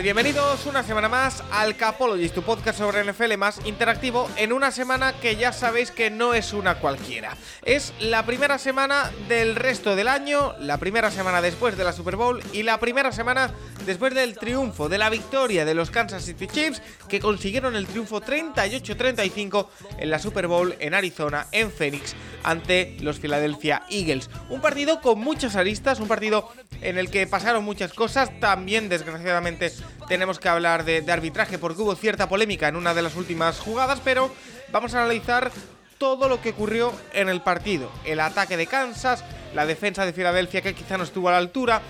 [0.00, 5.12] Bienvenidos una semana más al Capologist, tu podcast sobre NFL más interactivo, en una semana
[5.12, 7.36] que ya sabéis que no es una cualquiera.
[7.62, 12.16] Es la primera semana del resto del año, la primera semana después de la Super
[12.16, 13.52] Bowl y la primera semana
[13.84, 18.20] después del triunfo, de la victoria de los Kansas City Chiefs, que consiguieron el triunfo
[18.22, 19.66] 38-35
[19.98, 24.30] en la Super Bowl en Arizona, en Phoenix, ante los Philadelphia Eagles.
[24.48, 29.72] Un partido con muchas aristas, un partido en el que pasaron muchas cosas, también desgraciadamente
[30.08, 34.00] tenemos que hablar de, arbitraje porque hubo cierta polémica en una de las últimas jugadas,
[34.02, 34.30] pero
[34.70, 35.50] vamos a analizar
[35.98, 37.90] todo lo que ocurrió en el partido.
[38.04, 39.24] El ataque de Kansas,
[39.54, 41.80] la defensa de Filadelfia que quizá no estuvo a la altura,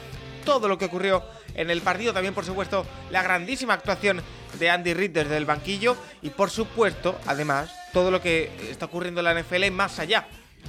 [0.44, 1.22] todo lo que ocurrió
[1.54, 4.22] en el partido, también por supuesto la grandísima actuación
[4.58, 9.20] de Andy Reid desde el banquillo y por supuesto, además, todo lo que está ocurriendo
[9.20, 10.26] en la NFL más allá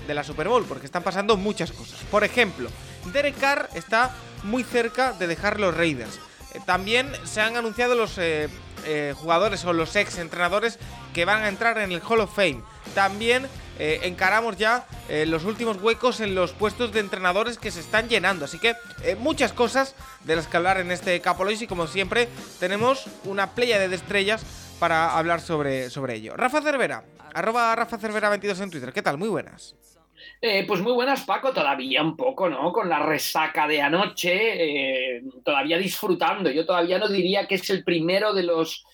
[0.08, 2.00] de la Super Bowl, porque están pasando muchas cosas.
[2.10, 2.70] Por ejemplo,
[3.12, 6.20] Derek Carr está muy cerca de dejar los Raiders.
[6.66, 8.50] También se han anunciado los eh,
[8.86, 10.80] eh, jugadores o los ex entrenadores
[11.14, 12.62] que van a entrar en el Hall of Fame.
[12.96, 13.48] También
[13.80, 14.86] eh, encaramos ya
[15.26, 18.46] los últimos huecos en los puestos de entrenadores que se están llenando.
[18.46, 18.76] Así que
[19.20, 23.86] muchas cosas de las que hablar en este Capolois y como siempre tenemos una playa
[23.86, 24.44] de estrellas
[24.80, 26.36] para hablar sobre, sobre ello.
[26.36, 28.94] Rafa Cervera, arroba Rafa Cervera 22 en Twitter.
[28.94, 29.18] ¿Qué tal?
[29.18, 29.76] Muy buenas.
[30.42, 32.72] Eh, pues muy buenas, Paco, todavía un poco, ¿no?
[32.72, 36.52] Con la resaca de anoche, eh, todavía disfrutando.
[36.52, 38.86] Yo todavía no diría que es el primero de los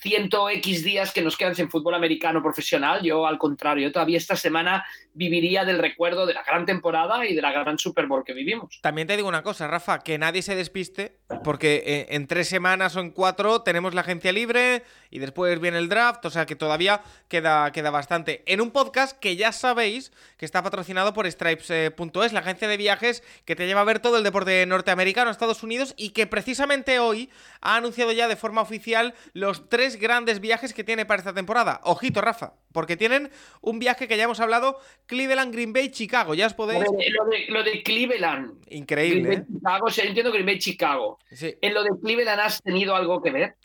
[0.00, 3.02] ciento X días que nos quedan sin fútbol americano profesional.
[3.02, 4.84] Yo, al contrario, yo todavía esta semana
[5.14, 8.80] viviría del recuerdo de la gran temporada y de la gran Super Bowl que vivimos.
[8.80, 12.96] También te digo una cosa, Rafa, que nadie se despiste, porque eh, en tres semanas
[12.96, 16.56] o en cuatro tenemos la agencia libre y después viene el draft, o sea que
[16.56, 18.42] todavía queda, queda bastante.
[18.46, 23.22] En un podcast que ya sabéis que está patrocinado por Stripes.es, la agencia de viajes
[23.44, 27.30] que te lleva a ver todo el deporte norteamericano, Estados Unidos, y que precisamente hoy
[27.60, 31.80] ha anunciado ya de forma oficial los tres grandes viajes que tiene para esta temporada.
[31.84, 36.34] Ojito, Rafa, porque tienen un viaje que ya hemos hablado, Cleveland, Green Bay, Chicago.
[36.34, 36.80] Ya os Lo podéis...
[36.84, 38.52] de, lo de- lo de Cleveland.
[38.70, 39.46] Increíble, Green ¿eh?
[39.52, 41.18] Chicago, o sea, yo entiendo Green Bay, Chicago.
[41.30, 41.54] Sí.
[41.60, 43.56] ¿En lo de Cleveland has tenido algo que ver?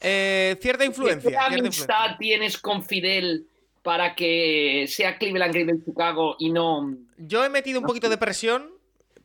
[0.00, 1.30] Eh, cierta influencia.
[1.30, 2.16] ¿Qué cierta amistad influencia.
[2.18, 3.46] tienes con Fidel
[3.82, 6.96] para que sea Cleveland, Green Bay, Chicago y no...
[7.18, 8.70] Yo he metido un poquito de presión,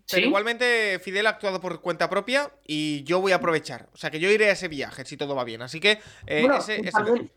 [0.10, 0.28] pero ¿Sí?
[0.28, 3.88] igualmente Fidel ha actuado por cuenta propia y yo voy a aprovechar.
[3.94, 5.62] O sea que yo iré a ese viaje si todo va bien.
[5.64, 7.32] Así que eh, Bueno, ese, ese- también,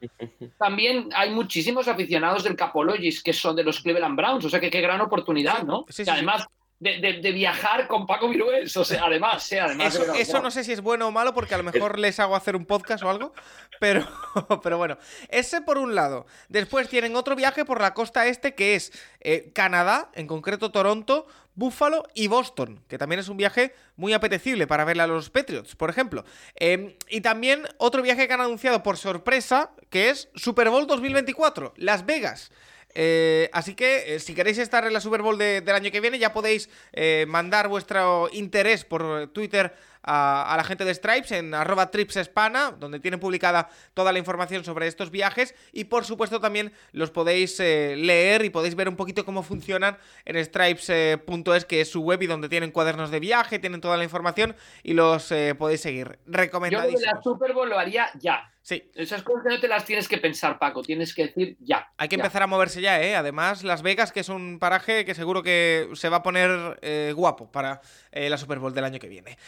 [0.58, 4.70] también hay muchísimos aficionados del Capologis que son de los Cleveland Browns, o sea que
[4.70, 5.84] qué gran oportunidad, ¿no?
[5.88, 6.46] Sí, sí, además
[6.80, 9.94] de, de- de viajar con Paco Virués, o sea, además, además.
[9.96, 12.36] Eso, eso no sé si es bueno o malo porque a lo mejor les hago
[12.36, 13.32] hacer un podcast o algo,
[13.80, 14.06] pero,
[14.62, 14.96] pero bueno,
[15.28, 16.26] ese por un lado.
[16.48, 21.26] Después tienen otro viaje por la costa este que es eh, Canadá, en concreto Toronto,
[21.58, 25.74] Buffalo y Boston, que también es un viaje muy apetecible para verle a los Patriots,
[25.74, 26.24] por ejemplo.
[26.54, 31.74] Eh, y también otro viaje que han anunciado por sorpresa, que es Super Bowl 2024,
[31.76, 32.52] Las Vegas.
[32.94, 36.00] Eh, así que eh, si queréis estar en la Super Bowl de- del año que
[36.00, 39.74] viene, ya podéis eh, mandar vuestro interés por Twitter
[40.08, 44.64] a, a la gente de Stripes en arroba tripsespana, donde tienen publicada toda la información
[44.64, 45.54] sobre estos viajes.
[45.72, 49.98] Y por supuesto también los podéis eh, leer y podéis ver un poquito cómo funcionan
[50.24, 54.04] en stripes.es, que es su web y donde tienen cuadernos de viaje, tienen toda la
[54.04, 56.06] información y los eh, podéis seguir.
[56.08, 57.02] Yo lo de Recomendadísimos.
[57.02, 58.50] la Super Bowl lo haría ya.
[58.68, 61.90] Sí, Esas cosas que no te las tienes que pensar, Paco, tienes que decir ya.
[61.96, 62.22] Hay que ya.
[62.22, 63.16] empezar a moverse ya, ¿eh?
[63.16, 67.14] Además, Las Vegas, que es un paraje que seguro que se va a poner eh,
[67.16, 67.80] guapo para
[68.12, 69.38] eh, la Super Bowl del año que viene.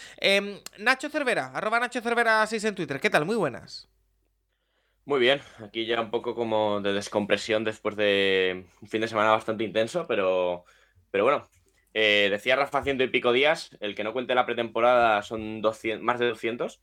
[0.50, 3.00] Em, Nacho Cervera, arroba Nacho Cervera 6 en Twitter.
[3.00, 3.24] ¿Qué tal?
[3.26, 3.70] Muy buenas.
[5.04, 9.30] Muy bien, aquí ya un poco como de descompresión después de un fin de semana
[9.30, 10.64] bastante intenso, pero,
[11.10, 11.48] pero bueno,
[11.94, 16.04] eh, decía Rafa ciento y pico días, el que no cuente la pretemporada son 200,
[16.04, 16.80] más de 200,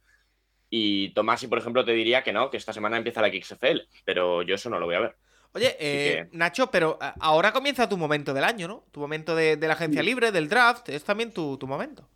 [0.70, 4.42] y Tomasi, por ejemplo, te diría que no, que esta semana empieza la XFL, pero
[4.42, 5.18] yo eso no lo voy a ver.
[5.54, 8.84] Oye, eh, que- Nacho, pero a- ahora comienza tu momento del año, ¿no?
[8.92, 12.10] Tu momento de, de la agencia libre, del draft, es también tu, tu momento.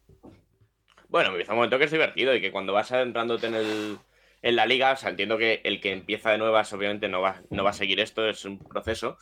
[1.12, 3.98] Bueno, empieza un momento que es divertido y que cuando vas entrándote en, el,
[4.42, 7.42] en la liga, o sea, entiendo que el que empieza de nuevas obviamente no va,
[7.50, 9.18] no va a seguir esto, es un proceso,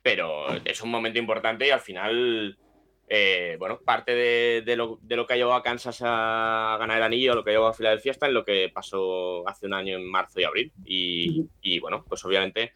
[0.00, 2.56] pero es un momento importante y al final,
[3.10, 7.44] eh, bueno, parte de, lo, que ha llevado a Kansas a ganar el anillo, lo
[7.44, 10.40] que ha llevado a Filadelfia está en lo que pasó hace un año en marzo
[10.40, 10.72] y abril.
[10.86, 12.72] Y, bueno, pues obviamente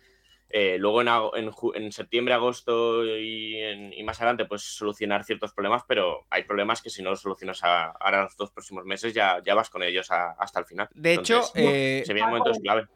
[0.52, 1.02] eh, luego
[1.36, 7.02] en, septiembre, agosto y, más adelante, pues solucionar ciertos problemas, pero hay problemas que si
[7.02, 10.66] no los solucionas ahora los dos próximos meses, ya, ya vas con ellos hasta el
[10.66, 10.88] final.
[10.92, 12.86] De hecho, eh, se vienen momentos clave.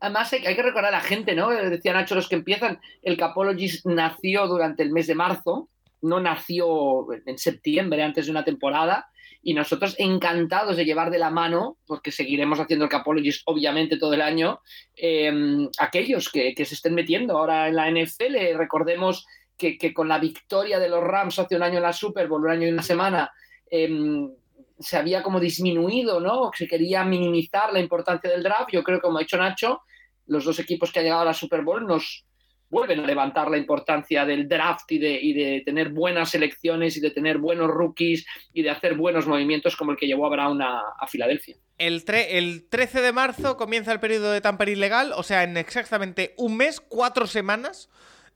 [0.00, 1.50] Además, hay, que recordar a la gente, ¿no?
[1.50, 5.68] Decía Nacho, los que empiezan, el Capologist nació durante el mes de marzo,
[6.02, 9.09] no nació en septiembre, antes de una temporada,
[9.42, 14.12] y nosotros encantados de llevar de la mano, porque seguiremos haciendo el Capologist obviamente todo
[14.12, 14.60] el año,
[14.94, 18.54] em, aquellos que, se estén metiendo ahora en la NFL.
[18.56, 19.26] Recordemos
[19.56, 22.50] que, con la victoria de los Rams hace un año en la Super Bowl, un
[22.50, 23.30] año y una semana,
[23.70, 24.30] em,
[24.78, 26.50] se había como disminuido, ¿no?
[26.56, 28.70] Se quería minimizar la importancia del draft.
[28.72, 29.82] Yo creo que, como ha dicho Nacho,
[30.26, 32.24] los dos equipos que han llegado a la Super Bowl nos
[32.70, 37.38] vuelven a levantar la importancia del draft y de, tener buenas selecciones y de tener
[37.38, 38.24] buenos rookies
[38.54, 41.56] y de hacer buenos movimientos como el que llevó a Brown a, Filadelfia.
[41.78, 46.34] El, el, 13 de marzo comienza el periodo de tamper ilegal, o sea, en exactamente
[46.36, 47.90] un mes, cuatro semanas,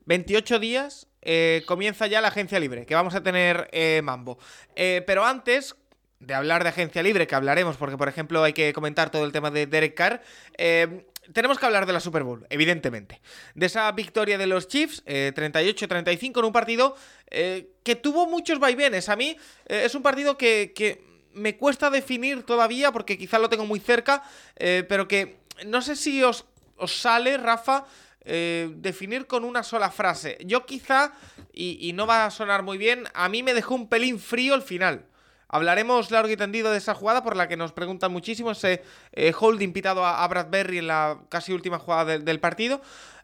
[0.05, 4.37] 28 días, eh, comienza ya la agencia libre, que vamos a tener eh, Mambo.
[4.75, 5.75] Eh, pero antes,
[6.19, 9.31] de hablar de agencia libre, que hablaremos, porque por ejemplo hay que comentar todo el
[9.31, 10.21] tema de Derek Carr,
[10.57, 13.21] eh, tenemos que hablar de la Super Bowl, evidentemente.
[13.53, 16.95] De esa victoria de los Chiefs, 38-35, en un partido
[17.29, 19.09] eh, que tuvo muchos vaivenes.
[19.09, 19.37] A mí
[19.67, 24.23] eh, es un partido que, me cuesta definir todavía, porque quizá lo tengo muy cerca,
[24.55, 26.45] pero que no sé si os,
[26.77, 27.83] os sale, Rafa,
[28.23, 30.37] definir con una sola frase.
[30.45, 31.11] Yo quizá,
[31.51, 34.55] y, y no va a sonar muy bien, a mí me dejó un pelín frío
[34.55, 35.07] el final.
[35.47, 39.33] Hablaremos largo y tendido de esa jugada por la que nos preguntan muchísimo, ese eh,
[39.37, 42.81] holding pitado a, Bradbury en la casi última jugada del partido.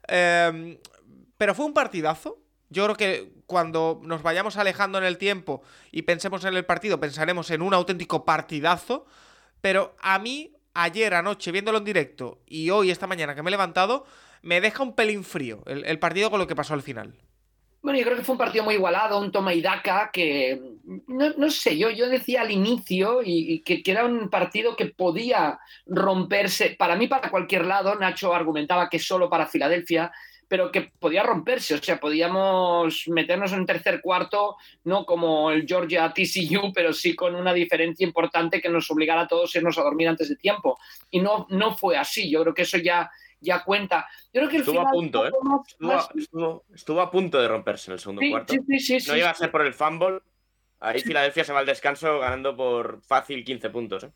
[0.08, 0.78] Em,
[1.38, 2.40] pero fue un partidazo.
[2.70, 7.00] Yo creo que cuando nos vayamos alejando en el tiempo y pensemos en el partido,
[7.00, 9.06] pensaremos en un auténtico partidazo.
[9.60, 13.52] Pero a mí, ayer anoche, viéndolo en directo, y hoy, esta mañana que me he
[13.52, 14.06] levantado,
[14.42, 17.14] me deja un pelín frío el partido con lo que pasó al final.
[17.82, 20.62] Bueno, yo creo que fue un partido muy igualado, un toma y daca que,
[21.08, 26.76] no, sé, yo, yo decía al inicio y, que, era un partido que podía romperse,
[26.78, 30.12] para mí, para cualquier lado, Nacho argumentaba que solo para Filadelfia,
[30.48, 35.66] pero que podía romperse, o sea, podíamos meternos en un tercer cuarto, no como el
[35.66, 39.78] Georgia TCU, pero sí con una diferencia importante que nos obligara a todos a irnos
[39.80, 40.78] a dormir antes de tiempo.
[41.10, 43.10] Y no, no fue así, yo creo que eso ya
[43.42, 44.08] ya cuenta.
[44.34, 45.32] Yo creo que el estuvo a punto, ¿eh?
[46.74, 48.54] Estuvo, a punto de romperse en el segundo cuarto.
[48.54, 50.20] no iba a ser por el fumble.
[50.80, 54.04] Ahí Filadelfia se va al descanso ganando por fácil 15 puntos.
[54.06, 54.12] ¿eh?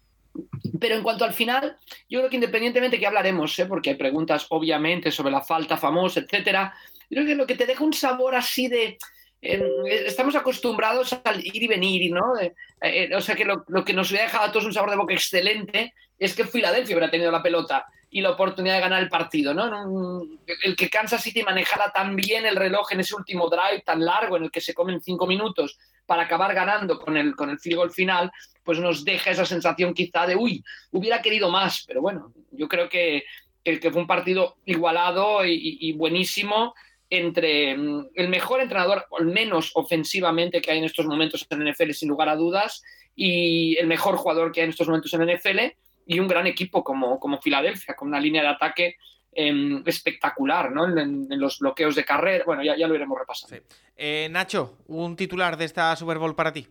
[0.80, 1.78] Pero en cuanto al final,
[2.10, 3.66] yo creo que independientemente que hablaremos, ¿eh?
[3.66, 6.74] porque hay preguntas obviamente sobre la falta famosa, etcétera,
[7.10, 8.98] creo que lo que te deja un sabor así de,
[9.42, 12.38] estamos acostumbrados al ir y venir, ¿no?
[12.40, 14.98] Eh, eh, o sea que lo, que nos hubiera dejado a todos un sabor de
[14.98, 19.10] boca excelente es que Filadelfia hubiera tenido la pelota y la oportunidad de ganar el
[19.10, 20.26] partido, ¿no?
[20.64, 24.38] El que Kansas City manejara tan bien el reloj en ese último drive tan largo
[24.38, 27.76] en el que se comen cinco minutos para acabar ganando con el, con el field
[27.76, 28.32] goal final,
[28.64, 32.88] pues nos deja esa sensación quizá de, uy, hubiera querido más, pero bueno, yo creo
[32.88, 33.26] que,
[33.66, 36.74] que, fue un partido igualado y buenísimo
[37.10, 41.92] entre mm, el mejor entrenador, al menos ofensivamente, que hay en estos momentos en NFL,
[41.92, 42.82] sin lugar a dudas,
[43.14, 45.60] y el mejor jugador que hay en estos momentos en NFL,
[46.06, 48.98] y un gran equipo como, como Filadelfia, con una línea de ataque
[49.32, 50.86] em, espectacular, ¿no?
[50.98, 52.44] En, los bloqueos de carrera.
[52.46, 53.58] Bueno, ya, ya lo iremos repasando.
[53.96, 56.68] Eh, Nacho, un titular de esta Super Bowl para ti.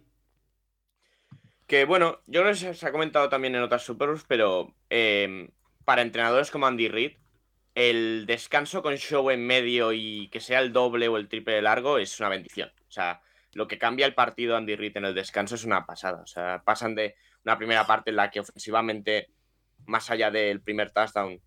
[1.67, 5.49] Que bueno, yo creo que se ha comentado también en otras Super Bowls, pero em,
[5.85, 7.12] para entrenadores como Andy Reid,
[7.75, 11.62] el descanso con show en medio y que sea el doble o el triple de
[11.62, 12.71] largo es una bendición.
[12.88, 13.23] O sea,
[13.53, 16.23] lo que cambia el partido Andy Reid en el descanso es una pasada.
[16.23, 19.31] O sea, pasan de una primera parte en la que ofensivamente,
[19.87, 21.41] más allá del primer touchdown,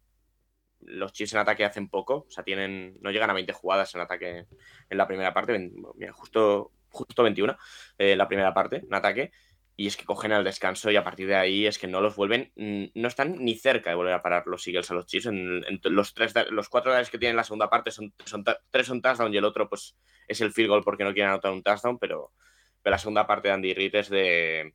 [0.81, 2.25] los Chiefs en ataque hacen poco.
[2.27, 4.45] O sea, tienen, no llegan a 20 jugadas en ataque
[4.89, 5.71] en la primera parte.
[6.11, 7.57] Justo, justo 21
[7.97, 9.31] en eh, la primera parte en ataque
[9.79, 12.15] y es que cogen al descanso y a partir de ahí es que no los
[12.15, 15.27] vuelven, no están ni cerca de volver a parar los Eagles a los Chiefs.
[15.27, 18.11] En, los, tres, los cuatro drives que tienen la segunda parte son,
[18.71, 19.95] tres son touchdown y el otro pues
[20.27, 22.33] es el field goal porque no quieren anotar un touchdown, pero,
[22.83, 24.73] la segunda parte de Andy Reid es de,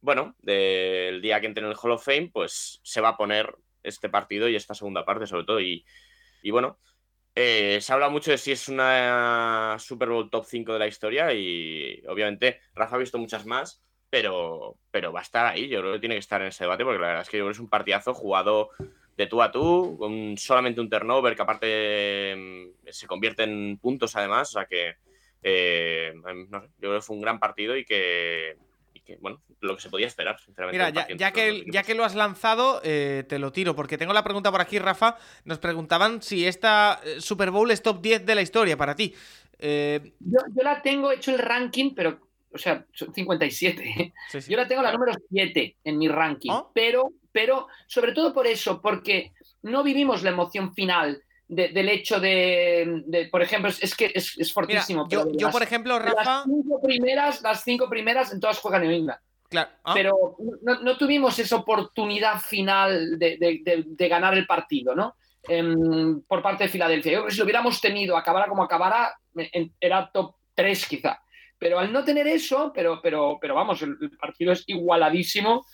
[0.00, 3.54] bueno, del día que entre en el Hall of Fame, pues se va a poner
[3.82, 5.60] este partido y esta segunda parte sobre todo.
[5.60, 5.84] Y,
[6.50, 6.78] bueno,
[7.34, 11.32] eh, se habla mucho de si es una Super Bowl top 5 de la historia
[11.32, 15.68] y obviamente Rafa ha visto muchas más pero, pero va a estar ahí.
[15.68, 17.44] Yo creo que tiene que estar en ese debate porque la verdad es que yo
[17.44, 18.70] creo que es un partidazo jugado
[19.16, 24.14] de tú a tú, con solamente un turnover que aparte mm, se convierte en puntos
[24.16, 24.94] además, o sea que
[25.42, 28.56] eh, yo creo que fue un gran partido y que,
[29.08, 30.84] que, bueno, lo que se podía esperar, sinceramente.
[30.84, 34.12] Mira, ya, ya que, ya que lo has lanzado, eh, te lo tiro, porque tengo
[34.12, 35.16] la pregunta por aquí, Rafa.
[35.44, 39.14] Nos preguntaban si esta eh, Super Bowl es top 10 de la historia para ti.
[39.58, 42.20] Eh, Yo, yo la tengo hecho el ranking, pero,
[42.52, 44.12] o sea, son 57.
[44.28, 44.52] sí, sí.
[44.52, 46.70] Yo la tengo la número 7 en mi ranking, ¿Oh?
[46.74, 52.20] pero, pero sobre todo por eso, porque no vivimos la emoción final de- del hecho
[52.20, 55.08] de, de- por ejemplo, es, que es, es Mira, fortísimo.
[55.08, 56.24] yo, pero de yo, las- por ejemplo, Rafa.
[56.24, 59.18] Las cinco primeras, las cinco primeras, en todas juegan New England.
[59.48, 59.94] Claro, ¿ah?
[59.94, 65.16] Pero no, no tuvimos esa oportunidad final de, de- ganar el partido, ¿no?
[65.44, 67.12] Em, por parte de Filadelfia.
[67.12, 71.22] Yo creo que si lo hubiéramos tenido, acabara como acabara, en- era top 3 quizá.
[71.58, 75.64] Pero al no tener eso, pero, pero, pero vamos, el, el partido es igualadísimo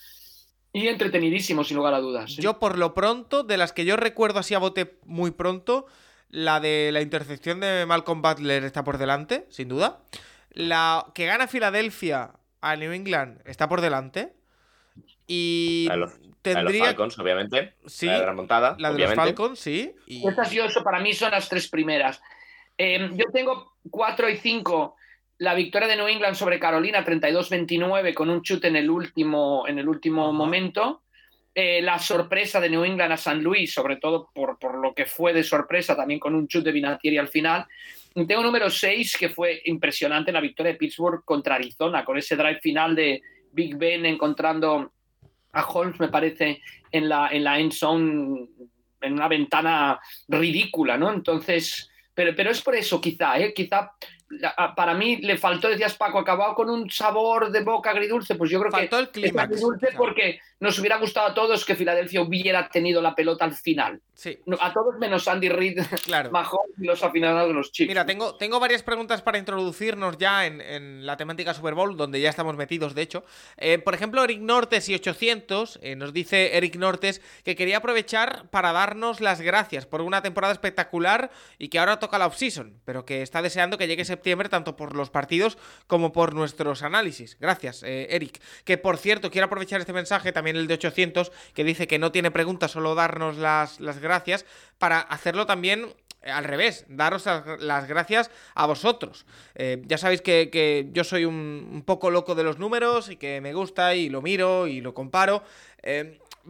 [0.75, 2.33] y entretenidísimo, sin lugar a dudas.
[2.35, 2.43] ¿sí?
[2.43, 5.87] Yo, por lo pronto, de las que yo recuerdo así a bote muy pronto,
[6.29, 10.01] la de la intercepción de Malcolm Butler está por delante, sin duda.
[10.51, 14.33] La que gana Filadelfia a New England está por delante.
[15.29, 16.85] Y La de los- La de los tendría.
[16.87, 17.75] Falcons, obviamente.
[17.87, 19.15] Sí, La de remontada, la de los.
[19.15, 19.95] Falcons, sí.
[20.07, 20.27] Y...
[20.29, 22.21] Estas yo, eso para mí son las tres primeras.
[22.77, 24.97] Eh, yo tengo 4 y 5.
[25.39, 29.79] La victoria de New England sobre Carolina 32-29 con un chute en el último, en
[29.79, 31.03] el último momento.
[31.57, 35.07] Eh, la sorpresa de New England a San Luis, sobre todo por, por lo que
[35.07, 37.67] fue de sorpresa, también con un chute de Vinatieri al final.
[38.15, 42.37] Y tengo número 6, que fue impresionante la victoria de Pittsburgh contra Arizona, con ese
[42.37, 43.23] drive final de
[43.53, 44.93] Big Ben encontrando
[45.53, 46.61] a Holmes, me parece,
[46.91, 48.49] en la, en la end zone,
[49.01, 51.13] en una ventana ridícula, ¿no?
[51.13, 53.53] Entonces, pero, pero es por eso, quizá, ¿eh?
[53.55, 53.93] Quizá
[54.77, 58.59] para mí le faltó, decías Paco, acabado con un sabor de boca agridulce, pues yo
[58.61, 59.49] creo Faltó el que es clímax.
[59.51, 59.99] agridulce quizá.
[59.99, 64.01] porque nos hubiera gustado a todos que Filadelfia hubiera tenido la pelota al final.
[64.15, 66.31] Sí, A todos menos Andy Reid, claro.
[66.33, 67.89] Mahomes y los aficionados de los Chiefs.
[67.89, 72.21] Mira, tengo, tengo varias preguntas para introducirnos ya en, en la temática Super Bowl, donde
[72.21, 73.25] ya estamos metidos, de hecho.
[73.57, 78.49] Eh, por ejemplo, Eric Nortes y 800, eh, nos dice Eric Nortes que quería aprovechar
[78.51, 83.05] para darnos las gracias por una temporada espectacular y que ahora toca la off-season, pero
[83.05, 87.37] que está deseando que llegue septiembre tanto por los partidos como por nuestros análisis.
[87.39, 88.41] Gracias, eh, Eric.
[88.65, 92.11] Que por cierto, quiero aprovechar este mensaje, también el de 800, que dice que no
[92.13, 94.45] tiene preguntas, solo darnos las, las gracias,
[94.79, 97.27] para hacerlo también eh, al revés, daros
[97.61, 99.27] las- gracias a vosotros.
[99.55, 103.41] Eh, ya sabéis que, que yo soy un, poco loco de los números y que
[103.41, 105.43] me gusta y lo miro y lo comparo.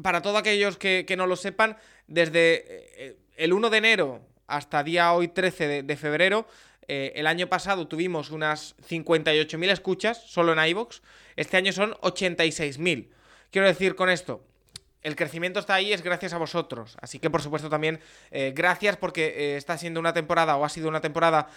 [0.02, 1.76] Para todos aquellos que, que no lo sepan,
[2.06, 6.46] desde el 1 de enero hasta día hoy 13 de, de febrero,
[6.88, 11.00] eh, el año pasado tuvimos unas 58.000 escuchas solo en iVoox,
[11.36, 13.08] este año son 86.000.
[13.50, 14.44] Quiero decir con esto,
[15.02, 16.96] el crecimiento está ahí, es gracias a vosotros.
[17.00, 18.00] Así que, por supuesto, también
[18.30, 21.48] eh, gracias porque eh, está siendo una temporada, o ha sido una temporada,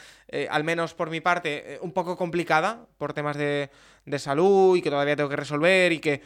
[0.50, 3.70] al menos por mi parte, un poco complicada por temas de,
[4.06, 6.22] de salud y que todavía tengo que resolver y que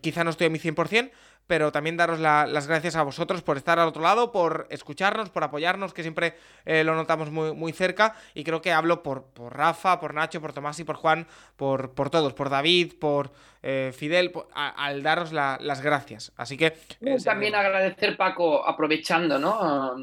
[0.00, 1.10] quizá no estoy a mi 100%.
[1.46, 5.28] Pero también daros la- las gracias a vosotros por estar al otro lado, por escucharnos,
[5.30, 6.34] por apoyarnos, que siempre
[6.64, 8.14] eh, lo notamos muy, muy cerca.
[8.34, 11.90] Y creo que hablo por, por Rafa, por Nacho, por Tomás y por Juan, por,
[11.92, 13.30] por todos, por David, por
[13.62, 16.32] eh, Fidel, por- a- al daros la- las gracias.
[16.36, 16.66] Así que.
[17.00, 19.94] eh, También agradecer, Paco, aprovechando, ¿no?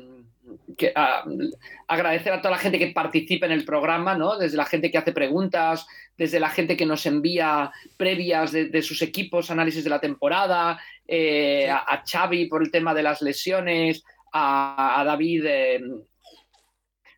[0.77, 1.23] Que, ah,
[1.87, 4.37] agradecer a toda la gente que participa en el programa, ¿no?
[4.37, 5.85] Desde la gente que hace preguntas,
[6.17, 10.79] desde la gente que nos envía previas de, de sus equipos, análisis de la temporada,
[11.07, 11.69] eh, Sí.
[11.69, 15.81] a, a Xavi por el tema de las lesiones, a, a David eh,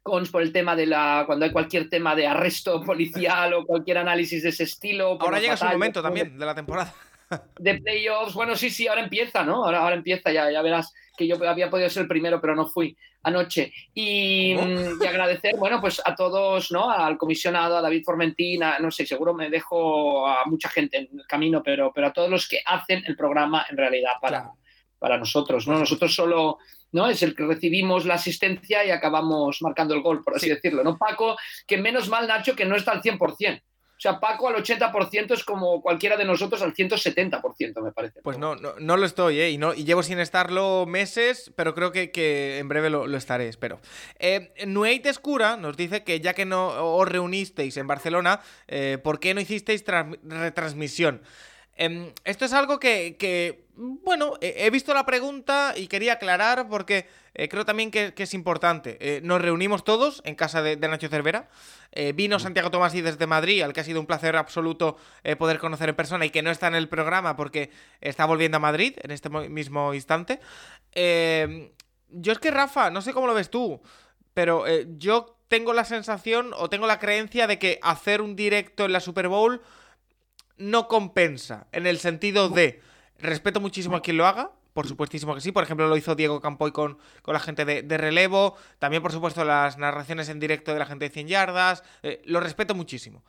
[0.03, 1.23] Cons por el tema de la.
[1.27, 5.17] cuando hay cualquier tema de arresto policial o cualquier análisis de ese estilo.
[5.19, 6.93] Ahora llega su momento también de la temporada.
[7.59, 8.33] De playoffs.
[8.33, 9.63] Bueno, sí, sí, ahora empieza, ¿no?
[9.65, 12.67] Ahora, ahora empieza, ya, ya verás que yo había podido ser el primero, pero no
[12.67, 13.71] fui anoche.
[13.93, 14.67] Y, ¿Cómo?
[14.67, 16.89] mm, y agradecer, bueno, pues a todos, ¿no?
[16.89, 21.19] Al comisionado, a David Formentín, a- no sé, seguro me dejo a mucha gente en
[21.19, 24.57] el camino, pero, pero a todos los que hacen el programa en realidad para, Claro.
[24.97, 25.77] para nosotros, ¿no?
[25.79, 26.57] Nosotros solo...
[26.93, 27.07] ¿no?
[27.07, 30.53] Es el que recibimos la asistencia y acabamos marcando el gol, por así Sí.
[30.53, 30.83] decirlo.
[30.83, 30.97] ¿no?
[30.97, 33.61] Paco, que menos mal, Nacho, que no está al 100%.
[34.01, 38.19] O sea, Paco al 80% es como cualquiera de nosotros al 170%, me parece.
[38.23, 39.51] Pues no, no, lo estoy, ¿eh?
[39.51, 43.79] Y, no, llevo sin estarlo meses, pero creo que, en breve lo, estaré, espero.
[44.17, 44.53] Eh,
[45.03, 49.41] Escura nos dice que ya que no os reunisteis en Barcelona, eh, ¿por qué no
[49.41, 49.85] hicisteis
[50.23, 51.21] retransmisión?
[51.81, 57.49] Em, esto es algo que, bueno, he visto la pregunta y quería aclarar porque eh,
[57.49, 58.99] creo también que, es importante.
[59.01, 61.49] Eh, nos reunimos todos en casa de, Nacho Cervera.
[61.91, 64.95] Eh, vino Santiago Tomás y desde Madrid, al que ha sido un placer absoluto
[65.39, 68.59] poder conocer en persona y que no está en el programa porque está volviendo a
[68.59, 70.39] Madrid en este mismo instante.
[70.93, 73.81] yo es que, Rafa, no sé cómo lo ves tú,
[74.35, 74.65] pero
[74.99, 78.99] yo tengo la sensación o tengo la creencia de que hacer un directo en la
[78.99, 79.63] Super Bowl
[80.61, 82.81] no compensa, en el sentido de
[83.19, 85.51] respeto muchísimo a quien lo haga, por supuestísimo que sí.
[85.51, 88.55] Por ejemplo, lo hizo Diego Campoy con, con la gente de, relevo.
[88.79, 91.83] También, por supuesto, las narraciones en directo de la gente de 100 yardas.
[92.03, 93.23] Eh, lo respeto muchísimo.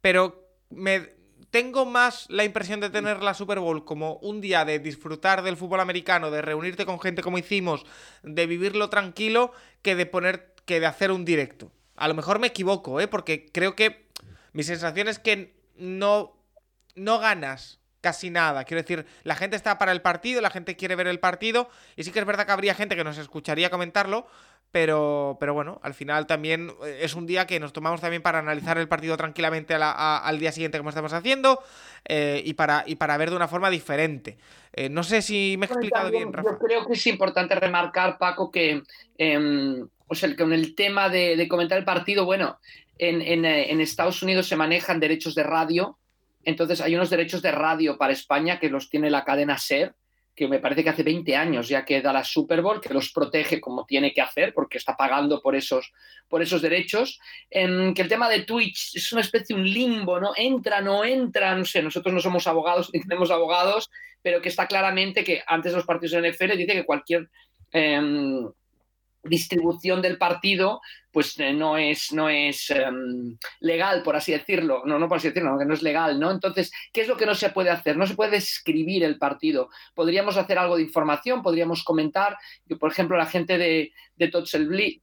[0.00, 1.14] Pero me
[1.50, 5.56] tengo más la impresión de tener la Super Bowl como un día de disfrutar del
[5.56, 7.84] fútbol americano, de reunirte con gente como hicimos,
[8.22, 9.52] de vivirlo tranquilo,
[9.82, 11.70] que de poner que de hacer un directo.
[11.94, 13.06] A lo mejor me equivoco, ¿eh?
[13.06, 14.06] Porque creo que
[14.52, 16.35] mi sensación es que no
[16.96, 18.64] no ganas casi nada.
[18.64, 22.04] Quiero decir, la gente está para el partido, la gente quiere ver el partido, y
[22.04, 24.28] sí que es verdad que habría gente que nos escucharía comentarlo,
[24.70, 28.38] pero, pero bueno, al final también eh, es un día que nos tomamos también para
[28.38, 31.60] analizar el partido tranquilamente al día siguiente como estamos haciendo
[32.04, 34.38] eh, y, para, y para ver de una forma diferente.
[34.72, 36.50] Eh, no sé si me he explicado bien, Rafa.
[36.52, 38.82] Yo creo que es importante remarcar, Paco, que
[39.18, 42.60] em, o sea, con el tema de, comentar el partido, bueno,
[42.98, 45.98] en, en Estados Unidos se manejan derechos de radio,
[46.46, 49.94] entonces hay unos derechos de radio para España que los tiene la cadena SER,
[50.36, 53.10] que me parece que hace 20 años ya que da la Super Bowl, que los
[53.10, 55.92] protege como tiene que hacer, porque está pagando por esos,
[56.28, 57.18] por esos derechos.
[57.50, 60.34] Que el tema de Twitch es una especie de un limbo, ¿no?
[60.36, 63.90] Entra, no entra, no sé, nosotros no somos abogados ni tenemos abogados,
[64.22, 67.28] pero que está claramente que antes de los partidos de NFL dice que cualquier
[67.72, 68.48] em,
[69.28, 70.80] distribución del partido
[71.16, 75.28] pues eh, no es, no es em, legal, por así decirlo, no, no por así
[75.28, 76.30] decirlo, que no es legal, ¿no?
[76.30, 77.96] Entonces, ¿qué es lo que no se puede hacer?
[77.96, 79.70] No se puede escribir el partido.
[79.94, 82.36] Podríamos hacer algo de información, podríamos comentar,
[82.68, 85.00] que por ejemplo la gente de, de Total Blitz,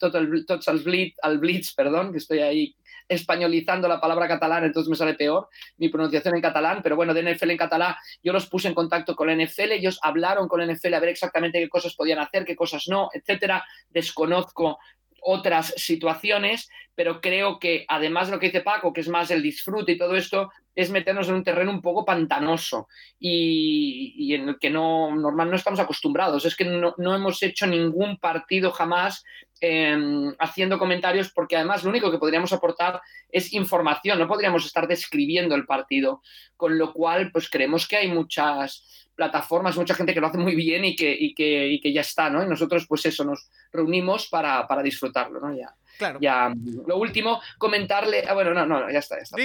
[0.83, 2.75] Blitz, al Blitz, perdón, que estoy ahí
[3.07, 7.33] españolizando la palabra catalán, entonces me sale peor mi pronunciación en catalán, pero bueno, de
[7.33, 10.72] NFL en catalán, yo los puse en contacto con la NFL, ellos hablaron con la
[10.72, 13.63] NFL a ver exactamente qué cosas podían hacer, qué cosas no, etcétera.
[13.89, 14.79] Desconozco
[15.23, 19.41] otras situaciones, pero creo que además de lo que dice Paco, que es más el
[19.41, 22.88] disfrute y todo esto, es meternos en un terreno un poco pantanoso
[23.19, 26.45] y, en el que no, normal no estamos acostumbrados.
[26.45, 29.23] Es que no, hemos hecho ningún partido jamás
[29.62, 34.88] em, haciendo comentarios porque además lo único que podríamos aportar es información, no podríamos estar
[34.88, 36.21] describiendo el partido,
[36.57, 40.56] con lo cual pues creemos que hay muchas plataformas, mucha gente que lo hace muy
[40.56, 42.43] bien y que, y que, que ya está, ¿no?
[42.43, 45.56] Y nosotros, pues eso, nos reunimos para, disfrutarlo, ¿no?
[45.56, 46.19] Ya, claro.
[46.21, 46.54] Ya,
[46.86, 48.23] lo último, comentarle.
[48.28, 49.38] Ah, bueno, no, no, ya está, ya está.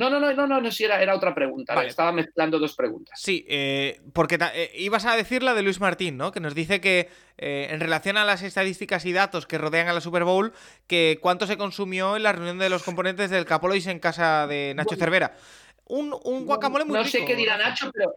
[0.00, 1.84] No, no, no, no, no, no, sí, era, era otra pregunta.
[1.84, 3.20] Estaba mezclando dos preguntas.
[3.20, 6.32] Sí, eh, porque eh, ibas a decir la de Luis Martín, ¿no?
[6.32, 9.92] Que nos dice que eh, en relación a las estadísticas y datos que rodean a
[9.92, 10.54] la Super Bowl,
[10.86, 14.72] que cuánto se consumió en la reunión de los componentes del Capolois en casa de
[14.74, 15.36] Nacho Cervera.
[15.86, 18.14] Un, un guacamole muy No sé qué dirá Nacho, pero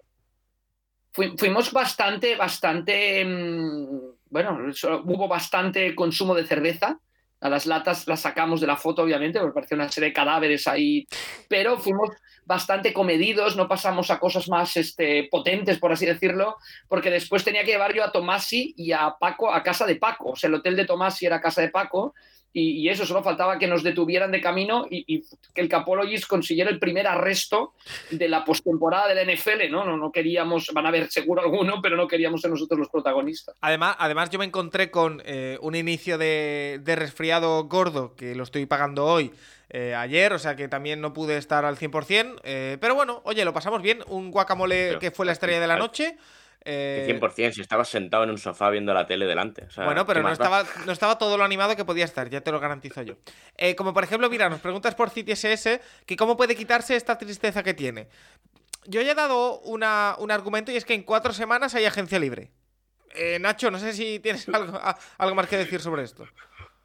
[1.13, 3.87] fuimos bastante, bastante, mm,
[4.29, 4.59] bueno,
[5.05, 6.99] hubo bastante consumo de cerveza.
[7.39, 10.65] A las latas las sacamos de la foto, obviamente, porque parecía una serie de cadáveres
[10.65, 11.05] ahí,
[11.49, 12.09] pero fuimos
[12.45, 16.55] bastante comedidos, no pasamos a cosas más este, potentes, por así decirlo,
[16.87, 20.31] porque después tenía que llevar yo a Tomasi y a Paco a casa de Paco.
[20.31, 22.13] O sea, el hotel de Tomasi era casa de Paco
[22.55, 26.79] y, eso, solo faltaba que nos detuvieran de camino y, que el Capologis consiguiera el
[26.79, 27.73] primer arresto
[28.11, 29.83] de la postemporada del NFL, ¿no?
[29.83, 29.97] ¿no?
[29.97, 33.55] No queríamos, van a haber seguro alguno, pero no queríamos ser nosotros los protagonistas.
[33.61, 38.67] Además, además yo me encontré con eh, un inicio de, resfriado gordo, que lo estoy
[38.67, 39.31] pagando hoy,
[39.71, 43.43] eh, ayer, o sea que también no pude estar al 100%, eh, pero bueno, oye,
[43.43, 46.17] lo pasamos bien, un guacamole que fue la estrella de la noche.
[46.65, 49.67] 100%, eh, si estabas sentado en un sofá viendo la tele delante.
[49.77, 52.59] bueno, pero no estaba, no estaba todo lo animado que podía estar, ya te lo
[52.59, 53.15] garantizo yo.
[53.57, 57.63] Eh, como por ejemplo, mira, nos preguntas por CTSS que cómo puede quitarse esta tristeza
[57.63, 58.07] que tiene.
[58.85, 62.51] Yo ya he dado un argumento y es que en cuatro semanas hay agencia libre.
[63.15, 64.79] Eh, Nacho, no sé si tienes algo,
[65.17, 66.27] algo más que decir sobre esto.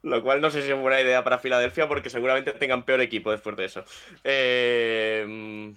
[0.01, 3.31] Lo cual no sé si es buena idea para Filadelfia porque seguramente tengan peor equipo
[3.31, 3.83] después de eso.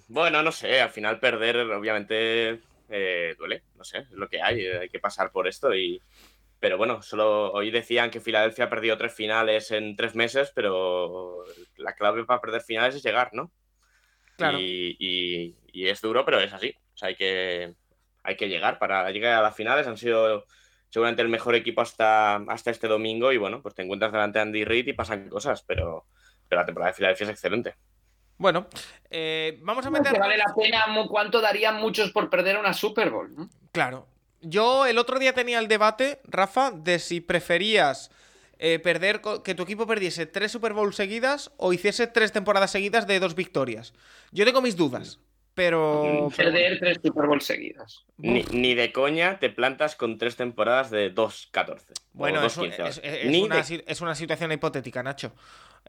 [0.07, 2.61] bueno, no sé, al final perder obviamente
[2.95, 5.99] eh, duele, no sé, es lo que hay, hay que pasar por esto y...
[6.59, 11.43] Pero bueno, solo hoy decían que Filadelfia ha perdido tres finales en tres meses, pero
[11.75, 13.51] la clave para perder finales es llegar, ¿no?
[14.37, 14.59] Claro.
[14.61, 16.73] Y, es duro, pero es así.
[16.93, 17.73] O sea, hay que,
[18.21, 19.87] hay que llegar para llegar a las finales.
[19.87, 20.45] Han sido
[20.89, 24.43] seguramente el mejor equipo hasta, hasta este domingo y bueno, pues te encuentras delante de
[24.43, 26.05] Andy Reid y pasan cosas, pero,
[26.47, 27.75] pero la temporada de Filadelfia es excelente.
[28.37, 28.67] Bueno,
[29.09, 30.17] eh, vamos a meter.
[30.19, 33.33] vale la pena, ¿cuánto darían muchos por perder una Super Bowl?
[33.35, 33.49] no?
[33.71, 34.07] Claro.
[34.41, 38.11] Yo el otro día tenía el debate, Rafa, de si preferías
[38.59, 43.07] eh, perder que tu equipo perdiese tres Super Bowl seguidas o hiciese tres temporadas seguidas
[43.07, 43.93] de dos victorias.
[44.31, 45.19] Yo tengo mis dudas,
[45.53, 46.29] pero.
[46.35, 48.03] pero Perder tres Super Bowl seguidas.
[48.17, 51.79] Ni, ni de coña te plantas con tres temporadas de 2-14.
[52.13, 53.21] Bueno, o es, un- 2-15, es- vale.
[53.23, 55.33] es Ni una, de- si- es una situación hipotética, Nacho.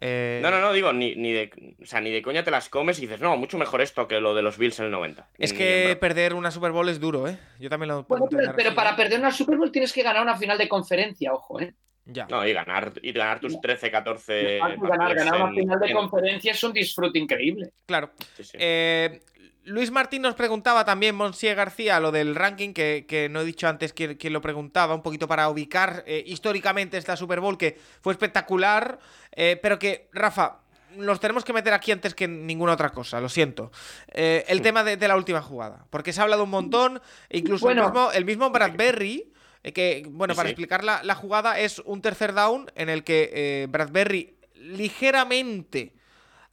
[0.01, 1.77] Eh, No, no, no, digo, ni, ni de.
[1.83, 4.21] O sea, ni de coña te las comes y dices, no, mucho mejor esto que
[4.21, 5.29] lo de los Bills en el 90.
[5.39, 7.39] Es que en perder una Super Bowl es duro, ¿eh?
[7.61, 8.95] Yo también lo Bueno, pero, para ¿eh?
[8.97, 11.75] perder una Super Bowl tienes que ganar una final de conferencia, ojo, ¿eh?
[12.07, 12.27] Ya.
[12.29, 14.59] No, y ganar, y ganar tus 13, 14.
[14.59, 17.71] ganar, ganar una en- final de en- conferencia es un disfrute increíble.
[17.87, 18.11] Claro.
[18.37, 18.57] sí, sí.
[18.61, 19.21] Eh,
[19.65, 23.67] Luis Martín nos preguntaba también, Monsieur García, lo del ranking, que, que no he dicho
[23.67, 27.79] antes quién, quién lo preguntaba, un poquito para ubicar eh, históricamente esta Super Bowl, que
[28.03, 28.99] fue espectacular,
[29.33, 30.59] eh, pero que, Rafa,
[30.97, 33.73] nos tenemos que meter aquí antes que en ninguna otra cosa, lo siento.
[34.13, 37.39] Eh, el tema de, de la última jugada, porque se ha hablado un montón, e
[37.39, 37.83] incluso Bueno.
[37.83, 40.53] el, mismo, el mismo Bradbury, eh, que, bueno, para sí.
[40.53, 45.95] explicar la, la jugada, es un tercer down en el que eh, Bradbury ligeramente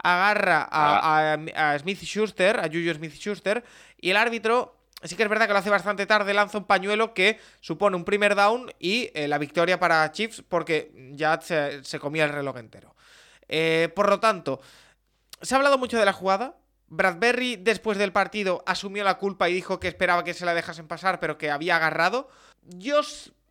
[0.04, 3.64] agarra a, a, a Smith Schuster, a Juju Smith Schuster,
[4.00, 7.14] y el árbitro, sí que es verdad que lo hace bastante tarde, lanza un pañuelo
[7.14, 12.00] que supone un primer down y eh, la victoria para Chiefs porque ya se, se
[12.00, 12.96] comía el reloj entero.
[13.48, 14.62] Eh, por lo tanto,
[15.42, 16.56] se ha hablado mucho de la jugada.
[16.88, 20.88] Bradbury, después del partido, asumió la culpa y dijo que esperaba que se la dejasen
[20.88, 22.30] pasar, pero que había agarrado.
[22.64, 23.02] Yo,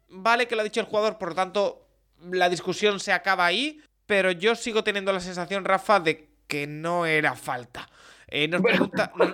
[0.08, 1.86] vale que lo ha dicho el jugador, por lo tanto,
[2.30, 7.06] la discusión se acaba ahí, pero yo sigo teniendo la sensación, Rafa, de que no
[7.06, 7.88] era falta.
[8.26, 8.90] Eh, nos, Bueno.
[8.90, 9.32] pregunta, nos-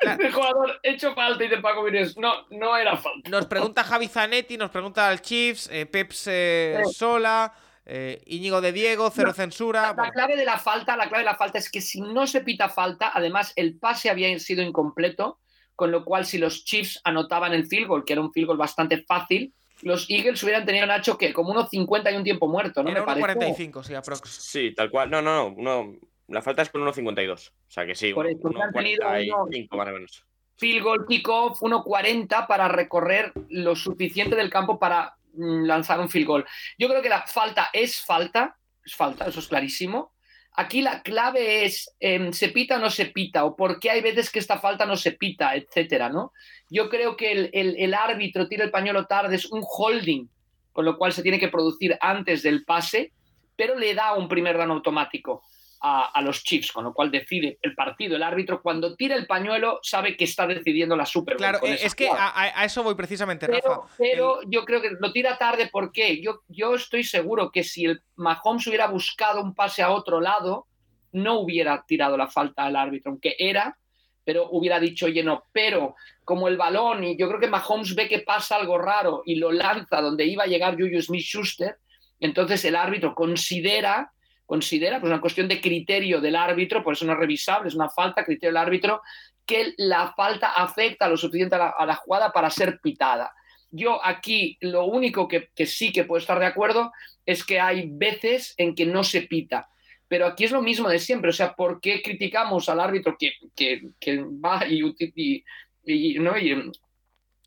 [0.00, 0.22] Claro.
[0.26, 3.28] El jugador hecho falta y de Paco Vines, no, no era falta.
[3.28, 6.92] nos pregunta Javi Zanetti, nos pregunta al Chiefs, eh, Peps eh, Sí.
[6.94, 7.52] Sola,
[7.84, 9.82] eh, Íñigo de Diego, cero censura.
[9.82, 10.12] La bueno.
[10.12, 12.68] clave de la falta, la clave de la falta es que si no se pita
[12.68, 15.40] falta, además el pase había sido incompleto,
[15.74, 18.58] con lo cual si los Chiefs anotaban el field goal, que era un field goal
[18.58, 22.82] bastante fácil, los Eagles hubieran tenido Nacho que como unos 50 y un tiempo muerto,
[22.82, 22.90] ¿no?
[22.90, 23.28] Era Me parece.
[23.28, 24.28] 1.45, sí, aprox.
[24.30, 25.10] Sí, tal cual.
[25.10, 25.54] No, no, no.
[25.56, 27.48] uno- la falta es con 1.52.
[27.50, 30.24] O sea que sí, Por eso, uno- han tenido 1.45 más o menos.
[30.58, 36.26] Field goal, kickoff, 1.40 para recorrer lo suficiente del campo para mm, lanzar un field
[36.26, 36.46] goal.
[36.78, 40.14] Yo creo que la falta es falta, es falta, eso es clarísimo.
[40.58, 43.44] Aquí la clave es, em, ¿se pita o no se pita?
[43.44, 45.54] ¿O por qué hay veces que esta falta no se pita?
[45.54, 46.32] Etcétera, ¿no?
[46.70, 50.26] Yo creo que el, el- el árbitro tira el pañuelo tarde, es un holding,
[50.72, 53.12] con lo cual se tiene que producir antes del pase,
[53.54, 55.42] pero le da un primer down automático
[55.80, 58.16] a, a los Chiefs, con lo cual decide el partido.
[58.16, 61.78] El árbitro, cuando tira el pañuelo, sabe que está decidiendo la Super Bowl Claro, eh,
[61.82, 63.60] es que a, a- eso voy precisamente, Rafa.
[63.62, 66.20] Pero, pero yo creo que lo tira tarde, ¿por qué?
[66.22, 70.66] Yo, yo estoy seguro que si el Mahomes hubiera buscado un pase a otro lado,
[71.12, 73.78] no hubiera tirado la falta al árbitro, aunque era,
[74.24, 78.08] pero hubiera dicho, oye, no, pero como el balón, y yo creo que Mahomes ve
[78.08, 81.76] que pasa algo raro y lo lanza donde iba a llegar Juju Smith-Schuster,
[82.18, 84.10] entonces el árbitro considera,
[84.46, 87.90] considera, pues una cuestión de criterio del árbitro, por eso no es revisable, es una
[87.90, 89.02] falta, criterio del árbitro,
[89.44, 93.32] que la falta afecta lo suficiente a la, jugada para ser pitada.
[93.70, 96.92] Yo aquí lo único que, sí que puedo estar de acuerdo
[97.26, 99.68] es que hay veces en que no se pita.
[100.08, 101.30] Pero aquí es lo mismo de siempre.
[101.30, 105.44] O sea, ¿por qué criticamos al árbitro que, que, va y,
[105.84, 106.38] y- ¿no?
[106.38, 106.72] y, mm,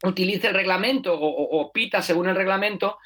[0.04, 2.98] utiliza el reglamento o pita según el reglamento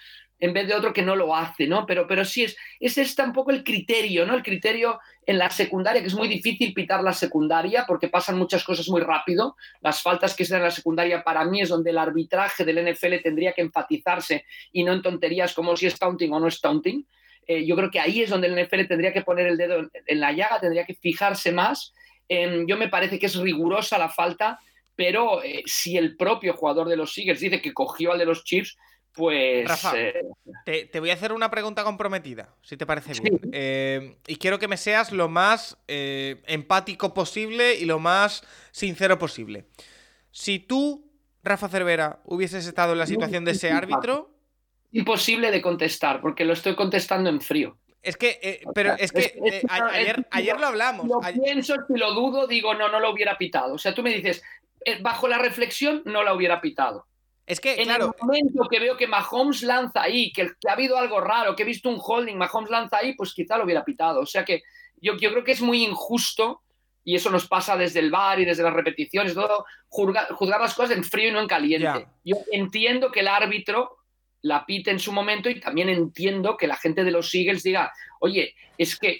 [0.44, 1.86] en vez de otro que no lo hace, ¿no?
[1.86, 4.36] Pero, pero sí es, ese es tampoco el criterio, ¿no?
[4.36, 8.62] El criterio en la secundaria, que es muy difícil pitar la secundaria porque pasan muchas
[8.66, 9.56] cosas muy rápido.
[9.80, 12.92] Las faltas que se dan en la secundaria para mí es donde el arbitraje del
[12.92, 16.60] NFL tendría que enfatizarse y no en tonterías como si es taunting o no es
[16.60, 17.08] taunting.
[17.48, 20.20] Eh, yo creo que ahí es donde el NFL tendría que poner el dedo en,
[20.20, 21.94] la llaga, tendría que fijarse más.
[22.28, 24.60] Eh, yo me parece que es rigurosa la falta,
[24.94, 28.44] pero eh, si el propio jugador de los Eagles dice que cogió al de los
[28.44, 28.76] Chiefs,
[29.14, 30.26] pues Rafa, eh,
[30.66, 33.22] Te, te voy a hacer una pregunta comprometida, si te parece Sí.
[33.22, 33.40] bien.
[33.52, 39.20] Eh, y quiero que me seas lo más eh, empático posible y lo más sincero
[39.20, 39.66] posible.
[40.32, 41.12] Si tú,
[41.44, 44.32] Rafa Cervera, hubieses estado en la situación de ese árbitro,
[44.92, 47.78] imposible de contestar, porque lo estoy contestando en frío.
[48.02, 51.08] es que, eh, pero es que eh, ayer, ayer lo hablamos.
[51.08, 53.76] Lo pienso, si lo dudo, digo, no, no lo hubiera pitado.
[53.76, 54.44] O sea, tú me dices,
[55.02, 57.08] bajo la reflexión, no la hubiera pitado.
[57.46, 60.74] Es que, En claro, el momento que veo que Mahomes lanza ahí, que, que ha
[60.74, 63.84] habido algo raro, que he visto un holding, Mahomes lanza ahí, pues quizá lo hubiera
[63.84, 64.22] pitado.
[64.22, 64.64] O sea que
[65.02, 66.62] yo, yo creo que es muy injusto,
[67.04, 70.74] y eso nos pasa desde el bar y desde las repeticiones, todo, juzgar, juzgar las
[70.74, 72.08] cosas en frío y no en caliente.
[72.24, 73.98] Yo entiendo que el árbitro
[74.42, 77.92] la pite en su momento y también entiendo que la gente de los Eagles diga,
[78.20, 79.20] oye, es que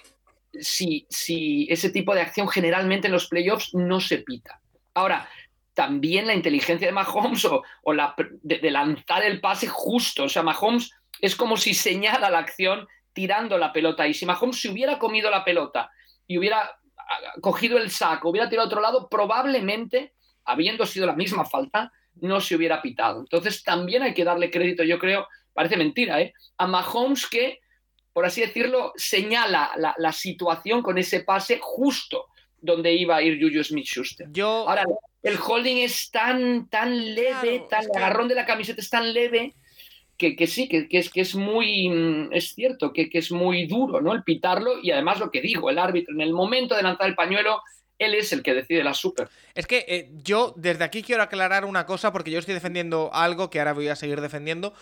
[0.60, 4.62] si, si ese tipo de acción generalmente en los playoffs no se pita.
[4.94, 5.28] Ahora,
[5.74, 10.26] también la inteligencia de Mahomes o, o la, de, lanzar el pase justo.
[10.26, 14.08] O sea, Mahomes es como si señala la acción tirando la pelota.
[14.08, 15.92] Y si Mahomes se hubiera comido la pelota
[16.28, 16.78] y hubiera
[17.42, 20.14] cogido el saco, hubiera tirado a otro lado, probablemente,
[20.46, 23.22] habiendo sido la misma falta, no se hubiera pitado.
[23.22, 26.34] Entonces también hay que darle crédito, yo creo, parece mentira, ¿eh?
[26.58, 27.60] a Mahomes que,
[28.14, 32.28] por así decirlo, señala la, la situación con ese pase justo
[32.64, 34.28] donde iba a ir Juju Smith-Schuster.
[34.32, 34.68] Yo...
[34.68, 34.86] Ahora,
[35.22, 39.14] el holding es tan, tan leve, claro, tan, el agarrón de la camiseta es tan
[39.14, 39.54] leve
[40.18, 43.32] que, que sí, que, que, es, que es muy, mm, es cierto, que, que es
[43.32, 44.14] muy duro, ¿no?
[44.14, 47.16] El pitarlo y además lo que digo, el árbitro en el momento de lanzar el
[47.16, 47.62] pañuelo
[48.00, 49.30] él es el que decide la super.
[49.54, 53.50] Es que eh, yo desde aquí quiero aclarar una cosa porque yo estoy defendiendo algo
[53.50, 54.74] que ahora voy a seguir defendiendo.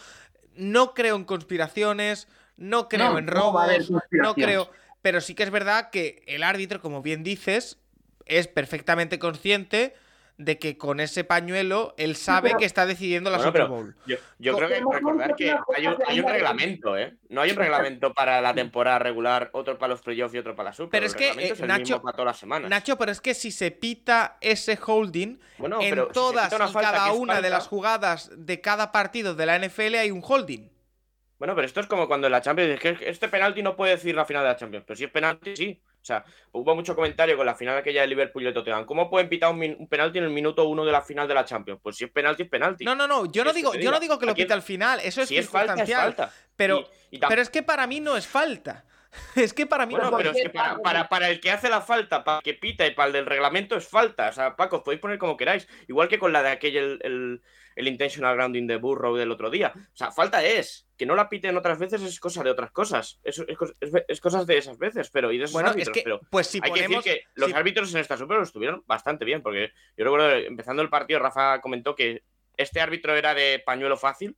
[0.56, 4.70] No creo en conspiraciones, no creo No, en robos, no creo.
[5.02, 7.80] Pero sí que es verdad que el árbitro, como bien dices,
[8.26, 9.94] es perfectamente consciente
[10.38, 13.96] de que con ese pañuelo él sabe pero- que está decidiendo la Bueno, Super Bowl.
[14.40, 17.16] yo, creo que recordar que hay un, hay reglamento, ¿eh?
[17.30, 20.70] No hay un reglamento para la temporada regular, otro para los playoffs y otro para
[20.70, 20.90] la Super.
[20.92, 22.70] Pero El es que, reglamento eh, es el Nacho- mismo para todas las semanas.
[22.72, 26.72] Nacho, pero es que si se pita ese holding, bueno, en si todas una y
[26.74, 30.71] falta cada una de las jugadas de cada partido de la NFL hay un holding.
[31.42, 33.94] Bueno, pero esto es como cuando en la Champions es que este penalti no puede
[33.94, 35.82] decir la final de la Champions, pero si es penalti, sí.
[36.00, 38.86] O sea, hubo mucho comentario con la final aquella de Liverpool y de Tottenham.
[38.86, 41.80] ¿Cómo pueden pitar un, penalti en el minuto uno de la final de la Champions?
[41.82, 42.86] Pues si es penalti, es penalti.
[42.86, 45.00] No, no, no, yo no digo, yo no digo que lo Aquí- pita al final,
[45.00, 46.32] eso es si es falta, es falta.
[46.56, 48.86] Pero, Y- y tam- pero es que para mí no es falta.
[49.36, 51.50] Es que para mí Bueno, no es pero es que para, para, para el que
[51.50, 54.30] hace la falta, para el que pita y para el del reglamento es falta.
[54.30, 55.68] O sea, Paco, os podéis poner como queráis.
[55.88, 57.42] Igual que con la de aquel, el, el,
[57.76, 59.72] el intentional grounding de Burrow del otro día.
[59.76, 60.88] O sea, falta es.
[60.98, 63.20] Que no la piten otras veces es cosa de otras cosas.
[63.24, 65.94] Es, es, es, es cosas de esas veces, pero y de esos Bueno, es árbitros.
[65.96, 68.44] que, pero pues si hay que decir que los si- árbitros en esta Super lo
[68.44, 72.24] estuvieron bastante bien, porque yo recuerdo, empezando el partido, Rafa comentó que
[72.58, 74.38] este árbitro era de pañuelo fácil,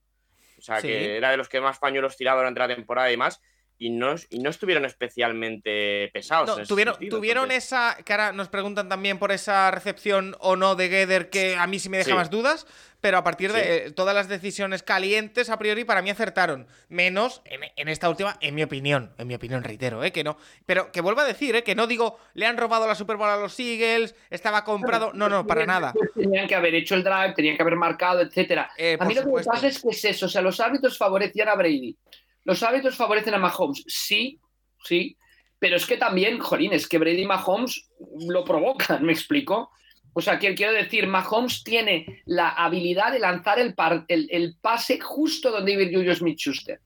[0.58, 0.88] o sea, Sí.
[0.88, 3.42] que era de los que más pañuelos tiraba durante la temporada y más,
[3.80, 6.48] y no, y no estuvieron especialmente pesados.
[6.50, 7.98] No, en tuvieron, sentido, tuvieron porque- esa.
[8.06, 11.80] Que ahora nos preguntan también por esa recepción o no de Geder, que a mí
[11.80, 12.16] sí me deja Sí.
[12.16, 12.66] más dudas.
[13.02, 16.68] Pero a partir de eh, todas las decisiones calientes, a priori, para mí acertaron.
[16.88, 19.12] Menos en, en esta última, en mi opinión.
[19.18, 20.14] En mi opinión, reitero, ¿eh?
[20.14, 20.38] Que no.
[20.66, 21.64] Pero que vuelvo a decir, ¿eh?
[21.64, 25.12] Que no digo, le han robado la Super Bowl a los Eagles, estaba comprado.
[25.14, 25.94] No, no, para nada.
[26.16, 28.72] Tenían que haber hecho el drive, tenían que haber marcado, etcétera.
[28.78, 30.98] Eh, A mí lo que me pasa es que es eso, o sea, los árbitros
[30.98, 31.98] favorecían a Brady.
[32.44, 34.40] Los árbitros favorecen a Mahomes, sí,
[34.84, 35.18] sí,
[35.60, 37.90] pero es que también, jolín, es que Brady y Mahomes
[38.28, 39.72] lo provocan, ¿me explico?
[40.14, 45.84] O sea, quiero decir, Mahomes tiene la habilidad de lanzar el, pase justo donde iba
[45.86, 46.80] Julius Smith-Schuster.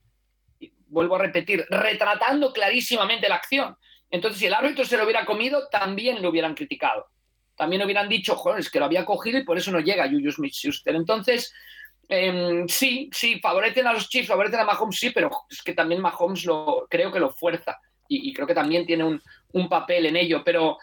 [0.88, 3.76] Vuelvo a repetir, retratando clarísimamente la acción.
[4.10, 7.08] Entonces, si el árbitro se lo hubiera comido, también lo hubieran criticado.
[7.56, 10.36] También hubieran dicho, joder, es que lo había cogido y por eso no llega Julius
[10.36, 10.96] Smith-Schuster.
[10.96, 11.52] Entonces,
[12.10, 16.02] Em, sí, sí, favorecen a los Chiefs, favorecen a Mahomes, sí, pero es que también
[16.02, 19.22] Mahomes lo, creo que lo fuerza y, creo que también tiene un,
[19.70, 20.78] papel en ello, pero,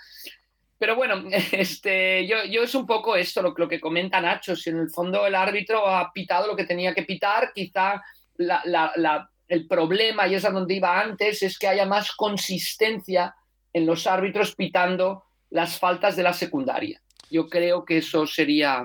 [0.79, 4.91] pero bueno, este, yo, es un poco esto lo, que comenta Nacho, si en el
[4.91, 8.03] fondo el árbitro ha pitado lo que tenía que pitar, quizá
[8.37, 13.35] el problema, y es a donde iba antes, es que haya más consistencia
[13.73, 17.01] en los árbitros pitando las faltas de la secundaria.
[17.31, 18.85] Yo creo que eso sería,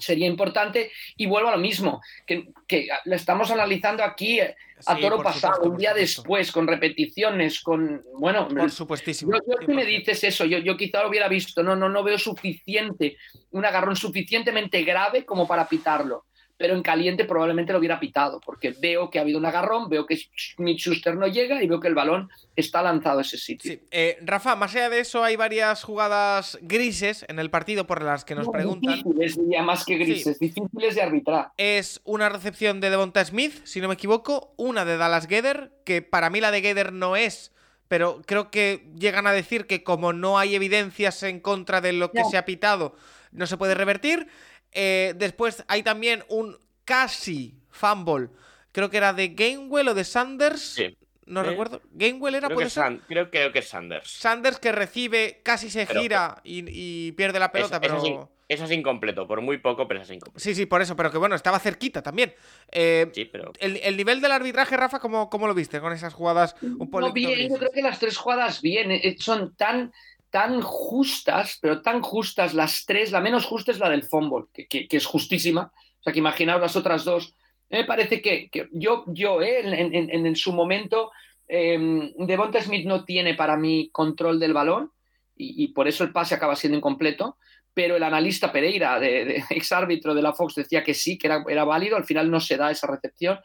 [0.00, 0.90] sería importante.
[1.16, 4.54] Y vuelvo a lo mismo, que, que lo estamos analizando aquí a
[4.94, 8.04] Sí, toro pasado, supuesto, un día después, con repeticiones, con.
[8.18, 9.32] Bueno, Por supuestísimo.
[9.32, 9.86] yo, yo si me 100%.
[9.86, 13.16] dices eso, yo, yo quizá lo hubiera visto, no, no, no veo suficiente,
[13.50, 16.26] un agarrón suficientemente grave como para pitarlo,
[16.58, 20.04] pero en caliente probablemente lo hubiera pitado, porque veo que ha habido un agarrón, veo
[20.04, 23.72] que Smith Schuster no llega y veo que el balón está lanzado a ese sitio.
[23.72, 23.80] Sí.
[23.92, 28.24] Eh, Rafa, más allá de eso, hay varias jugadas grises en el partido por las
[28.24, 28.96] que nos No, preguntan.
[28.96, 31.52] Difíciles, diría, más que grises, difíciles de arbitrar.
[31.56, 36.02] Es una recepción de Devonta Smith, si no me equivoco, una de Dallas Geder, que
[36.02, 37.52] para mí la de Geder no es,
[37.86, 42.10] pero creo que llegan a decir que como no hay evidencias en contra de lo
[42.10, 42.96] que se ha pitado,
[43.30, 44.26] no se puede revertir.
[44.72, 48.28] Eh, después hay también un casi fumble,
[48.72, 50.96] creo que era de Gainwell o de Sanders, Sí.
[51.26, 51.80] no Eh, recuerdo.
[51.92, 52.82] Gainwell era, Creo puede que, ser.
[52.84, 54.10] San- creo, creo que es Sanders.
[54.10, 57.96] Sanders que recibe, casi se Pero- gira y, y pierde la pelota, Es- pero...
[57.96, 60.40] Eso es, in- eso es incompleto, por muy poco, pero eso es incompleto.
[60.42, 62.34] Sí, sí, por eso, pero que bueno, estaba cerquita también.
[62.72, 66.14] Eh, Sí, pero el, el nivel del arbitraje, Rafa, ¿cómo, cómo lo viste con esas
[66.14, 69.92] jugadas un poco No, bien, yo creo que las tres jugadas bien, son tan,
[70.30, 74.66] tan justas, pero tan justas las tres, la menos justa es la del fumble, que,
[74.66, 77.34] que- es justísima, o sea que imaginaos las otras dos.
[77.70, 81.10] Me parece que, yo, yo eh, en, en- su momento
[81.50, 81.78] Eh,
[82.18, 84.92] Devonta Smith no tiene para mí control del balón
[85.34, 87.38] y, y, por eso el pase acaba siendo incompleto,
[87.72, 91.26] pero el analista Pereira, de, de ex árbitro de la Fox, decía que sí, que
[91.28, 93.38] era, era válido, al final no se da esa recepción.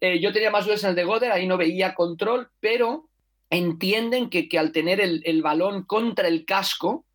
[0.00, 3.08] Eh, yo tenía más dudas en el de Goder, ahí no veía control, pero
[3.50, 7.06] entienden que, que al tener el, el, balón contra el casco,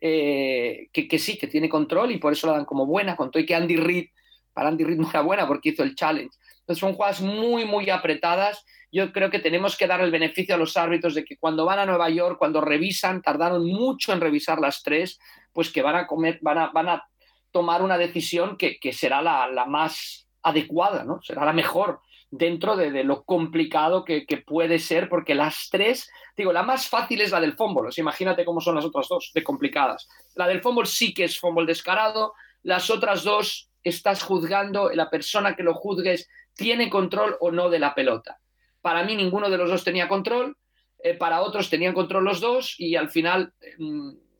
[0.00, 3.30] eh, que, que, sí, que tiene control y por eso la dan como buena, con
[3.30, 4.08] todo y que Andy Reid,
[4.52, 6.36] para Andy Reid no era buena porque hizo el challenge.
[6.60, 8.64] Entonces son jugadas muy, muy apretadas.
[8.90, 11.78] Yo creo que tenemos que dar el beneficio a los árbitros de que cuando van
[11.78, 15.18] a Nueva York, cuando revisan, tardaron mucho en revisar las tres,
[15.52, 17.04] pues que van a, comer, van a, van a
[17.50, 21.20] tomar una decisión que, que será la, la, más adecuada, ¿no?
[21.22, 26.62] será la mejor dentro de, lo complicado que, puede ser, porque las tres, digo, la
[26.62, 30.08] más fácil es la del sea, imagínate cómo son las otras dos, de complicadas.
[30.34, 35.54] La del fútbol sí que es fútbol descarado, las otras dos estás juzgando, la persona
[35.54, 38.38] que lo juzgues tiene control o no de la pelota.
[38.80, 40.56] Para mí ninguno de los dos tenía control,
[40.98, 43.52] eh, para otros tenían control los dos y al final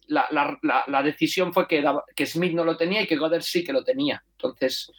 [0.09, 0.27] la,
[0.87, 3.85] la, decisión fue que, que, Smith no lo tenía y que Goddard sí que lo
[3.85, 4.22] tenía.
[4.33, 4.90] Entonces,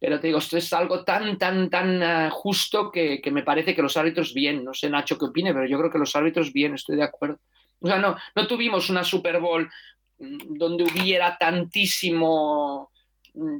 [0.00, 3.74] pero te digo, esto es algo tan, tan, tan uh, justo que, que, me parece
[3.74, 6.52] que los árbitros bien, no sé Nacho qué opine, pero yo creo que los árbitros
[6.52, 7.40] bien, estoy de acuerdo.
[7.80, 9.68] O sea, no, no tuvimos una Super Bowl
[10.18, 12.90] mm, donde hubiera tantísimo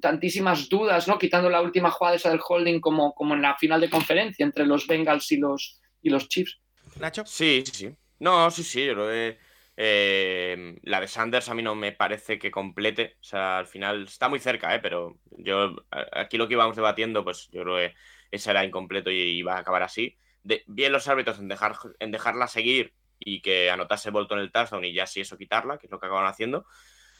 [0.01, 1.18] tantísimas dudas, ¿no?
[1.18, 4.66] Quitando la última jugada esa del holding como, como en la final de conferencia entre
[4.66, 6.59] los Bengals y los, y los Chiefs.
[6.98, 7.24] Nacho.
[7.27, 7.96] Sí, sí, sí.
[8.18, 9.38] No, sí, sí, yo lo he...
[9.80, 13.16] Eh, la de Sanders a mí no me parece que complete.
[13.20, 14.80] O sea, al final está muy cerca, ¿eh?
[14.80, 15.76] pero yo
[16.12, 17.94] aquí lo que íbamos debatiendo, pues yo creo que
[18.32, 20.18] esa era incompleto y iba a acabar así.
[20.42, 24.84] De, bien los árbitros en, dejar, en dejarla seguir y que anotase Bolton el touchdown
[24.84, 26.66] y ya sí eso quitarla, que es lo que acaban haciendo.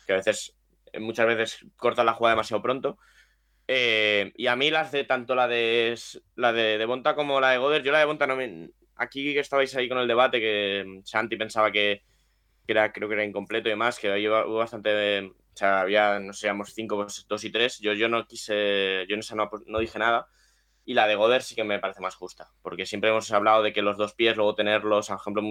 [0.05, 0.57] Que a veces,
[0.99, 2.99] muchas veces cortan la jugada demasiado pronto.
[3.69, 5.97] Eh, y a mí las de tanto la de
[6.35, 8.71] la de, de Bonta como la de Goder, yo la de Bonta no me.
[8.97, 12.03] Aquí que estabais ahí con el debate, que Santi pensaba que,
[12.69, 16.35] que era, creo que era incompleto y demás, que hubo bastante, o sea, había, no
[16.35, 19.79] sé, cinco, pues, dos y tres, yo, yo no quise, yo en esa no, no,
[19.79, 20.29] dije nada,
[20.85, 23.73] y la de Goder sí que me parece más justa, porque siempre hemos hablado de
[23.73, 25.43] que los dos pies, luego tenerlos, por ejemplo,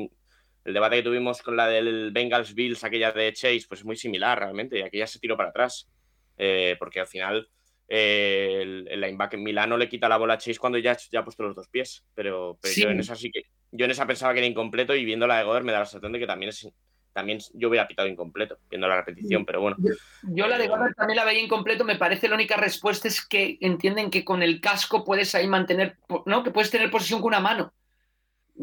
[0.64, 3.96] el debate que tuvimos con la del Bengals Bills, aquella de Chase, pues es muy
[3.96, 5.90] similar realmente, y aquella se tiró para atrás,
[6.38, 7.50] eh, porque al final
[7.88, 11.24] eh, el, el linebacker Milano le quita la bola a Chase cuando ya, ya ha
[11.24, 12.84] puesto los dos pies, pero, pero sí.
[12.84, 15.40] yo en esa sí que, yo en esa pensaba que era incompleto y viendo la
[15.40, 16.70] de Goder me da la sensación de que también es
[17.18, 19.76] también yo hubiera pitado incompleto, viendo la repetición, pero bueno.
[19.80, 23.26] Yo, yo la de Goddard también la veía incompleto, me parece la única respuesta es
[23.26, 26.44] que entienden que con el casco puedes ahí mantener, ¿no?
[26.44, 27.74] Que puedes tener posición con una mano.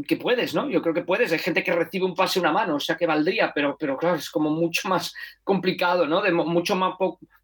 [0.08, 0.68] Que puedes, ¿no?
[0.68, 1.30] Yo creo que puedes.
[1.32, 4.16] Hay gente que recibe un pase una mano, o sea que valdría, pero, pero claro,
[4.16, 6.20] es como mucho más complicado, ¿no?
[6.20, 6.94] De mucho, más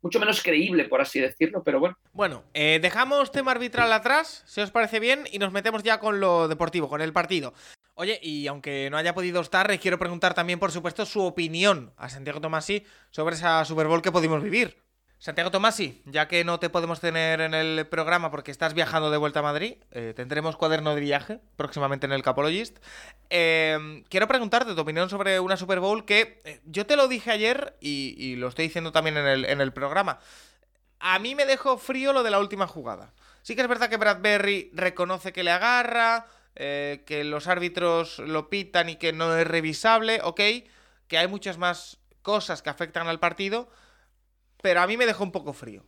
[0.03, 1.97] mucho menos creíble, por así decirlo, pero bueno.
[2.13, 6.21] Bueno, eh, dejamos tema arbitral atrás, si os parece bien, y nos metemos ya con
[6.21, 7.55] lo deportivo, con el partido.
[7.95, 11.93] Oye, y aunque no haya podido estar, les quiero preguntar también, por supuesto, su opinión
[11.97, 14.79] a Santiago Tomasi sobre esa Super Bowl que pudimos vivir.
[15.21, 19.19] Santiago Tomasi, ya que no te podemos tener en el programa porque estás viajando de
[19.19, 22.79] vuelta a Madrid, eh, tendremos cuaderno de viaje próximamente en el Capologist.
[23.29, 27.31] Eh, quiero preguntarte tu opinión sobre una Super Bowl que eh, yo te lo dije
[27.31, 30.21] ayer y, lo estoy diciendo también en el, en el programa.
[31.01, 33.13] A mí me dejó frío lo de la última jugada.
[33.43, 38.51] Sí que es verdad que Bradbury reconoce que le agarra, eh, que los árbitros lo
[38.51, 40.41] pitan y que no es revisable, ok,
[41.09, 43.71] que hay muchas más cosas que afectan al partido,
[44.63, 45.85] pero a mí me dejó un poco frío.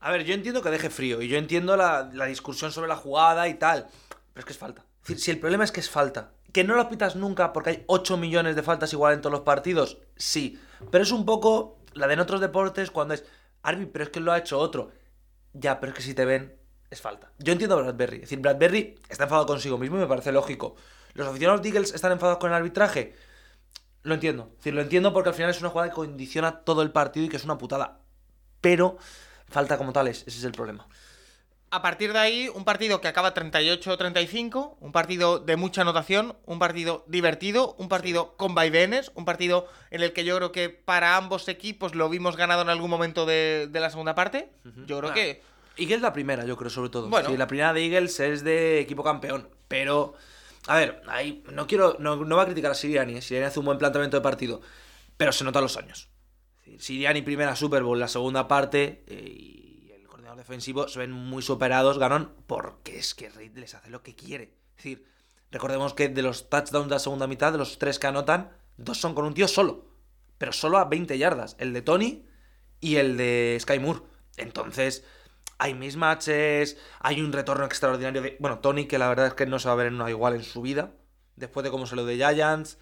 [0.00, 2.96] A ver, yo entiendo que deje frío y yo entiendo la, la discusión sobre la
[2.96, 3.86] jugada y tal,
[4.32, 4.84] pero es que es falta.
[5.02, 8.16] Si el problema es que es falta, que no lo pitas nunca porque hay 8
[8.16, 12.14] millones de faltas igual en todos los partidos, sí, pero es un poco la de
[12.14, 13.24] en otros deportes cuando es,
[13.62, 14.90] Arby, pero es que lo ha hecho otro.
[15.52, 16.56] Ya, pero es que si te ven,
[16.90, 17.32] es falta.
[17.38, 18.16] Yo entiendo a Bradbury.
[18.16, 20.76] Es decir, Bradbury está enfadado consigo mismo y me parece lógico.
[21.14, 23.14] ¿Los aficionados de Eagles están enfadados con el arbitraje?
[24.02, 24.52] Lo entiendo.
[24.56, 27.28] Decir, lo entiendo porque al final es una jugada que condiciona todo el partido y
[27.28, 28.00] que es una putada.
[28.66, 28.98] Pero
[29.48, 30.24] falta como tales.
[30.26, 30.88] Ese es el problema.
[31.70, 36.58] A partir de ahí, un partido que acaba 38-35, un partido de mucha anotación, un
[36.58, 41.16] partido divertido, un partido con vaivenes, un partido en el que yo creo que para
[41.16, 44.50] ambos equipos lo vimos ganado en algún momento de, de la segunda parte.
[44.64, 44.86] Uh -huh.
[44.86, 45.14] Yo creo ah.
[45.14, 45.42] que
[45.76, 47.08] Eagles la primera, yo creo, sobre todo.
[47.08, 47.28] Bueno.
[47.28, 49.48] Sí, la primera de Eagles es de equipo campeón.
[49.68, 50.14] Pero,
[50.66, 51.96] a ver, ahí no quiero.
[52.00, 53.18] No, no va a criticar a Siriani.
[53.18, 53.22] ¿eh?
[53.22, 54.60] Siriani hace un buen planteamiento de partido.
[55.16, 56.08] Pero se nota los años.
[56.78, 59.04] Siriani primera Super Bowl, la segunda parte.
[59.06, 61.98] Eh, y el coordinador defensivo se ven muy superados.
[61.98, 64.54] Ganan porque es que Reid les hace lo que quiere.
[64.70, 65.06] Es decir,
[65.50, 68.98] recordemos que de los touchdowns de la segunda mitad, de los tres que anotan, dos
[68.98, 69.86] son con un tío solo.
[70.38, 71.56] Pero solo a 20 yardas.
[71.58, 72.26] El de Tony
[72.80, 74.02] y el de Sky Moore.
[74.36, 75.04] Entonces
[75.58, 78.36] hay mismatches, hay un retorno extraordinario de.
[78.40, 80.34] Bueno, Tony, que la verdad es que no se va a ver en una igual
[80.34, 80.92] en su vida,
[81.36, 82.78] después de cómo se lo de Giants.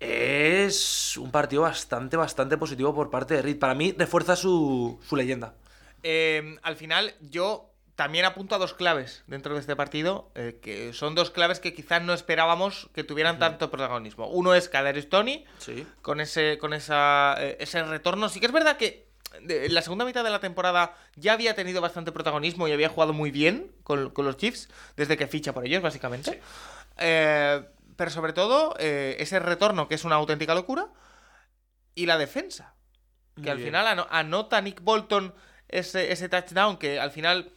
[0.00, 3.58] Es un partido bastante, bastante positivo por parte de Reed.
[3.58, 5.54] Para mí, refuerza su, su leyenda.
[6.02, 10.94] Eh, al final, yo también apunto a dos claves dentro de este partido, eh, que
[10.94, 14.26] son dos claves que quizás no esperábamos que tuvieran tanto protagonismo.
[14.28, 15.86] Uno es Kadarius Tony, Sí.
[16.00, 18.30] con ese, con esa, eh, ese retorno.
[18.30, 19.06] Sí que es verdad que
[19.46, 23.12] en la segunda mitad de la temporada ya había tenido bastante protagonismo y había jugado
[23.12, 26.40] muy bien con, con los Chiefs, desde que ficha por ellos, básicamente.
[26.96, 27.62] Eh,
[28.00, 30.88] pero sobre todo, eh, ese retorno que es una auténtica locura.
[31.94, 32.74] Y la defensa.
[33.34, 33.68] Que Muy al bien.
[33.68, 35.34] final ano- anota Nick Bolton
[35.68, 37.52] ese, ese touchdown que al final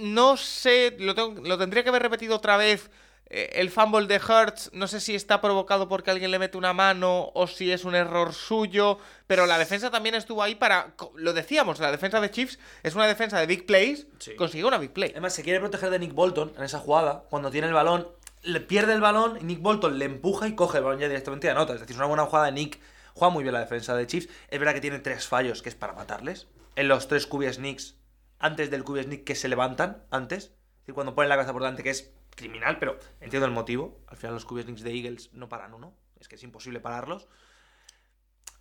[0.00, 2.90] no sé, lo, tengo- lo tendría que haber repetido otra vez.
[3.32, 6.72] eh, El fumble de Hertz, no sé si está provocado porque alguien le mete una
[6.72, 11.32] mano o si es un error suyo, pero la defensa también estuvo ahí para, lo
[11.32, 14.34] decíamos, la defensa de Chiefs es una defensa de big plays, Sí.
[14.34, 15.10] consiguió una big play.
[15.12, 17.22] Además, se quiere proteger de Nick Bolton en esa jugada.
[17.30, 18.08] Cuando tiene el balón,
[18.42, 21.46] le pierde el balón y Nick Bolton le empuja y coge el balón ya directamente
[21.46, 21.74] y anota.
[21.74, 22.80] Es decir, es una buena jugada de Nick.
[23.14, 24.28] Juega muy bien la defensa de Chiefs.
[24.48, 26.48] Es verdad que tiene tres fallos que es para matarles.
[26.76, 27.96] En los tres QB sneaks,
[28.38, 30.44] antes del QB sneak que se levantan, antes.
[30.44, 34.00] Es decir, cuando ponen la cabeza por delante, que es criminal, pero entiendo el motivo.
[34.06, 35.94] Al final los QB sneaks de Eagles no paran uno.
[36.18, 37.28] Es que es imposible pararlos.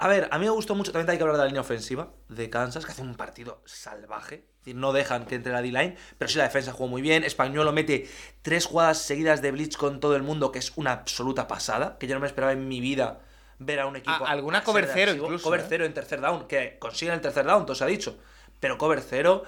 [0.02, 2.14] A ver, a mí me gustó mucho, también hay que hablar de la línea ofensiva
[2.30, 4.49] de Kansas, que hace un partido salvaje.
[4.60, 7.24] Es decir, no dejan que entre la D-line, pero sí la defensa jugó muy bien.
[7.24, 8.10] Españolo mete
[8.42, 12.08] tres jugadas seguidas de blitz con todo el mundo, que es una absoluta pasada, que
[12.08, 13.22] yo no me esperaba en mi vida
[13.58, 14.26] ver a un equipo...
[14.26, 15.66] A- alguna cover cero incluso, Cover ¿eh?
[15.68, 18.18] cero en tercer down, que consiguen el tercer down, todo se ha dicho.
[18.60, 19.44] Pero cover cero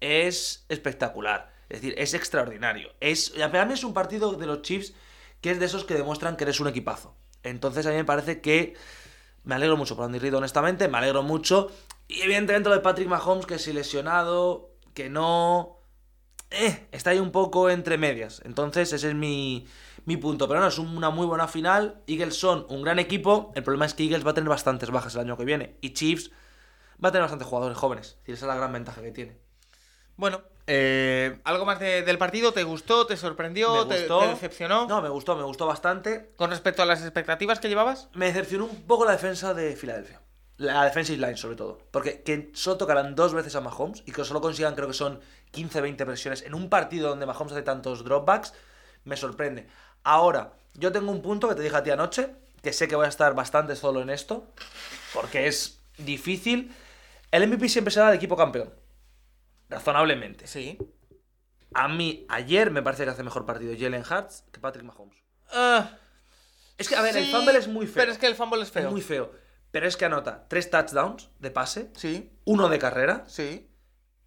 [0.00, 1.50] es espectacular.
[1.68, 2.92] Es decir, es extraordinario.
[3.00, 4.94] Es, para mí es un partido de los Chiefs
[5.40, 7.16] que es de esos que demuestran que eres un equipazo.
[7.42, 8.74] Entonces a mí me parece que
[9.42, 11.72] me alegro mucho por Andy Reid, honestamente, me alegro mucho.
[12.12, 15.78] Y evidentemente lo de Patrick Mahomes, que si lesionado, que no...
[16.50, 18.42] Eh, está ahí un poco entre medias.
[18.44, 19.66] Entonces ese es mi,
[20.04, 20.46] mi punto.
[20.46, 22.02] Pero no, es una muy buena final.
[22.06, 23.50] Eagles son un gran equipo.
[23.54, 25.78] El problema es que Eagles va a tener bastantes bajas el año que viene.
[25.80, 26.30] Y Chiefs
[27.02, 28.18] va a tener bastantes jugadores jóvenes.
[28.26, 29.38] Esa es la gran ventaja que tiene.
[30.16, 32.52] Bueno, eh, ¿algo más de- del partido?
[32.52, 33.06] ¿Te gustó?
[33.06, 33.86] ¿Te sorprendió?
[33.86, 34.20] Me te- gustó.
[34.20, 34.86] ¿Te, decepcionó?
[34.86, 36.34] No, me gustó, me gustó bastante.
[36.36, 38.10] ¿Con respecto a las expectativas que llevabas?
[38.12, 40.20] Me decepcionó un poco la defensa de Filadelfia.
[40.62, 41.78] La defensive line, sobre todo.
[41.90, 45.20] Porque que solo tocaran dos veces a Mahomes y que solo consigan, creo que son
[45.52, 48.54] 15-20 presiones en un partido donde Mahomes hace tantos dropbacks,
[49.04, 49.66] me sorprende.
[50.04, 53.06] Ahora, yo tengo un punto que te dije a ti anoche, que sé que voy
[53.06, 54.46] a estar bastante solo en esto,
[55.12, 56.72] porque es difícil.
[57.30, 58.72] El MVP siempre será el equipo campeón.
[59.68, 60.46] Razonablemente.
[60.46, 60.78] Sí.
[61.74, 65.16] A mí, ayer me parece que hace mejor partido Jalen Hurts que Patrick Mahomes.
[65.50, 65.90] Ah,
[66.78, 67.94] Es que, a ver, el sí, fumble es muy feo.
[68.02, 68.86] Pero es que el fumble es feo.
[68.86, 69.32] Es muy feo.
[69.72, 73.68] Pero es que anota tres touchdowns de pase, Sí, uno de carrera, sí.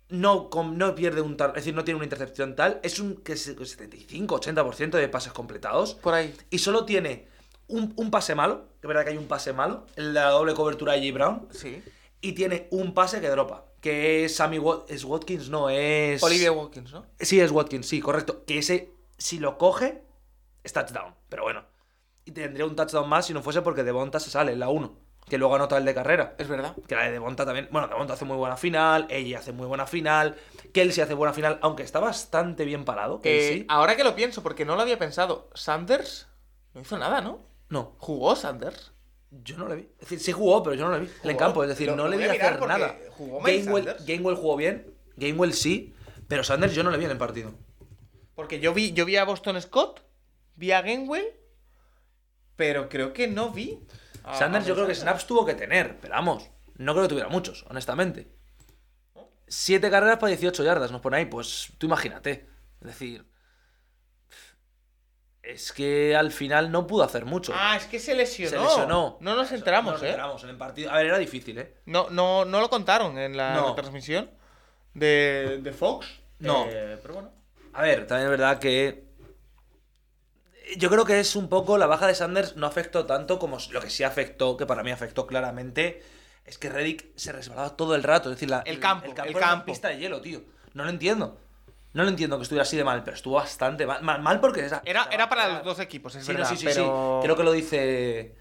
[0.09, 0.49] no,
[0.95, 4.91] pierde un tal, es decir, no tiene una intercepción tal, es un que es 75-80%
[4.97, 6.35] de pases completados Por ahí.
[6.49, 7.27] y solo tiene
[7.67, 10.29] un, un pase malo, que es verdad que hay un pase malo, el de la
[10.29, 11.13] doble cobertura de J.
[11.13, 11.81] Brown, Sí.
[12.21, 16.21] y tiene un pase que dropa, que es Sammy Wat- es Watkins, no, es...
[16.23, 17.05] Olivia Watkins, ¿no?
[17.19, 18.43] Sí, es Watkins, sí, correcto.
[18.45, 20.01] Que ese, si lo coge,
[20.63, 21.13] es touchdown.
[21.29, 21.63] Pero bueno.
[22.27, 24.97] Y tendría un touchdown más si no fuese porque Devonta se sale en la 1.
[25.27, 26.35] Que luego anota el de carrera.
[26.37, 26.75] Es verdad.
[26.87, 27.67] Que la de Devonta también.
[27.71, 29.07] Bueno, Devonta hace muy buena final.
[29.09, 30.35] Ella hace muy buena final.
[30.71, 31.57] Kelsey hace buena final.
[31.63, 33.21] Aunque está bastante bien parado.
[33.23, 36.27] Eh, ahora que lo pienso, porque no lo había pensado, Sanders
[36.75, 37.39] no hizo nada, ¿no?
[37.69, 38.91] No, ¿Jugó Sanders?
[39.43, 39.81] yo no le vi.
[39.95, 41.09] Es decir, sí jugó, pero yo no le vi.
[41.23, 41.63] En campo.
[41.63, 42.95] Es decir, Lo- no lo le vi hacer nada.
[43.17, 44.05] jugó Sanders.
[44.05, 44.93] Gainwell jugó bien.
[45.17, 45.93] Gainwell sí.
[46.27, 47.51] Pero Sanders yo no le vi en el partido.
[48.35, 50.01] Porque yo vi, yo vi a Boston Scott,
[50.55, 51.25] vi a Gainwell,
[52.55, 53.79] pero creo que no vi.
[54.25, 57.29] A- Sanders yo creo que snaps tuvo que tener, pero vamos, no creo que tuviera
[57.29, 58.31] muchos, honestamente.
[59.47, 62.49] Siete carreras para 18 yardas, nos pone ahí, pues tú imagínate.
[62.81, 63.25] Es decir,
[65.43, 67.53] es que al final no pudo hacer mucho.
[67.55, 68.49] Ah, es que se lesionó.
[68.49, 69.17] Se lesionó.
[69.21, 70.07] No nos enteramos, no nos ¿eh?
[70.07, 70.91] enteramos en el partido.
[70.91, 71.75] A ver, era difícil, ¿eh?
[71.85, 73.75] No, no, no lo contaron en la No.
[73.75, 74.31] transmisión
[74.95, 76.07] de, de Fox.
[76.39, 76.65] No.
[76.67, 77.31] Eh, pero bueno.
[77.73, 79.04] A ver, también es verdad que.
[80.77, 81.77] Yo creo que es un poco.
[81.77, 84.91] La baja de Sanders no afectó tanto como lo que sí afectó, que para mí
[84.91, 86.03] afectó claramente.
[86.45, 88.29] Es que Reddick se resbalaba todo el rato.
[88.29, 89.65] Es decir, la- El campo, el era una campo.
[89.65, 90.41] pista de hielo, tío.
[90.73, 91.39] No lo entiendo.
[91.93, 94.01] No lo entiendo que estuviera así de mal, pero estuvo bastante mal.
[94.03, 94.65] Mal, mal porque.
[94.65, 96.49] esa- Era, estaba- era para los dos equipos, es Sí, no, verdad.
[96.51, 97.19] sí, sí, pero...
[97.21, 97.25] sí.
[97.25, 98.35] Creo que lo dice.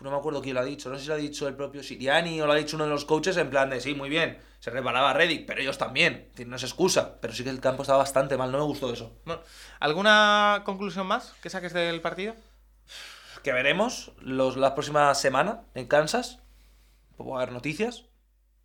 [0.00, 0.88] No me acuerdo quién lo ha dicho.
[0.88, 2.90] No sé si lo ha dicho el propio Siriani o lo ha dicho uno de
[2.90, 4.38] los coaches en plan de sí, muy bien.
[4.58, 6.30] Se resbalaba Reddick, pero ellos también.
[6.46, 7.20] No es excusa.
[7.20, 8.50] Pero sí que el campo estaba bastante mal.
[8.50, 9.12] No me gustó eso.
[9.26, 9.42] Bueno,
[9.78, 12.34] ¿Alguna conclusión más que saques del partido?
[13.42, 16.40] que veremos los, la próxima semana en Kansas.
[17.18, 18.04] Va a haber noticias.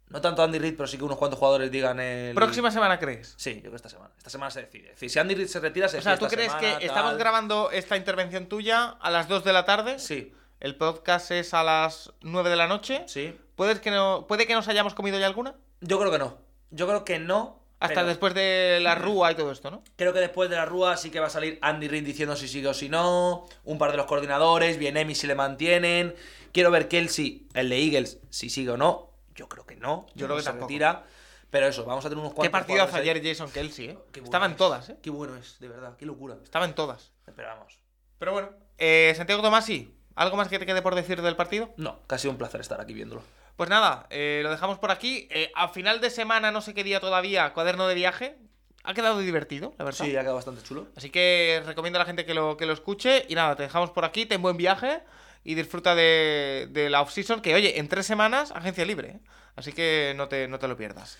[0.09, 2.35] No tanto Andy Reid, pero sí que unos cuantos jugadores digan el...
[2.35, 3.33] ¿Próxima semana crees?
[3.37, 4.11] Sí, yo creo que esta semana.
[4.17, 4.93] Esta semana se decide.
[4.95, 6.95] Si Andy Reid se retira, se O sea, decide ¿tú esta crees semana, que tal.
[6.95, 9.97] estamos grabando esta intervención tuya a las 2 de la tarde?
[9.97, 10.33] Sí,
[10.65, 13.03] El podcast es a las 9 de la noche.
[13.05, 13.37] sí.
[13.55, 15.53] ¿Puedes que no, ¿Puede que nos hayamos comido ya alguna?
[15.81, 16.39] Yo creo que no.
[16.71, 17.59] Yo creo que no.
[17.79, 19.83] Hasta pero después de la rúa y todo esto, ¿no?
[19.95, 22.47] Creo que después de la Rúa sí que va a salir Andy Reid diciendo si
[22.47, 23.45] sigue o si no.
[23.63, 26.15] Un par de los coordinadores, bien Emi si le mantienen.
[26.51, 29.11] Quiero ver Kelsey, el de Eagles, si sigue o no.
[29.35, 30.07] Yo creo que no.
[30.15, 30.67] Yo creo que se tampoco.
[30.67, 31.05] retira.
[31.51, 32.47] Pero eso, vamos a tener unos cuantos.
[32.47, 33.19] Qué partido hace jugadores ahí.
[33.19, 33.93] ayer Jason Kelsey, ¿eh?
[33.93, 34.57] Bueno Estaba en es.
[34.57, 34.97] todas, ¿eh?
[35.03, 36.37] Qué bueno es, de verdad, qué locura.
[36.43, 37.11] Estaba en todas.
[37.35, 37.79] Pero vamos.
[38.17, 38.49] Pero bueno.
[38.77, 41.73] Eh, Santiago Tomasi, ¿algo más que te quede por decir del partido?
[41.77, 43.23] No, casi un placer estar aquí viéndolo.
[43.55, 45.27] Pues nada, eh, lo dejamos por aquí.
[45.31, 48.37] Eh, a final de semana, no sé qué día todavía, cuaderno de viaje.
[48.83, 50.05] Ha quedado divertido, la verdad.
[50.05, 50.87] Sí, ha quedado bastante chulo.
[50.95, 53.25] Así que recomiendo a la gente que lo, que lo escuche.
[53.29, 55.01] Y nada, te dejamos por aquí, ten buen viaje
[55.43, 57.41] y disfruta de, de la off-season.
[57.41, 59.07] Que oye, en tres semanas, agencia libre.
[59.07, 59.19] ¿eh?
[59.55, 61.17] Así que no te, no te lo pierdas.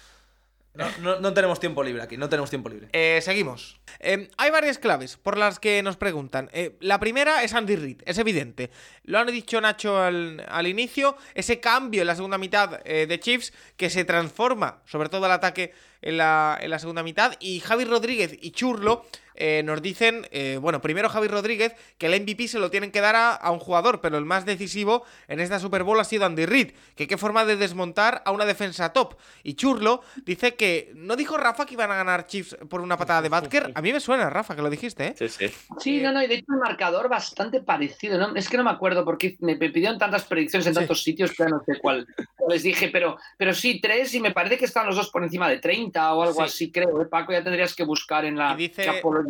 [0.76, 2.89] No, no- no tenemos tiempo libre aquí, no tenemos tiempo libre.
[2.91, 3.80] Eh, seguimos.
[3.99, 6.49] Eh, hay varias claves por las que nos preguntan.
[6.53, 8.71] Eh, la primera es Andy Reid, es evidente.
[9.03, 11.15] Lo han dicho Nacho al, al inicio.
[11.34, 15.32] Ese cambio en la segunda mitad eh, de Chiefs que se transforma, sobre todo el
[15.32, 17.34] ataque en la, en la segunda mitad.
[17.39, 19.05] Y Javi Rodríguez y Churlo
[19.36, 23.01] eh, nos dicen, eh, bueno, primero Javi Rodríguez, que el MVP se lo tienen que
[23.01, 26.25] dar a, a un jugador, pero el más decisivo en esta Super Bowl ha sido
[26.25, 29.15] Andy Reid, que qué forma de desmontar a una defensa top.
[29.43, 33.21] Y Churlo dice que, ¿no dijo Rafa que iban a ganar Chiefs por una patada
[33.21, 33.71] de Butker?
[33.75, 35.15] A mí me suena, Rafa, que lo dijiste, ¿eh?
[35.17, 35.51] Sí, sí.
[35.79, 38.17] Sí, no, no, y de hecho el marcador bastante parecido.
[38.17, 38.36] ¿no?
[38.36, 40.79] Es que no me acuerdo porque me pidieron tantas predicciones en Sí.
[40.79, 42.05] tantos sitios que ya no sé cuál
[42.47, 45.49] les dije, pero, pero sí, tres y me parece que están los dos por encima
[45.49, 46.41] de 30 o algo Sí.
[46.43, 47.01] así, creo.
[47.01, 47.05] ¿eh?
[47.05, 49.24] Paco, ya tendrías que buscar en la Y dice- Capology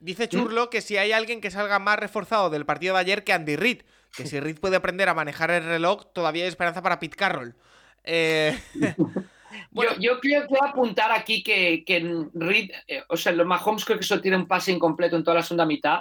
[0.00, 3.32] Dice Churlo que si hay alguien que salga más reforzado del partido de ayer que
[3.32, 3.82] Andy Reid,
[4.16, 7.54] que si Reid puede aprender a manejar el reloj, todavía hay esperanza para Pete Carroll.
[8.04, 8.58] Eh,
[9.70, 13.16] bueno, yo, yo creo que voy a apuntar aquí que, que en Reed, eh, o
[13.16, 16.00] sea, los Mahomes creo que solo tiene un pase incompleto en toda la segunda mitad.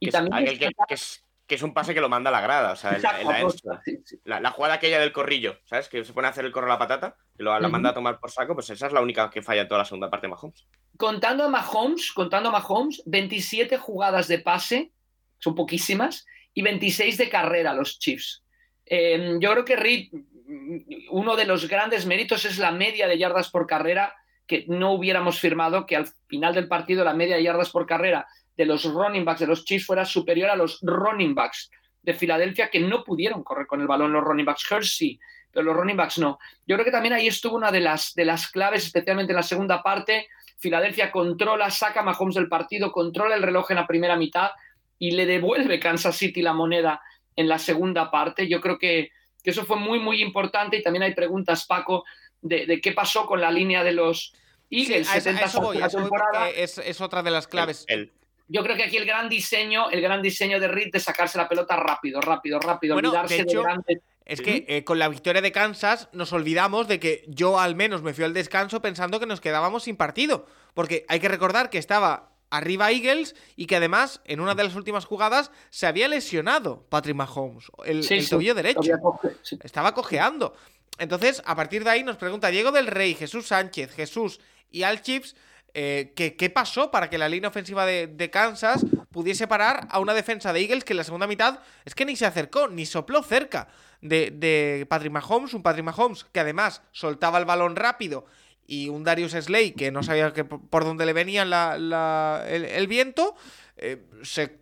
[0.00, 2.32] Y Que también aquel que, que es, que es un pase que lo manda a
[2.32, 3.50] la grada, o sea, en la, en la
[3.84, 4.16] sí, sí.
[4.24, 5.88] La, la jugada aquella del corrillo, ¿sabes?
[5.88, 7.94] Que se pone a hacer el corro a la patata, que lo, la manda a
[7.94, 10.26] tomar por saco, pues esa es la única que falla en toda la segunda parte
[10.26, 10.66] de Mahomes.
[10.96, 14.92] contando a Mahomes, contando a Mahomes, 27 jugadas de pase,
[15.38, 16.24] son poquísimas,
[16.54, 18.42] y 26 de carrera los Chiefs.
[18.86, 20.78] Eh, yo creo que Reed, mm,
[21.10, 24.14] uno de los grandes méritos es la media de yardas por carrera,
[24.46, 28.26] que no hubiéramos firmado que al final del partido la media de yardas por carrera
[28.56, 31.70] de los running backs de los Chiefs fuera superior a los running backs
[32.02, 34.66] de Filadelfia, que no pudieron correr con el balón los running backs.
[34.82, 35.18] Sí,
[35.50, 36.38] pero los running backs no.
[36.66, 39.42] Yo creo que también ahí estuvo una de las, de las claves, especialmente en la
[39.42, 40.28] segunda parte,
[40.58, 44.50] Filadelfia controla, saca a Mahomes del partido, controla el reloj en la primera mitad
[44.98, 47.00] y le devuelve Kansas City la moneda
[47.36, 48.48] en la segunda parte.
[48.48, 49.10] Yo creo que,
[49.42, 52.04] que eso fue muy, muy importante y también hay preguntas, Paco,
[52.40, 54.32] de, de qué pasó con la línea de los
[54.70, 55.08] sí, Eagles.
[55.10, 56.44] a eso, a 70 eso voy, a la eso voy temporada.
[56.46, 57.84] porque es, es otra de las claves.
[57.88, 58.12] El- el-
[58.48, 61.48] Yo creo que aquí el gran diseño, el gran diseño de Reed de sacarse la
[61.48, 65.42] pelota rápido, rápido, rápido, Bueno, olvidarse de hecho, grandes- Es que eh, con la victoria
[65.42, 69.26] de Kansas nos olvidamos de que yo al menos me fui al descanso pensando que
[69.26, 70.46] nos quedábamos sin partido.
[70.74, 74.74] Porque hay que recordar que estaba arriba Eagles y que además en una de las
[74.76, 78.80] últimas jugadas se había lesionado Patrick Mahomes, el, Sí, el sí, tobillo derecho.
[78.80, 79.58] había coge- sí.
[79.62, 80.54] Estaba cojeando.
[80.98, 84.40] Entonces, a partir de ahí nos pregunta Diego del Rey, Jesús Sánchez, Jesús
[84.70, 85.34] y Al Chips,
[85.76, 90.52] eh, qué pasó para que la línea ofensiva de, Kansas pudiese parar a una defensa
[90.52, 93.66] de Eagles que en la segunda mitad es que ni se acercó, ni sopló cerca
[94.00, 98.24] de, Patrick Mahomes, un Patrick Mahomes que además soltaba el balón rápido
[98.66, 103.34] y un Darius Slay que no sabía por, dónde le venía el viento,
[103.76, 104.58] eh, se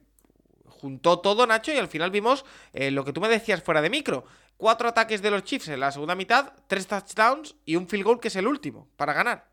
[0.67, 3.91] juntó todo, Nacho, y al final vimos eh, lo que tú me decías fuera de
[3.91, 4.25] micro.
[4.57, 8.21] Cuatro ataques de los Chiefs en la segunda mitad, tres touchdowns y un field goal
[8.21, 9.52] que es el último para ganar.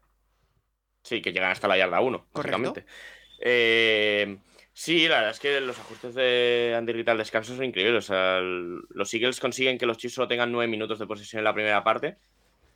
[1.03, 2.57] Sí, que llegan hasta la yarda 1, Correcto.
[2.59, 2.85] básicamente.
[3.41, 4.37] Eh,
[4.73, 8.05] sí, la verdad es que los ajustes de Andy Reid al descanso son increíbles.
[8.05, 11.39] O sea, el- los Eagles consiguen que los Chiefs solo tengan nueve minutos de posesión
[11.39, 12.17] en la primera parte.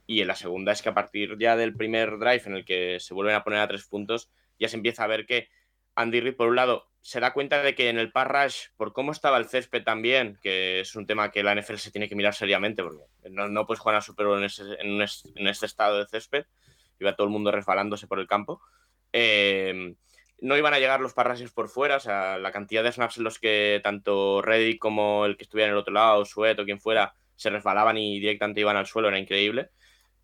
[0.07, 2.97] Y en la segunda es que a partir ya del primer drive en el que
[2.99, 5.49] se vuelven a poner a tres puntos, ya se empieza a ver que
[5.95, 8.93] Andy Reid, por un lado, se da cuenta de que en el pass rush, por
[8.93, 12.15] cómo estaba el césped también, que es un tema que la NFL se tiene que
[12.15, 15.01] mirar seriamente, porque no, no puedes jugar a Super Bowl en, ese- en, un
[15.35, 16.45] en este estado de césped,
[16.99, 18.61] iba todo el mundo resbalándose por el campo.
[19.11, 19.95] Eh,
[20.41, 23.23] no iban a llegar los parrases por fuera, o sea, la cantidad de snaps en
[23.23, 26.79] los que tanto Reddick como el que estuviera en el otro lado, Suet o quien
[26.81, 29.69] fuera, se resbalaban y directamente iban al suelo, era increíble.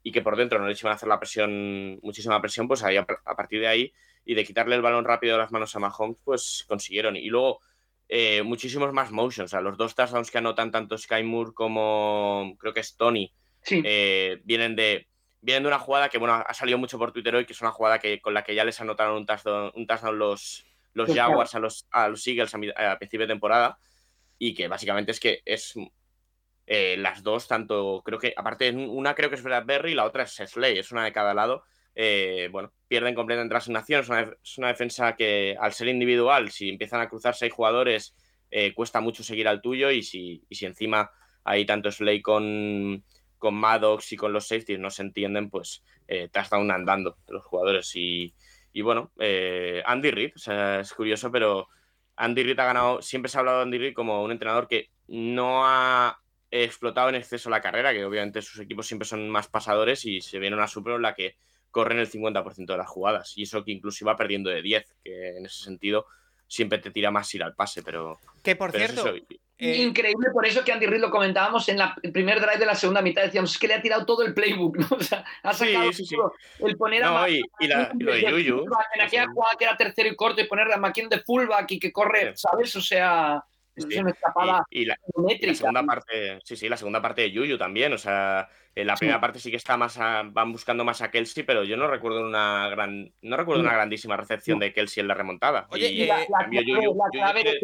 [0.04, 2.98] Y que por dentro no les iban a hacer la presión, muchísima presión, pues ahí,
[2.98, 3.94] a a partir de ahí
[4.26, 7.16] y de quitarle el balón rápido de las manos a Mahomes, pues consiguieron.
[7.16, 7.62] Y luego
[8.10, 12.56] eh, muchísimos más motions, o sea, los dos touchdowns que anotan tanto Sky Moore como
[12.60, 13.82] creo que es Tony, Sí.
[13.86, 15.08] eh, vienen de
[15.42, 17.72] vienen de una jugada que bueno ha salido mucho por Twitter hoy, que es una
[17.72, 21.56] jugada que con la que ya les anotaron un touchdown, un touchdown los, los Jaguars
[21.56, 23.78] a los, a los Eagles a, a principio de temporada
[24.38, 25.76] y que básicamente es que es
[26.72, 30.24] eh, las dos, tanto creo que, aparte una creo que es Bradbury y la otra
[30.24, 31.64] es Slay, es una de cada lado.
[31.96, 36.52] eh, bueno, pierden completamente la asignación, es una, es una defensa que al ser individual,
[36.52, 38.16] si empiezan a cruzar seis jugadores,
[38.52, 41.12] eh, cuesta mucho seguir al tuyo y si, y si encima
[41.44, 43.04] hay tanto Slay con,
[43.40, 47.44] con Maddox y con los safeties no se entienden, pues eh, touchdown andando de los
[47.44, 47.92] jugadores.
[47.96, 48.36] Y,
[48.72, 51.68] y bueno, eh, Andy Reid, o sea, es curioso, pero
[52.16, 54.92] Andy Reid ha ganado, siempre se ha hablado de Andy Reid como un entrenador que
[55.08, 56.20] no ha
[56.52, 60.40] explotado en exceso la carrera, que obviamente sus equipos siempre son más pasadores y se
[60.40, 61.38] viene una Super en la que
[61.72, 63.38] corren el 50% de las jugadas.
[63.38, 66.06] Y eso que incluso iba perdiendo de 10, que en ese sentido
[66.48, 68.20] siempre te tira más ir al pase, pero...
[68.44, 69.26] Que por pero cierto.
[69.60, 72.66] Eh, Increíble, por eso que Andy Reid lo comentábamos en la, el primer drive de
[72.66, 73.24] la segunda mitad.
[73.24, 74.88] Decíamos, es que le ha tirado todo el playbook, ¿no?
[74.98, 76.16] O sea, ha Sí, sacado sí, sí.
[76.16, 76.34] todo.
[76.68, 78.66] el poner a No, Ma- y, y la- y lo de Yuyu.
[78.96, 81.80] En aquella jugada que era tercero y corto y poner a McKinnon de fullback y
[81.80, 82.48] que corre, Sí.
[82.50, 82.76] ¿sabes?
[82.76, 83.44] O sea,
[83.78, 83.88] Sí.
[83.92, 84.98] es una escapada Y, y la,
[85.40, 87.94] y la segunda parte, sí, sí, la segunda parte de Yuyu también.
[87.94, 89.00] O sea, en la Sí.
[89.00, 91.88] primera parte sí que está más a- van buscando más a Kelsey, pero yo no
[91.88, 95.68] recuerdo una gran, no recuerdo una grandísima recepción de Kelsey en la remontada.
[95.70, 97.60] Oye, y la, la clave, Yuyu- la Yuyu clave de,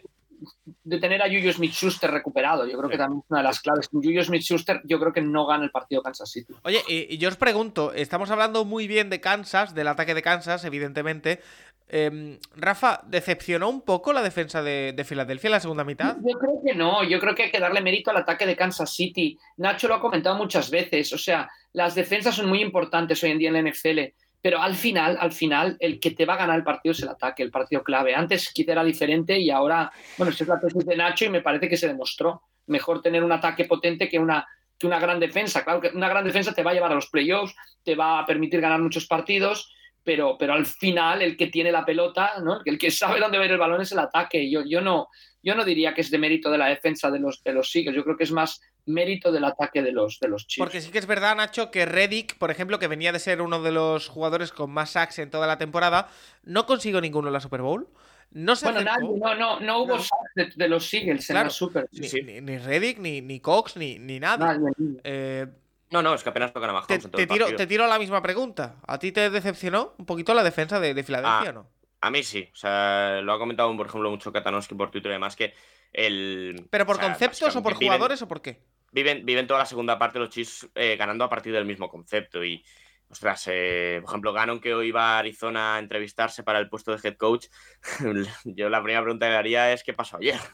[0.83, 3.89] de tener a Juju Smith-Schuster recuperado, yo creo que también es una de las claves.
[3.91, 6.53] Juju Smith-Schuster yo creo que no gana el partido Kansas City.
[6.63, 10.21] Oye, y, y yo os pregunto, estamos hablando muy bien de Kansas, del ataque de
[10.21, 11.41] Kansas, evidentemente.
[11.87, 16.17] Em, Rafa, ¿decepcionó un poco la defensa de, de Filadelfia en la segunda mitad?
[16.17, 18.91] Yo creo que no, yo creo que hay que darle mérito al ataque de Kansas
[18.91, 19.37] City.
[19.57, 23.37] Nacho lo ha comentado muchas veces, o sea, las defensas son muy importantes hoy en
[23.37, 23.99] día en la NFL,
[24.45, 27.09] pero al final, al final, el que te va a ganar el partido es el
[27.09, 28.13] ataque, el partido clave.
[28.13, 31.67] Antes quizá era diferente y ahora, bueno, es la tesis de Nacho y me parece
[31.67, 32.43] que se demostró.
[32.67, 35.63] Mejor tener un ataque potente que una, que una gran defensa.
[35.63, 38.25] Claro que una gran defensa te va a llevar a los playoffs, te va a
[38.27, 39.73] permitir ganar muchos partidos,
[40.03, 42.59] pero, pero al final el que tiene la pelota, ¿no?
[42.65, 44.47] el que sabe dónde ir el balón es el ataque.
[44.47, 45.07] Yo, yo, no,
[45.41, 48.03] yo no diría que es de mérito de la defensa de los, de los yo
[48.03, 50.65] creo que es más mérito del ataque de los, de los Chiefs.
[50.65, 53.61] Porque sí que es verdad, Nacho, que Reddick, por ejemplo, que venía de ser uno
[53.61, 56.09] de los jugadores con más sacks en toda la temporada,
[56.43, 57.87] no consiguió ninguno en la Super Bowl.
[58.31, 60.01] No se bueno, nadie, no, no, no hubo No.
[60.03, 61.87] sacks de, de los Eagles en la Super.
[61.91, 62.21] Ni, Sí.
[62.23, 64.19] ni, ni Reddick, ni, ni Cox, ni, ni.
[64.19, 64.57] Nadie.
[65.03, 65.45] Eh,
[65.91, 67.67] No, no, es que apenas tocan a Mahomes te, en todo te el tiro, te
[67.67, 68.75] tiro la misma pregunta.
[68.87, 71.69] ¿A ti te decepcionó un poquito la defensa de, de Filadelfia Ah, o no?
[72.01, 72.49] A mí sí.
[72.51, 75.53] O sea, lo ha comentado, por ejemplo, mucho Katanowski por Twitter y demás, que
[75.93, 76.67] el...
[76.69, 78.59] ¿Pero por o sea, conceptos o por viven- jugadores o por qué?
[78.95, 82.43] Viven, viven toda la segunda parte los Chiefs eh, ganando a partir del mismo concepto.
[82.43, 82.63] Y,
[83.09, 86.95] ostras, eh, por ejemplo, Gannon que hoy va a Arizona a entrevistarse para el puesto
[86.95, 87.47] de head coach,
[88.45, 90.39] yo la primera pregunta que le haría es ¿qué pasó ayer?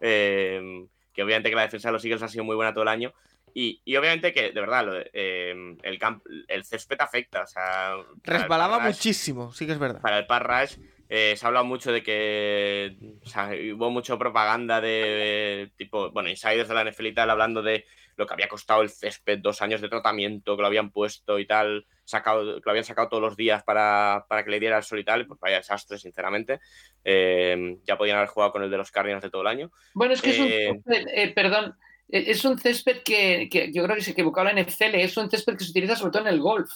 [0.00, 2.88] Eh, que obviamente que la defensa de los Eagles ha sido muy buena todo el
[2.88, 3.14] año.
[3.54, 7.42] Y, y obviamente que, de verdad, lo eh, el, camp- el césped afecta.
[7.44, 10.02] O sea, Resbalaba rush- muchísimo, sí que es verdad.
[10.02, 14.18] para el Pass Rush eh, se ha hablado mucho de que o sea, hubo mucha
[14.18, 17.84] propaganda de, tipo, bueno, insiders de la NFL y tal, hablando de
[18.16, 21.46] lo que había costado el césped, dos años de tratamiento, que lo habían puesto y
[21.46, 24.84] tal, sacado, que lo habían sacado todos los días para, para que le diera el
[24.84, 26.60] sol y tal, pues vaya desastre, sinceramente.
[27.04, 29.70] Eh, ya podían haber jugado con el de los Cardinals de todo el año.
[29.94, 31.76] Bueno, es que es un Eh, césped, eh, perdón,
[32.08, 35.56] es un césped que, que yo creo que se equivocó la NFL, es un césped
[35.56, 36.70] que se utiliza sobre todo en el golf.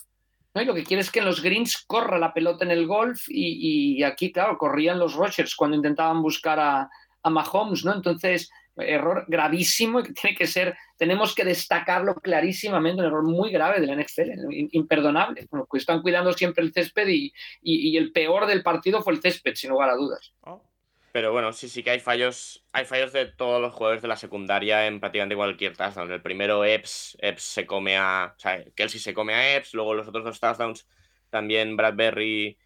[0.54, 0.62] ¿No?
[0.62, 3.24] Y lo que quiere es que en los greens corra la pelota en el golf
[3.28, 6.90] y, aquí, claro, corrían los Rogers cuando intentaban buscar a,
[7.22, 7.94] a Mahomes, ¿no?
[7.94, 13.50] Entonces, error gravísimo y que tiene que ser, tenemos que destacarlo clarísimamente, un error muy
[13.50, 14.30] grave de la NFL,
[14.72, 15.46] imperdonable.
[15.50, 17.32] Bueno, están cuidando siempre el césped y,
[17.62, 20.32] y- y el peor del partido fue el césped, sin lugar a dudas.
[20.42, 20.62] Oh.
[21.12, 22.64] Pero bueno, sí, sí que hay fallos.
[22.72, 26.10] Hay fallos de todos los jugadores de la secundaria en prácticamente cualquier touchdown.
[26.12, 28.34] El primero, Epps, Epps se come a.
[28.36, 29.74] O sea, Kelsey se come a Epps.
[29.74, 30.88] Luego los otros dos touchdowns,
[31.30, 32.56] también Bradbury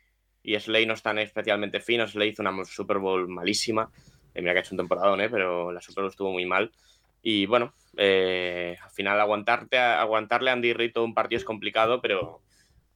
[0.42, 2.12] y Slay no están especialmente finos.
[2.12, 3.90] Slay hizo una Super Bowl malísima.
[4.34, 5.30] Eh, mira que ha hecho un temporadón, ¿eh?
[5.30, 6.70] pero la Super Bowl estuvo muy mal.
[7.22, 12.02] Y bueno, eh, al final aguantarte, aguantarle a Andy Reid todo un partido es complicado,
[12.02, 12.42] pero,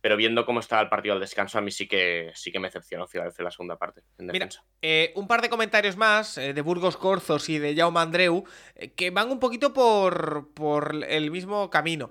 [0.08, 2.68] pero viendo cómo está el partido al descanso, a mí sí que, sí que me
[2.68, 4.00] decepcionó Filadelfia la segunda parte.
[4.16, 4.64] En Mira, defensa.
[4.80, 8.44] Eh, un par de comentarios más eh, de Burgos Corzos y de Jaume Andreu
[8.74, 12.08] eh, que van un poquito por, por el mismo camino.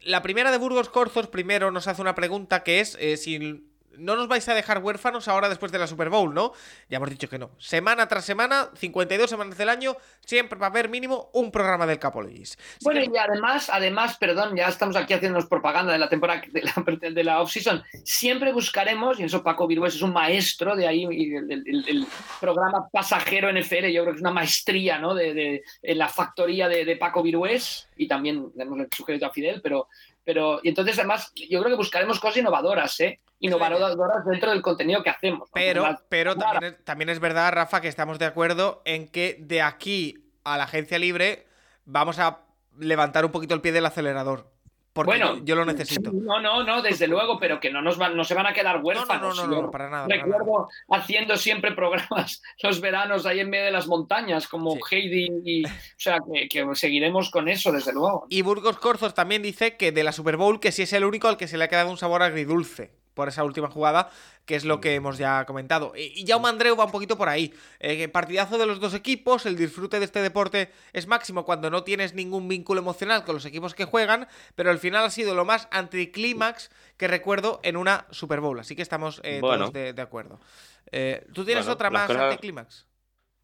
[0.00, 3.66] La primera de Burgos Corzos primero nos hace una pregunta que es si
[3.98, 6.52] no nos vais a dejar huérfanos ahora después de la Super Bowl, ¿no?
[6.88, 7.50] Ya hemos dicho que no.
[7.58, 11.98] Semana tras semana, 52 semanas del año, siempre va a haber mínimo un programa del
[11.98, 12.58] Capologis.
[12.82, 17.40] Bueno, y además, además, perdón, ya estamos aquí haciéndonos propaganda de la temporada de la,
[17.40, 17.82] off-season.
[18.04, 21.50] Siempre buscaremos, y eso Paco Virués es un maestro de ahí, el,
[21.86, 22.06] el,
[22.40, 25.14] programa pasajero NFL, yo creo que es una maestría, ¿no?
[25.14, 29.88] De, la factoría de, Paco Virués, y también hemos sugerido a Fidel, pero
[30.26, 33.20] pero, y entonces, además, yo creo que buscaremos cosas innovadoras, ¿eh?
[33.38, 35.48] Innovadoras dentro del contenido que hacemos.
[35.54, 39.62] Pero, pero también, es, también es verdad, Rafa, que estamos de acuerdo en que de
[39.62, 41.46] aquí a la agencia libre
[41.84, 42.40] vamos a
[42.76, 44.50] levantar un poquito el pie del acelerador.
[44.96, 46.10] Porque bueno, yo lo necesito.
[46.10, 48.80] No, no, no, desde luego, pero que no, nos van, no se van a quedar
[48.82, 49.36] huérfanos.
[49.36, 50.06] No, no, no, para nada.
[50.08, 55.66] Recuerdo haciendo siempre programas los veranos ahí en medio de las montañas, como Heidi, y,
[55.66, 56.16] o sea,
[56.48, 58.26] que, seguiremos con eso, desde luego.
[58.30, 61.28] Y Burgos Corzos también dice que de la Super Bowl, que sí es el único
[61.28, 64.10] al que se le ha quedado un sabor agridulce por esa última jugada,
[64.44, 65.94] que es lo que hemos ya comentado.
[65.96, 67.52] Y Jaume Andreu va un poquito por ahí.
[67.80, 71.82] Eh, partidazo de los dos equipos, el disfrute de este deporte es máximo cuando no
[71.82, 75.46] tienes ningún vínculo emocional con los equipos que juegan, pero al final ha sido lo
[75.46, 80.38] más anticlímax que recuerdo en una Super Bowl, así que estamos eh, todos de, acuerdo.
[80.92, 82.84] Eh, ¿Tú tienes otra más anticlímax?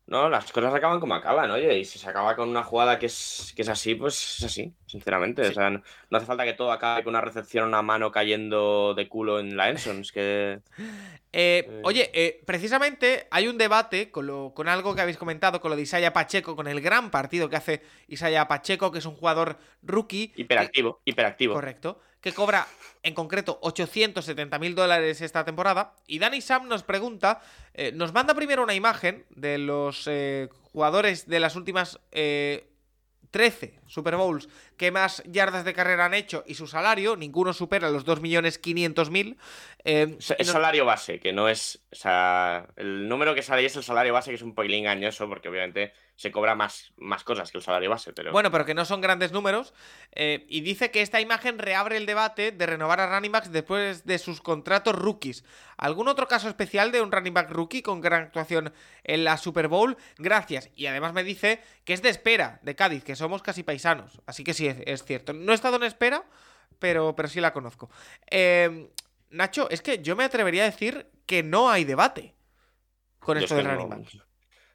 [0.07, 3.07] No, las cosas acaban como acaban, oye, y si se acaba con una jugada que
[3.07, 5.43] es, que es así, pues es así, sinceramente.
[5.43, 9.09] O sea, no, hace falta que todo acabe con una recepción, una mano cayendo de
[9.09, 10.61] culo en la Enson, es que...
[11.35, 11.81] Eh, eh.
[11.83, 15.77] Oye, eh, precisamente hay un debate con, lo, con algo que habéis comentado, con lo
[15.77, 19.57] de Isaiah Pacheco, con el gran partido que hace Isaiah Pacheco, que es un jugador
[19.81, 20.35] rookie.
[20.37, 21.55] Hiperactivo, hiperactivo.
[21.55, 22.67] Correcto que cobra
[23.03, 25.95] en concreto 870 mil dólares esta temporada.
[26.07, 27.43] Y Danny Sam nos pregunta,
[27.75, 33.81] eh, nos manda primero una imagen de los eh, jugadores de las últimas 13 eh,
[33.87, 38.07] Super Bowls que más yardas de carrera han hecho y su salario, ninguno supera los
[38.07, 39.37] 2.500.000.
[39.85, 41.83] Eh, es salario base, que no es.
[41.91, 45.29] O sea, el número que sale es el salario base, que es un poquito engañoso,
[45.29, 45.93] porque obviamente
[46.23, 48.13] se cobra más, más cosas que el salario base.
[48.13, 48.31] Pero...
[48.31, 49.75] Bueno, pero que no son grandes números.
[50.13, 54.07] Eh, y dice que esta imagen reabre el debate de renovar a running backs después
[54.07, 55.45] de sus contratos rookies.
[55.77, 59.67] ¿Algún otro caso especial de un running back rookie con gran actuación en la Super
[59.67, 59.97] Bowl?
[60.17, 60.71] Gracias.
[60.77, 64.23] Y además me dice que es de espera de Cádiz, que somos casi paisanos.
[64.25, 65.33] Así que sí, es, cierto.
[65.33, 66.23] No he estado en espera,
[66.79, 67.91] pero, pero sí la conozco.
[68.31, 68.91] Eh,
[69.31, 72.37] Nacho, es que yo me atrevería a decir que no hay debate
[73.19, 74.07] con esto de running back.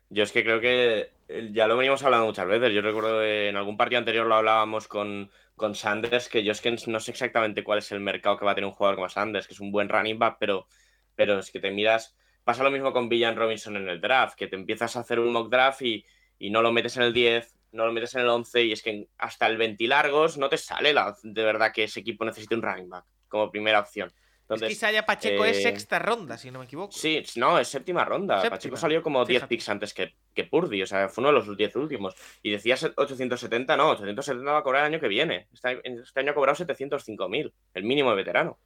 [0.09, 1.16] Yo es que creo que
[1.51, 2.73] ya lo venimos hablando muchas veces.
[2.73, 6.75] Yo recuerdo en algún partido anterior lo hablábamos con, con Sanders, que yo es que
[6.87, 9.47] no sé exactamente cuál es el mercado que va a tener un jugador como Sanders,
[9.47, 10.67] que es un buen running back, pero,
[11.15, 12.15] pero es que te miras.
[12.43, 15.33] Pasa lo mismo con Villan Robinson en el draft, que te empiezas a hacer un
[15.33, 16.05] mock draft y,
[16.39, 18.81] y no lo metes en el 10, no lo metes en el 11 y es
[18.81, 22.55] que hasta el 20 largos no te sale la, de verdad que ese equipo necesite
[22.55, 24.13] un running back como primera opción.
[24.47, 26.93] Entonces, es que Isaiah Pacheco es eh, sexta ronda, si no me equivoco.
[26.93, 28.49] Sí, no, es séptima ronda.
[28.49, 31.57] Pacheco salió como 10 picks antes que, que Purdy, o sea, fue uno de los
[31.57, 32.15] 10 últimos.
[32.41, 35.47] Y decías 870, no, 870 va a cobrar el año que viene.
[35.53, 38.57] Este, este año ha cobrado 705.000, el mínimo de veterano.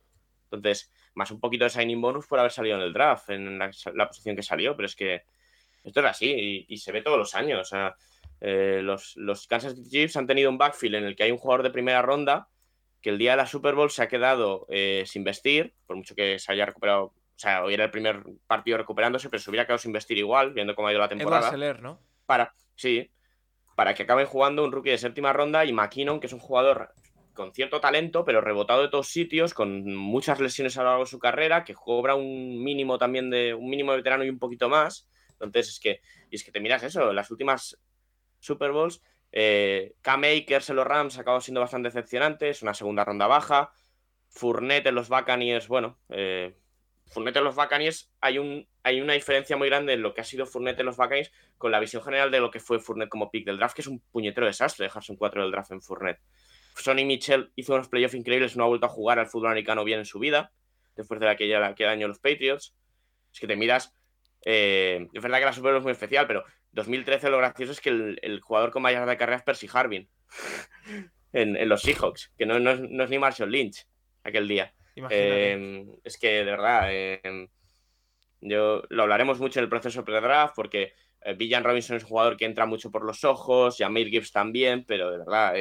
[0.51, 4.07] Entonces, más un poquito de signing bonus por haber salido en el draft, en la,
[4.07, 5.23] posición que salió, pero es que
[5.83, 7.59] esto es así y, y, se ve todos los años.
[7.59, 7.95] O sea,
[8.39, 11.39] eh, los, los Kansas City Chiefs han tenido un backfield en el que hay un
[11.39, 12.49] jugador de primera ronda
[13.01, 16.15] que el día de la Super Bowl se ha quedado eh, sin vestir, por mucho
[16.15, 17.05] que se haya recuperado.
[17.05, 20.53] O sea, hoy era el primer partido recuperándose, pero se hubiera quedado sin vestir igual,
[20.53, 21.73] viendo cómo ha ido la temporada.
[21.81, 21.99] ¿no?
[22.25, 23.11] Para, sí,
[23.75, 26.93] para que acaben jugando un rookie de séptima ronda y McKinnon, que es un jugador
[27.33, 31.09] con cierto talento, pero rebotado de todos sitios, con muchas lesiones a lo largo de
[31.09, 34.69] su carrera, que cobra un mínimo también de un mínimo de veterano y un poquito
[34.69, 35.09] más.
[35.33, 37.79] Entonces es que, y es que te miras eso, las últimas
[38.39, 39.01] Super Bowls.
[39.31, 43.71] Eh, K-Makers en los Rams acabó siendo bastante decepcionante, es una segunda ronda baja.
[44.29, 46.55] Fournette en los Buccaneers, bueno, eh,
[47.07, 50.79] Fournette en los Buccaneers hay una diferencia muy grande en lo que ha sido Fournette
[50.79, 53.57] en los Buccaneers con la visión general de lo que fue Fournette como pick del
[53.57, 56.21] draft, que es un puñetero desastre dejarse un 4 del draft en Fournette.
[56.75, 59.99] Sonny Mitchell hizo unos playoffs increíbles, no ha vuelto a jugar al fútbol americano bien
[59.99, 60.53] en su vida,
[60.95, 62.73] después de aquella, aquel año los Patriots.
[63.33, 63.93] Es que te miras,
[64.45, 66.43] eh, es verdad que la Super Bowl es muy especial, pero
[66.73, 70.09] 2013 lo gracioso es que el, jugador con mayor de carrera es Percy Harvin
[71.33, 73.85] en, los Seahawks, que no, es, ni Marshall Lynch
[74.23, 74.73] aquel día.
[75.09, 77.49] Eh, es que de verdad, eh,
[78.41, 82.37] yo lo hablaremos mucho en el proceso pre-draft porque eh, Villan Robinson es un jugador
[82.37, 85.53] que entra mucho por los ojos, y Amir Gibbs también, pero de verdad,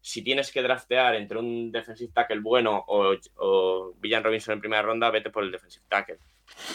[0.00, 4.82] si tienes que draftear entre un defensive tackle bueno o, o Villan Robinson en primera
[4.82, 6.18] ronda, vete por el defensive tackle.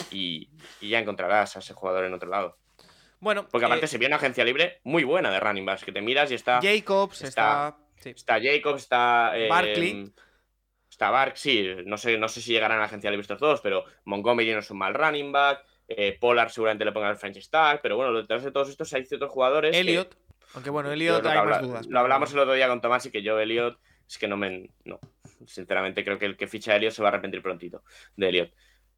[0.10, 0.50] Y,
[0.82, 2.58] y, ya encontrarás a ese jugador en otro lado.
[3.20, 5.92] Bueno, porque aparte eh, se viene una agencia libre muy buena de running backs, que
[5.92, 6.60] te miras y está.
[6.62, 7.78] Jacobs, está.
[8.04, 9.38] Está, Jacobs, está.
[9.38, 10.12] Eh, Barkley.
[10.98, 13.86] Tabark, sí, no sé, no sé si llegarán a la agencia libre estos dos, pero
[14.04, 15.64] Montgomery no es un mal running back.
[15.88, 19.06] Eh, Pollard seguramente le ponga el French Star, pero bueno, detrás de todos estos hay
[19.06, 19.72] ciertos jugadores.
[19.72, 20.18] que- Elliot.
[20.56, 21.88] Aunque bueno, Elliot hay habla- más dudas.
[21.88, 24.72] lo hablamos el otro día con Tomás y que yo, Elliot, es que no me.
[24.84, 25.00] No.
[25.46, 27.82] Sinceramente, creo que el que ficha a Elliot se va a arrepentir prontito
[28.18, 28.52] de Elliot.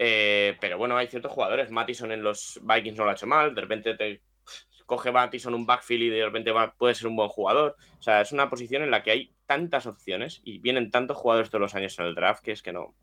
[0.04, 1.70] Eh, pero bueno, hay ciertos jugadores.
[1.70, 3.54] Mattison en los Vikings no lo ha hecho mal.
[3.54, 4.22] De repente te
[4.88, 7.78] coge Mattison un backfield y de repente va- puede ser un buen jugador.
[8.00, 11.52] O sea, es una posición en la que hay tantas opciones y vienen tantos jugadores
[11.52, 12.96] todos los años en el draft que es que no,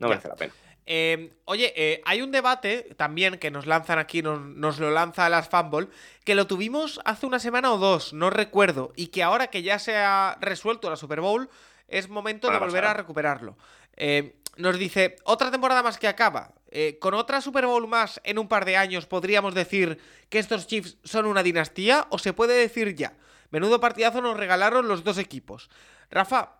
[0.00, 0.52] no merece la pena.
[0.84, 5.28] Eh, oye, eh, hay un debate también que nos lanzan aquí, nos, nos lo lanza
[5.28, 5.90] las Fanball,
[6.24, 9.78] que lo tuvimos hace una semana o dos, no recuerdo, y que ahora que ya
[9.78, 11.48] se ha resuelto la Super Bowl,
[11.88, 13.56] es momento de volver a recuperarlo.
[13.96, 16.54] Eh, nos dice, otra temporada más que acaba.
[16.70, 19.98] Eh, con otra Super Bowl más en un par de años, ¿podríamos decir
[20.28, 22.06] que estos Chiefs son una dinastía?
[22.10, 23.14] ¿O se puede decir ya?
[23.50, 25.70] Menudo partidazo nos regalaron los dos equipos.
[26.10, 26.58] Rafa,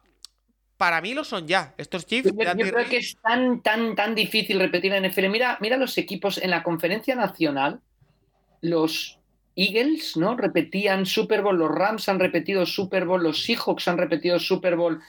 [0.77, 1.75] para mí lo son ya.
[1.77, 5.29] Estos Chiefs Yo, creo que es tan, tan, tan difícil repetir en NFL.
[5.29, 7.81] Mira, mira los equipos en la conferencia nacional,
[8.61, 9.19] los
[9.57, 10.37] Eagles, ¿no?
[10.37, 15.01] Repetían Super Bowl, los Rams han repetido Super Bowl, los Seahawks han repetido Super Bowl,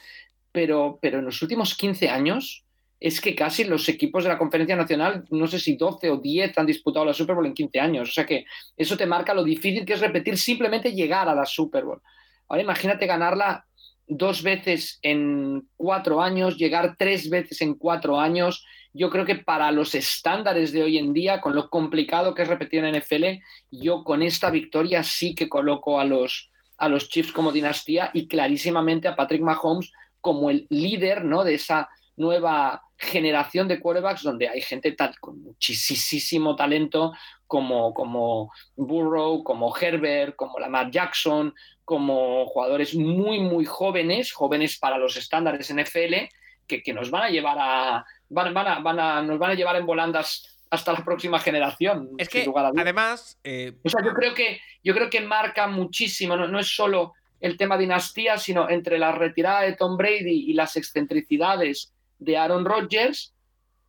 [0.51, 2.63] pero, pero en los últimos 15 años
[2.99, 6.57] es que casi los equipos de la conferencia nacional, no sé si 12 o 10
[6.57, 8.09] han disputado la Super Bowl en 15 años.
[8.09, 8.45] O sea que
[8.75, 12.01] eso te marca lo difícil que es repetir simplemente llegar a la Super Bowl.
[12.47, 13.65] Ahora imagínate ganarla
[14.07, 18.65] dos veces en cuatro años, llegar tres veces en cuatro años.
[18.93, 22.47] Yo creo que para los estándares de hoy en día, con lo complicado que es
[22.47, 27.33] repetir en NFL, yo con esta victoria sí que coloco a los, a los Chiefs
[27.33, 29.91] como dinastía y clarísimamente a Patrick Mahomes
[30.21, 31.43] como el líder ¿no?
[31.43, 37.13] de esa nueva generación de quarterbacks donde hay gente tal, con muchísimo talento
[37.45, 41.53] como, como Burrow, como Herbert, como Lamar Jackson,
[41.85, 46.15] como jugadores muy, muy jóvenes, jóvenes para los estándares NFL,
[46.67, 49.53] que, que nos van a llevar a, van, van a, van a, nos van a
[49.53, 52.09] llevar en volandas hasta la próxima generación.
[52.17, 56.35] Es que, lugar además, eh, O sea, yo creo que, yo creo que marca muchísimo,
[56.35, 60.53] no, no es solo el tema dinastía, sino entre la retirada de Tom Brady y
[60.53, 63.33] las excentricidades de Aaron Rodgers,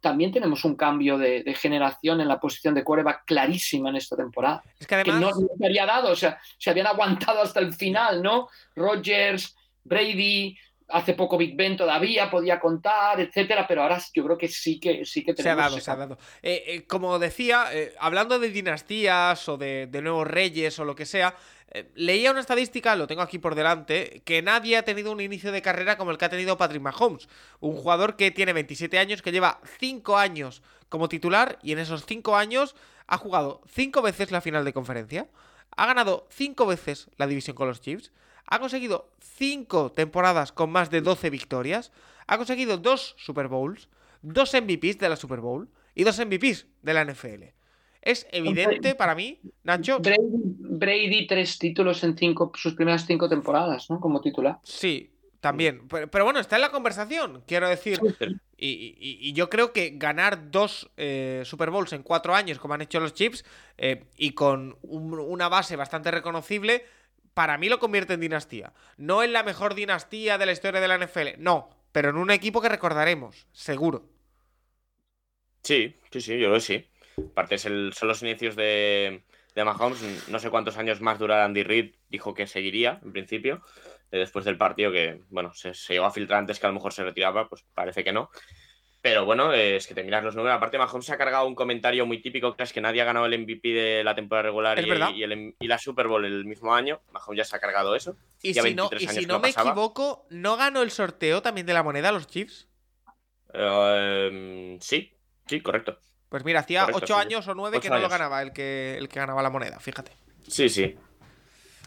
[0.01, 4.16] también tenemos un cambio de, de generación en la posición de quarterback clarísima en esta
[4.16, 5.20] temporada es que que además...
[5.20, 8.49] no no se había dado, o sea, se habían aguantado hasta el final, ¿no?
[8.76, 10.57] Rogers, Brady,
[10.89, 15.05] hace poco Big Ben todavía podía contar, etcétera, pero ahora yo creo que sí que
[15.05, 16.18] sí que Se ha tenemos dado, se ha dado.
[16.43, 20.95] Eh, eh, como decía, eh, hablando de dinastías o de, de nuevos reyes o lo
[20.95, 21.57] que sea, eh,
[21.95, 25.62] leía una estadística, lo tengo aquí por delante, que nadie ha tenido un inicio de
[25.62, 27.29] carrera como el que ha tenido Patrick Mahomes.
[27.61, 32.07] Un jugador que tiene 27 años, que lleva 5 años como titular y en esos
[32.07, 32.75] 5 años
[33.07, 35.29] ha jugado 5 veces la final de conferencia,
[35.77, 38.12] ha ganado 5 veces la división con los Chiefs,
[38.47, 41.93] ha conseguido 5 temporadas con más de 12 victorias,
[42.27, 43.89] ha conseguido 2 Super Bowls,
[44.23, 47.57] dos MVPs de la Super Bowl y dos MVPs de la NFL.
[48.03, 49.99] Es evidente para mí, Nacho.
[49.99, 54.01] Brady, Brady, tres títulos en cinco, sus primeras cinco temporadas, ¿no?
[54.01, 54.59] Como titular.
[54.62, 55.88] Sí, también.
[55.88, 58.01] Pero, pero bueno, está en la conversación, quiero decir.
[58.61, 62.74] Y, y- y yo creo que ganar dos eh, Super Bowls en cuatro años, como
[62.74, 63.44] han hecho los Chips,
[63.76, 66.84] eh, y con un- una base bastante reconocible,
[67.34, 68.72] para mí lo convierte en dinastía.
[68.96, 72.32] No en la mejor dinastía de la historia de la NFL, no, pero en un
[72.32, 74.07] equipo que recordaremos, seguro.
[75.62, 76.84] Sí, sí, sí, yo que sí.
[77.33, 79.23] Aparte, es el- son los inicios de,
[79.55, 80.29] de Mahomes.
[80.29, 81.95] No sé cuántos años más durará Andy Reid.
[82.09, 83.62] Dijo que seguiría, en principio,
[84.11, 86.75] eh, después del partido, que, bueno, se, se llegó a filtrar antes que a lo
[86.75, 88.31] mejor se retiraba, pues parece que no.
[89.01, 90.57] Pero bueno, eh, es que te miras los números.
[90.57, 93.27] Aparte, Mahomes se ha cargado un comentario muy típico, que es que nadie ha ganado
[93.27, 94.77] el MVP de la temporada regular
[95.14, 97.01] y, el- y la Super Bowl el mismo año.
[97.12, 98.16] Mahomes ya se ha cargado eso.
[98.43, 99.71] Y Ya si no, 23 y si años no no me pasaba.
[99.71, 102.66] equivoco, ¿no ganó el sorteo también de la moneda los Chiefs?
[103.55, 105.12] Eh, sí,
[105.47, 105.99] sí, correcto.
[106.29, 107.26] Pues mira, hacía Correcto, ocho sí, sí.
[107.26, 110.12] años o nueve que no lo ganaba el que, el que ganaba la moneda, fíjate.
[110.47, 110.95] Sí, sí.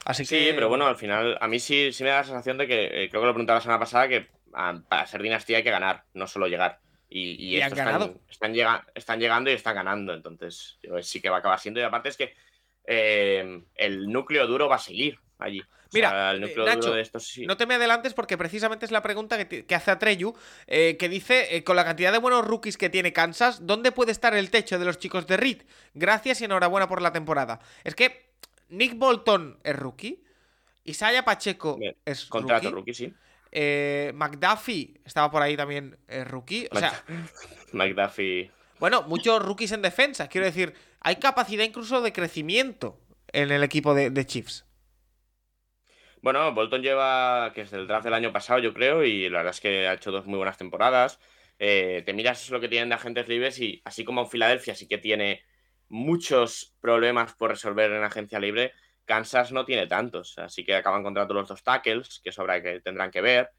[0.05, 0.53] Así Sí, que.
[0.55, 3.09] pero bueno, al final, a mí sí, sí me da la sensación de que, eh,
[3.09, 6.05] creo que lo preguntaba la semana pasada, que ah, para ser dinastía hay que ganar,
[6.13, 6.79] no solo llegar.
[7.07, 8.05] Y, y Y han estos ganado.
[8.05, 11.59] Están, están, llega- están llegando y están ganando, entonces yo sí que va a acabar
[11.59, 11.79] siendo.
[11.79, 12.33] Y aparte es que
[12.85, 15.61] eh, el núcleo duro va a seguir allí.
[15.61, 17.45] O Mira, sea, el eh, núcleo Nacho, duro de estos sí.
[17.45, 20.33] No te me adelantes porque precisamente es la pregunta que, te- que hace Atreyu,
[20.67, 24.11] eh, que dice, eh, con la cantidad de buenos rookies que tiene Kansas, ¿dónde puede
[24.13, 25.63] estar el techo de los chicos de Reed?
[25.93, 27.59] Gracias y enhorabuena por la temporada.
[27.83, 28.31] Es que
[28.69, 30.23] Nick Bolton es rookie,
[30.85, 33.13] Isaiah Pacheco Bien, es Contrato rookie, rookie, sí.
[33.51, 36.67] eh, McDuffie estaba por ahí también es rookie.
[36.71, 37.03] O sea,
[37.73, 38.49] McDuffie.
[38.79, 40.27] bueno, muchos rookies en defensa.
[40.29, 42.97] Quiero decir, hay capacidad incluso de crecimiento
[43.33, 44.65] en el equipo de, de Chiefs.
[46.21, 49.55] Bueno, Bolton lleva, que es del draft del año pasado, yo creo, y la verdad
[49.55, 51.19] es que ha hecho dos muy buenas temporadas.
[51.57, 54.99] Eh, te miras lo que tienen de agentes libres y así como Filadelfia sí que
[54.99, 55.43] tiene
[55.89, 58.73] muchos problemas por resolver en agencia libre,
[59.05, 60.37] Kansas no tiene tantos.
[60.37, 63.49] Así que acaban contrato los dos tackles, que sobra que tendrán que ver.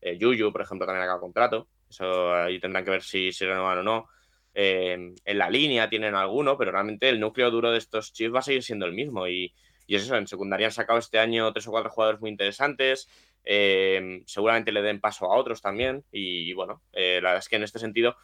[0.00, 1.68] Eh, Yuyu, por ejemplo, también acaba contrato.
[1.90, 4.08] Eso ahí tendrán que ver si se renovan o no.
[4.54, 8.38] Eh, en la línea tienen alguno, pero realmente el núcleo duro de estos chips va
[8.40, 9.26] a seguir siendo el mismo.
[9.26, 9.52] Y,
[9.86, 13.08] y es eso, en secundaria han sacado este año tres o cuatro jugadores muy interesantes.
[13.44, 16.04] Eh, seguramente le den paso a otros también.
[16.12, 18.16] Y, bueno, eh, la verdad es que en este sentido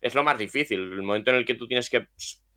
[0.00, 0.80] es lo más difícil.
[0.80, 2.08] El momento en el que tú tienes que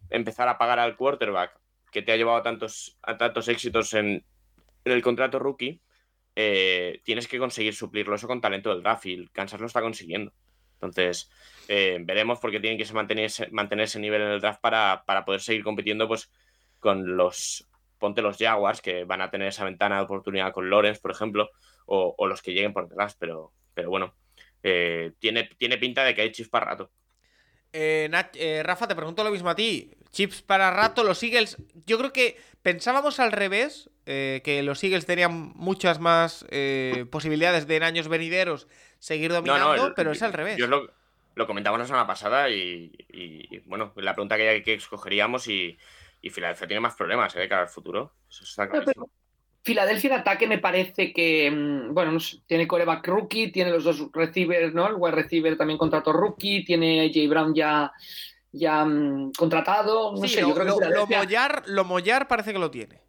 [0.09, 1.59] empezar a pagar al quarterback
[1.91, 4.25] que te ha llevado a tantos, a tantos éxitos en,
[4.85, 5.81] el contrato rookie,
[6.35, 10.33] eh, tienes que conseguir suplirlo eso con talento del draft y Kansas lo está consiguiendo.
[10.73, 11.29] Entonces,
[11.67, 15.23] eh, veremos porque tienen que mantener ese, mantener ese nivel en el draft para, para,
[15.23, 16.31] poder seguir compitiendo pues,
[16.79, 17.67] con los,
[18.01, 21.51] ponte los Jaguars, que van a tener esa ventana de oportunidad con Lawrence, por ejemplo,
[21.85, 24.13] o, o los que lleguen por detrás, pero, pero bueno,
[24.63, 26.91] eh, tiene, tiene pinta de que hay chips para rato.
[27.73, 29.91] Eh, Nach, eh, Rafa, te pregunto lo mismo a ti.
[30.11, 31.57] Chips para rato, los Eagles.
[31.85, 37.67] Yo creo que pensábamos al revés, eh, que los Eagles tenían muchas más eh, posibilidades
[37.67, 38.67] de en años venideros
[38.99, 40.57] seguir dominando, no, no, el, pero es al revés.
[40.57, 40.91] Yo lo,
[41.35, 45.77] lo, comentamos la semana pasada y, y, bueno, la pregunta que, que escogeríamos y,
[46.21, 48.13] y Filadelfia tiene más problemas de cara al futuro.
[48.29, 49.09] Eso está clarísimo.
[49.63, 52.17] Filadelfia de ataque me parece que, mm, bueno,
[52.47, 54.87] tiene coreback rookie, tiene los dos receivers, ¿no?
[54.87, 57.91] El wide receiver también contrato rookie, tiene Jay Brown ya,
[58.51, 60.13] ya um, contratado.
[60.13, 62.71] No sí, sé, lo, yo creo lo, que lo, mollar, lo mollar parece que lo
[62.71, 63.01] tiene.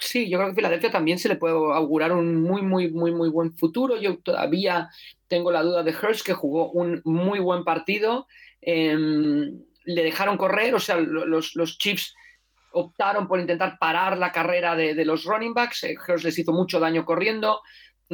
[0.00, 3.28] Sí, yo creo que Filadelfia también se le puede augurar un muy, muy, muy, muy
[3.28, 3.96] buen futuro.
[4.00, 4.90] Yo todavía
[5.28, 8.26] tengo la duda de Hurst, que jugó un muy buen partido.
[8.60, 8.96] Eh,
[9.84, 12.14] le dejaron correr, o sea, los, los Chiefs
[12.72, 15.84] optaron por intentar parar la carrera de, de los running backs.
[15.84, 17.60] Eh, Hurst les hizo mucho daño corriendo.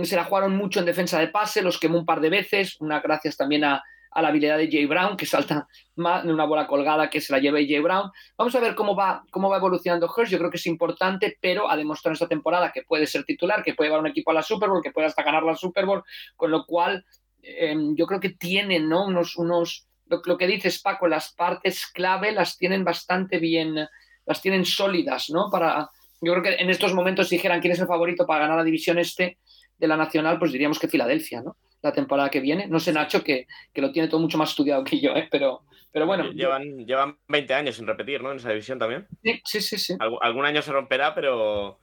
[0.02, 2.76] Se la jugaron mucho en defensa de pase, los quemó un par de veces.
[2.80, 5.66] Una gracias también a, a la habilidad de Jay Brown, que salta
[5.96, 8.10] más en una bola colgada que se la lleva Jay Brown.
[8.36, 10.30] Vamos a ver cómo va, cómo va evolucionando Hurst.
[10.30, 13.74] Yo creo que es importante, pero ha demostrado esta temporada que puede ser titular, que
[13.74, 16.04] puede llevar un equipo a la Super Bowl, que puede hasta ganar la Super Bowl,
[16.36, 17.04] con lo cual
[17.42, 19.04] eh, yo creo que tienen ¿no?
[19.04, 23.88] unos, unos lo, lo, que dices, Paco, las partes clave las tienen bastante bien
[24.28, 25.48] las tienen sólidas, ¿no?
[25.50, 25.90] Para,
[26.20, 28.64] yo creo que en estos momentos, si dijeran quién es el favorito para ganar la
[28.64, 29.38] división este
[29.78, 31.56] de la Nacional, pues diríamos que Filadelfia, ¿no?
[31.80, 32.66] La temporada que viene.
[32.66, 35.28] No sé, Nacho, que, que lo tiene todo mucho más estudiado que yo, ¿eh?
[35.30, 36.30] Pero, pero bueno.
[36.32, 38.32] Llevan, llevan 20 años sin repetir, ¿no?
[38.32, 39.06] En esa división también.
[39.22, 39.78] Sí, sí, sí.
[39.78, 39.96] sí.
[39.98, 41.78] Alg algún año se romperá, pero.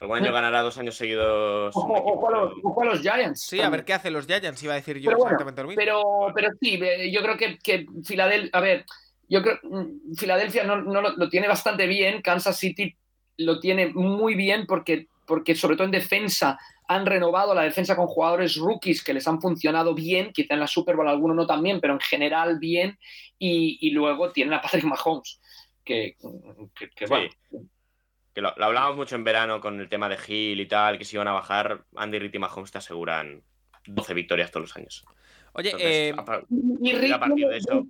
[0.00, 1.74] Algún año ganará dos años seguidos.
[1.76, 3.40] Ojo, ojo, a, los, ojo a, los, Giants.
[3.40, 5.82] Sí, a ver qué hacen los Giants, iba a decir yo pero exactamente bueno, lo
[5.82, 6.32] mismo.
[6.32, 8.50] Pero, pero sí, yo creo que, que Filadelfia.
[8.52, 8.84] A ver,
[9.28, 12.96] yo creo mm, Filadelfia no, no lo, lo, tiene bastante bien, Kansas City
[13.38, 18.06] lo tiene muy bien porque, porque sobre todo en defensa han renovado la defensa con
[18.06, 21.80] jugadores rookies que les han funcionado bien, quizá en la Super Bowl alguno no también,
[21.80, 22.98] pero en general bien,
[23.38, 25.40] y, y luego tienen a Patrick Mahomes,
[25.84, 26.16] que,
[26.74, 27.10] que, que sí.
[27.10, 27.28] bueno.
[28.38, 31.04] Que lo, lo, hablábamos mucho en verano con el tema de Hill y tal, que
[31.04, 33.42] si iban a bajar, Andy Reid y Mahomes te aseguran
[33.84, 35.04] 12 victorias todos los años.
[35.54, 36.40] Oye, Entonces, eh, a,
[36.80, 37.84] y Rick, a partir de eso...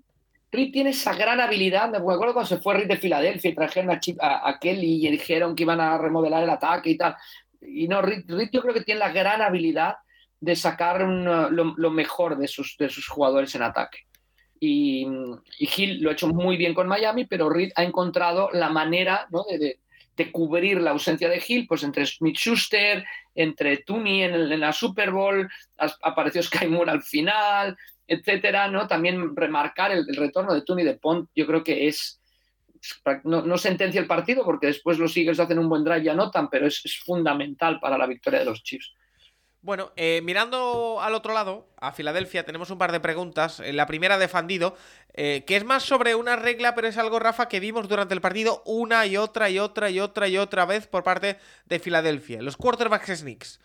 [0.50, 1.90] Reed tiene esa gran habilidad.
[1.90, 5.06] Me acuerdo cuando se fue Reed de Filadelfia y trajeron a, Chip, a, a, Kelly
[5.06, 7.14] y dijeron que iban a remodelar el ataque y tal.
[7.60, 9.96] Y no, Reed, Reed yo creo que tiene la gran habilidad
[10.40, 14.06] de sacar un, lo, lo, mejor de sus, de sus jugadores en ataque.
[14.58, 15.06] Y,
[15.58, 19.26] y, Hill lo ha hecho muy bien con Miami, pero Reed ha encontrado la manera
[19.30, 19.44] ¿no?
[19.44, 19.78] de, de,
[20.18, 24.72] de, cubrir la ausencia de Hill, pues entre Smith Schuster, entre Tooney en, en la
[24.72, 25.48] Super Bowl,
[26.02, 27.76] apareció Sky Moore al final,
[28.08, 28.88] etcétera, ¿no?
[28.88, 32.20] También remarcar el, retorno de Tony de Pont, yo creo que es,
[33.24, 36.48] no, no, sentencia el partido porque después los Eagles hacen un buen drive y anotan,
[36.48, 38.94] pero es, es fundamental para la victoria de los Chiefs.
[39.60, 43.60] Bueno, eh, mirando al otro lado, a Filadelfia, tenemos un par de preguntas.
[43.72, 44.76] La primera de Fandido,
[45.14, 48.20] eh, que es más sobre una regla, pero es algo, Rafa, que vimos durante el
[48.20, 52.40] partido una y otra y otra y otra y otra vez por parte de Filadelfia.
[52.40, 53.60] Los quarterbacks sneaks.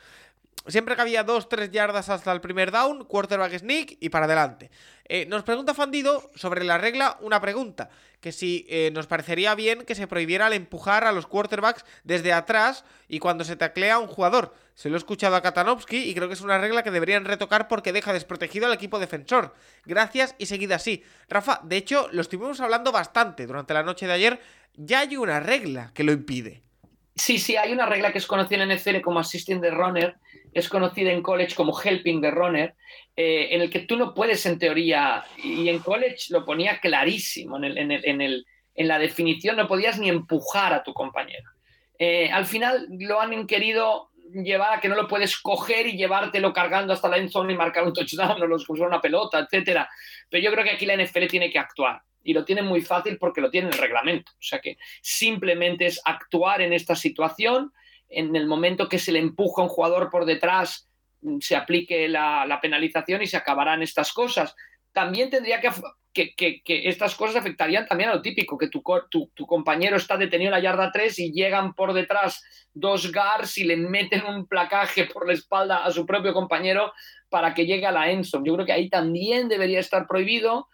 [0.68, 4.72] Siempre que había 2-3 yardas hasta el primer down, quarterback sneak y para adelante.
[5.06, 7.90] Eh, nos pregunta Fandido sobre la regla una pregunta,
[8.22, 12.32] que si eh, nos parecería bien que se prohibiera el empujar a los quarterbacks desde
[12.32, 14.54] atrás y cuando se taclea un jugador.
[14.74, 17.68] Se lo he escuchado a Katanovsky y creo que es una regla que deberían retocar
[17.68, 19.54] porque deja desprotegido al equipo defensor.
[19.86, 21.04] Gracias y seguida así.
[21.28, 24.40] Rafa, de hecho, lo estuvimos hablando bastante durante la noche de ayer.
[24.76, 26.63] Ya hay una regla que lo impide.
[27.16, 30.16] Sí, sí, hay una regla que es conocida en NFL como assisting the runner,
[30.52, 32.76] es conocida en college como helping the runner,
[33.16, 37.58] eh, en el que tú no puedes, en teoría, y en college lo ponía clarísimo,
[37.64, 38.44] en,
[38.76, 41.50] la definición no podías ni empujar a tu compañero.
[42.00, 46.54] Eh, al final lo han querido llevar a que no lo puedes coger y llevártelo
[46.54, 49.90] cargando hasta la end zone y marcar un touchdown o los una pelota, etcétera.
[50.30, 53.18] Pero yo creo que aquí la NFL tiene que actuar y lo tiene muy fácil
[53.18, 54.32] porque lo tiene en el reglamento.
[54.34, 57.74] O sea que simplemente es actuar en esta situación.
[58.10, 60.90] En el momento que se le empuja a un jugador por detrás,
[61.22, 64.56] mm, se aplique la penalización y se acabarán estas cosas.
[64.94, 65.72] También tendría que,
[66.14, 69.98] que, que, que, estas cosas afectarían también a lo típico, que tu, tu, tu, compañero
[69.98, 72.44] está detenido en la yarda 3 y llegan por detrás
[72.74, 76.94] dos guards y le meten un placaje por la espalda a su propio compañero
[77.30, 78.46] para que llegue a la Enson.
[78.46, 80.68] Yo creo que ahí también debería estar prohibido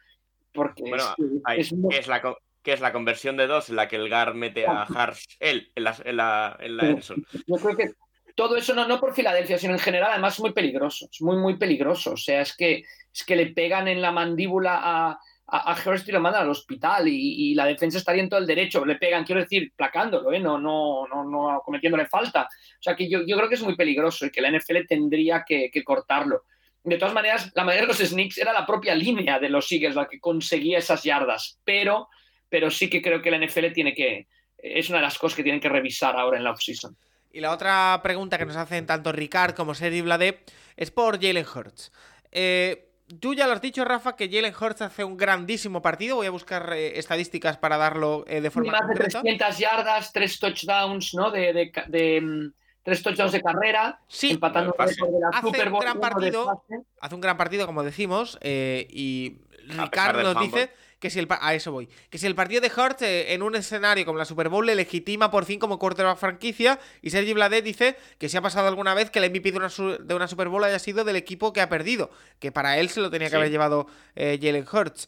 [0.53, 1.95] porque bueno, es, hay, es, muy...
[1.95, 2.21] es, la,
[2.61, 5.71] que es la conversión de dos en la que el guard mete a Harsh él
[5.75, 7.25] en la, en la, en la Enson.
[7.47, 7.91] Yo creo que
[8.35, 11.37] todo eso no, no por Filadelfia, sino en general, además es muy peligroso, es muy,
[11.37, 12.13] muy peligroso.
[12.13, 12.83] O sea, es que,
[13.13, 15.19] es que le pegan en la mandíbula a,
[15.51, 18.39] a, a Hurst y lo mandan al hospital y, y, la defensa estaría en todo
[18.39, 18.85] el derecho.
[18.85, 20.39] Le pegan, quiero decir, placándolo, ¿eh?
[20.39, 22.43] no, no, no, no cometiéndole falta.
[22.43, 25.43] O sea, que yo, yo creo que es muy peligroso y que la NFL tendría
[25.45, 26.43] que, que cortarlo.
[26.83, 29.95] De todas maneras, la mayoría de los sneaks era la propia línea de los Eagles
[29.95, 32.07] la que conseguía esas yardas, pero,
[32.47, 34.27] pero sí que creo que la NFL tiene que,
[34.57, 36.95] es una de las cosas que tienen que revisar ahora en la offseason.
[37.31, 40.39] Y la otra pregunta que nos hacen tanto Ricard como Sergi Blade
[40.75, 41.91] es por Jalen Hurts.
[42.31, 42.88] Eh,
[43.19, 46.17] Tú ya lo has dicho, Rafa, que Jalen Hurts hace un grandísimo partido.
[46.17, 49.21] Voy a buscar eh, estadísticas para darlo eh, de forma Más concreta.
[49.23, 51.31] de 300 yardas, tres touchdowns, ¿no?
[51.31, 52.51] De, de, de, de
[52.83, 56.63] tres touchdowns de carrera, sí, empatando hace un gran partido,
[57.01, 60.47] hace un gran partido, como decimos, eh, y Ricardo nos fumble.
[60.47, 63.41] dice que si el a eso voy, que si el partido de Hurts eh, en
[63.41, 67.33] un escenario como la Super Bowl le legitima por fin como quarterback franquicia y Sergi
[67.33, 69.69] Bladet dice que si ha pasado alguna vez que el MVP de una,
[69.99, 72.99] de una, Super Bowl haya sido del equipo que ha perdido, que para él se
[72.99, 73.37] lo tenía que sí.
[73.37, 75.07] haber llevado eh, Jalen Hurts.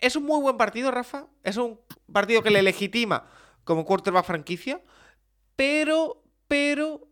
[0.00, 1.80] Es un muy buen partido, Rafa, es un
[2.12, 3.26] partido que le legitima
[3.62, 4.80] como quarterback franquicia,
[5.56, 7.06] pero, pero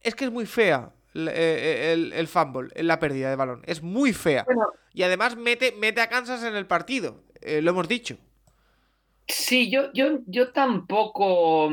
[0.00, 3.62] es que es muy fea el, el, el, fumble, la pérdida de balón.
[3.66, 4.44] Es muy fea.
[4.44, 7.22] Bueno, y además mete, mete a Kansas en el partido.
[7.42, 8.16] Eh, lo hemos dicho.
[9.26, 11.70] Sí, yo, yo, yo tampoco.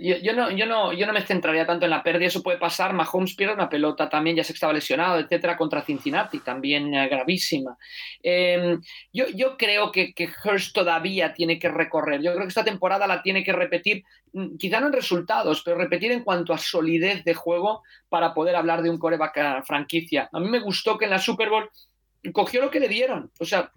[0.00, 2.56] Yo, yo, no, yo, no, yo no me centraría tanto en la pérdida, eso puede
[2.56, 2.94] pasar.
[2.94, 7.76] Mahomes pierde una pelota también, ya se estaba lesionado, etcétera, contra Cincinnati, también eh, gravísima.
[8.22, 8.78] Eh,
[9.12, 12.22] yo, yo creo que, que Hurst todavía tiene que recorrer.
[12.22, 15.76] Yo creo que esta temporada la tiene que repetir, mm, quizá no en resultados, pero
[15.76, 20.30] repetir en cuanto a solidez de juego para poder hablar de un coreback franquicia.
[20.32, 21.68] A mí me gustó que en la Super Bowl
[22.32, 23.30] cogió lo que le dieron.
[23.38, 23.70] O sea,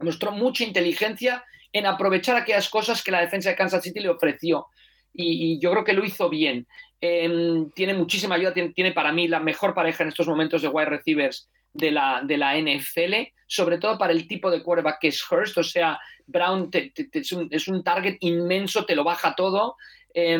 [0.00, 4.66] mostró mucha inteligencia en aprovechar aquellas cosas que la defensa de Kansas City le ofreció.
[5.12, 6.66] Y, yo creo que lo hizo bien.
[7.00, 10.86] Eh, tiene muchísima ayuda, tiene, para mí la mejor pareja en estos momentos de wide
[10.88, 13.14] receivers de la, de la NFL,
[13.46, 15.58] sobre todo para el tipo de quarterback que es Hurst.
[15.58, 19.76] O sea, Brown es, un, target inmenso, te lo baja todo.
[20.14, 20.34] Eh,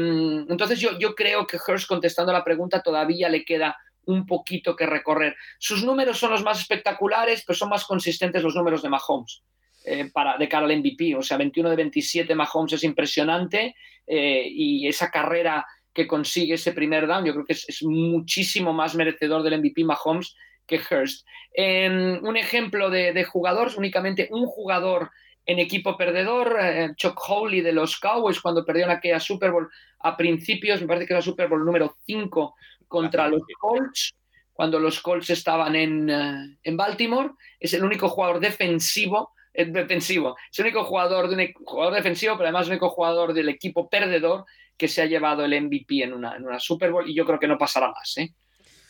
[0.49, 3.77] entonces yo, yo creo que Hurst, contestando la pregunta, todavía le queda
[4.09, 5.37] un poquito que recorrer.
[5.59, 9.43] Sus números son los más espectaculares, pero son más consistentes los números de Mahomes.
[9.85, 14.45] Eh, para, de cara al MVP, o sea, 21 de 27 Mahomes es impresionante eh,
[14.47, 19.43] y esa carrera que consigue ese primer down, yo creo que es, muchísimo más merecedor
[19.43, 20.35] del MVP Mahomes
[20.67, 21.27] que Hurst.
[21.55, 25.11] Eh, un ejemplo de, de jugador, únicamente un jugador
[25.49, 29.71] en equipo perdedor, eh, Chuck Howley de los Cowboys cuando perdió en aquella Super Bowl
[30.01, 32.55] a principios, me parece que era Super Bowl número 5
[32.89, 34.15] contra los Colts,
[34.53, 37.31] cuando los Colts estaban en, uh, en Baltimore,
[37.61, 42.35] es el único jugador defensivo, eh, defensivo, es el único jugador, de un, jugador defensivo,
[42.35, 44.45] pero además el único jugador del equipo perdedor
[44.77, 47.39] que se ha llevado el MVP en una, en una Super Bowl y yo creo
[47.39, 48.17] que no pasará más.
[48.19, 48.33] ¿eh?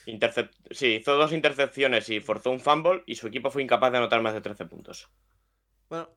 [0.06, 3.98] Intercept sí, hizo dos intercepciones y forzó un fumble y su equipo fue incapaz de
[3.98, 5.08] anotar más de 13 puntos.
[5.88, 6.08] Bueno,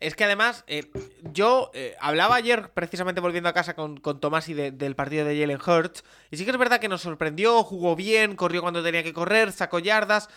[0.00, 0.90] es que además, eh,
[1.32, 5.26] yo eh, hablaba ayer, precisamente volviendo a casa con, con Tomás y de, del partido
[5.26, 8.82] de Jalen Hurts, y sí que es verdad que nos sorprendió, jugó bien, corrió cuando
[8.82, 10.30] tenía que correr, sacó yardas,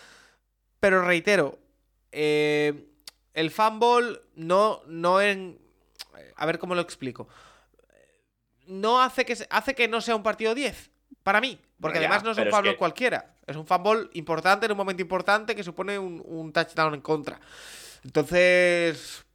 [0.82, 1.60] pero reitero,
[2.12, 2.90] eh,
[3.34, 5.58] el fumble no, no en...
[6.36, 7.30] A ver cómo lo explico.
[8.68, 10.92] No hace que, hace que no sea un partido 10,
[11.24, 12.76] para mí, porque ya, además no es un es que...
[12.76, 17.02] cualquiera, es un fumble importante en un momento importante que supone un, un touchdown en
[17.02, 17.40] contra.
[18.04, 19.26] Entonces,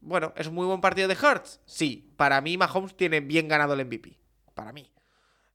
[0.00, 1.60] bueno, ¿es un muy buen partido de Hurts?
[1.64, 4.18] Sí, para mí Mahomes tiene bien ganado el MVP.
[4.54, 4.90] Para mí.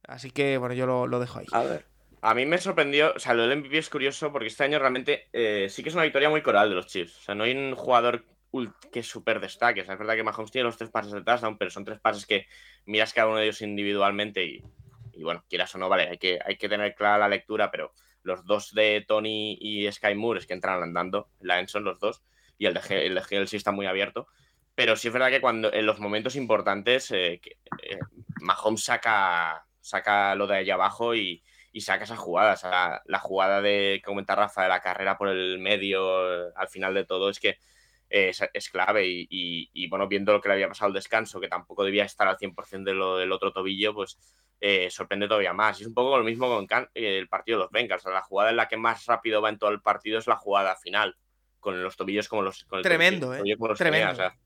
[0.07, 1.47] Así que, bueno, yo lo, lo dejo ahí.
[1.51, 1.85] A ver.
[2.21, 5.27] A mí me sorprendió, o sea, lo del MVP es curioso porque este año realmente
[5.33, 7.17] eh, sí que es una victoria muy coral de los Chiefs.
[7.17, 8.23] O sea, no hay un jugador
[8.91, 9.81] que súper destaque.
[9.81, 11.99] O sea, es verdad que Mahomes tiene los tres pases de touchdown, pero son tres
[11.99, 12.47] pases que
[12.85, 14.63] miras cada uno de ellos individualmente y,
[15.13, 17.93] y bueno, quieras o no, vale, hay que, hay que tener clara la lectura, pero
[18.23, 22.23] los dos de Tony y Sky Moore es que entran andando, la Enson, los dos,
[22.57, 24.27] y el de, el de está muy abierto.
[24.75, 27.39] Pero sí es verdad que cuando en los momentos importantes eh,
[27.83, 27.99] eh,
[28.41, 32.53] Mahomes saca, saca lo de allá abajo y, y saca esa jugada.
[32.53, 36.67] O sea, la, jugada de que comenta Rafa de la carrera por el medio al
[36.69, 37.57] final de todo es que
[38.09, 39.07] es, es clave.
[39.07, 42.05] Y, y- y, bueno, viendo lo que le había pasado al descanso, que tampoco debía
[42.05, 44.19] estar al 100% de lo del otro tobillo, pues
[44.59, 45.79] eh, sorprende todavía más.
[45.79, 48.05] Y es un poco lo mismo con eh, el partido de los Bengals.
[48.05, 50.75] La jugada en la que más rápido va en todo el partido es la jugada
[50.75, 51.15] final,
[51.63, 52.63] con los tobillos como los.
[52.65, 53.57] Con el Tremendo, tobillo- ¿eh?
[53.57, 54.09] como los Tremendo.
[54.09, 54.39] tenía, o sea.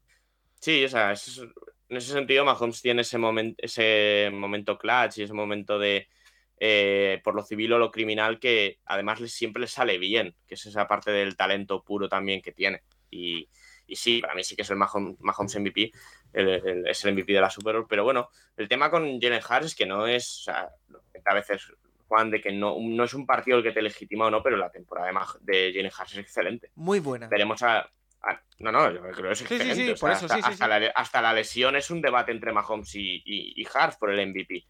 [0.62, 1.42] Sí, o sea, es-
[1.90, 6.08] en ese sentido, Mahomes tiene ese, momen- ese momento clutch y ese momento de.
[6.60, 10.66] eh, por lo civil o lo criminal que además siempre le sale bien, que es
[10.66, 12.82] esa parte del talento puro también que tiene.
[13.12, 13.48] Y,
[13.86, 15.92] y sí, para mí sí que es el Mahomes, Mahomes MVP,
[16.34, 19.40] el- el- es el MVP de la Super Bowl, pero bueno, el tema con Jalen
[19.48, 20.70] Hurts es que no es, o sea,
[21.26, 21.72] a veces
[22.08, 24.58] Juan, de que no, no es un partido el que te legitima o no, pero
[24.58, 26.72] la temporada de, Mah- de Jalen Hurts es excelente.
[26.76, 27.28] Muy buena.
[27.28, 27.80] Veremos a,
[28.22, 29.76] a- No, no, yo creo que es sí, excelente.
[29.76, 30.70] sí, o sea, por eso, hasta, sí, sí, hasta sí.
[30.86, 34.20] La, hasta la lesión es un debate entre Mahomes y, y, y Hurts por el
[34.20, 34.66] MVP,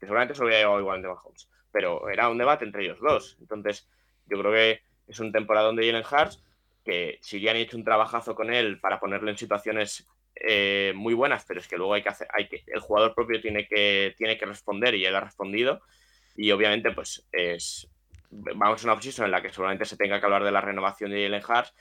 [0.00, 3.36] que seguramente se lo hubiera llevado igualmente Mahomes, pero era un debate entre ellos dos.
[3.40, 3.88] Entonces,
[4.26, 6.42] yo creo que es un temporada donde Jalen Hurts,
[6.84, 11.14] que si ya han hecho un trabajazo con él para ponerlo en situaciones eh, muy
[11.14, 14.14] buenas, pero es que luego hay que hacer, hay que, el jugador propio tiene que,
[14.16, 15.82] tiene que responder y él ha respondido.
[16.40, 17.88] Y obviamente, pues es
[18.30, 21.10] vamos a una posición en la que seguramente se tenga que hablar de la renovación
[21.10, 21.74] de Jalen Hurts.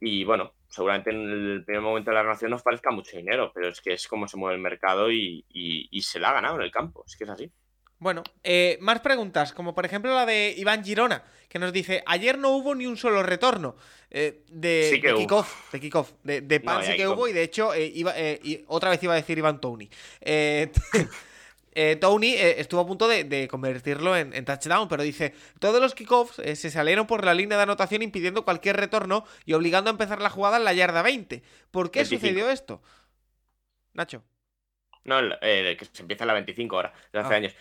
[0.00, 3.68] Y bueno, seguramente en el primer momento de la renovación nos parezca mucho dinero, pero
[3.68, 6.56] es que es como se mueve el mercado y, y- y se la ha ganado
[6.56, 7.04] en el campo.
[7.06, 7.52] Es que es así.
[7.98, 12.36] Bueno, eh, más preguntas, como por ejemplo la de Iván Girona, que nos dice, ayer
[12.36, 13.76] no hubo ni un solo retorno
[14.10, 17.32] eh, de, Sí de kickoff, de kickoff, de, de pan No, sí que hubo y
[17.32, 19.88] de hecho, eh, iba- eh, y otra vez iba a decir Iván Tony.
[21.74, 25.80] Eh, Tony eh, estuvo a punto de, de convertirlo en, en touchdown, pero dice, todos
[25.80, 29.88] los kickoffs eh, se salieron por la línea de anotación impidiendo cualquier retorno y obligando
[29.90, 31.42] a empezar la jugada en la yarda 20.
[31.70, 32.20] ¿Por qué 25.
[32.20, 32.82] sucedió esto?
[33.94, 34.22] Nacho.
[35.04, 37.36] No, que se empieza en la 25 ahora, de hace Ah.
[37.36, 37.56] años.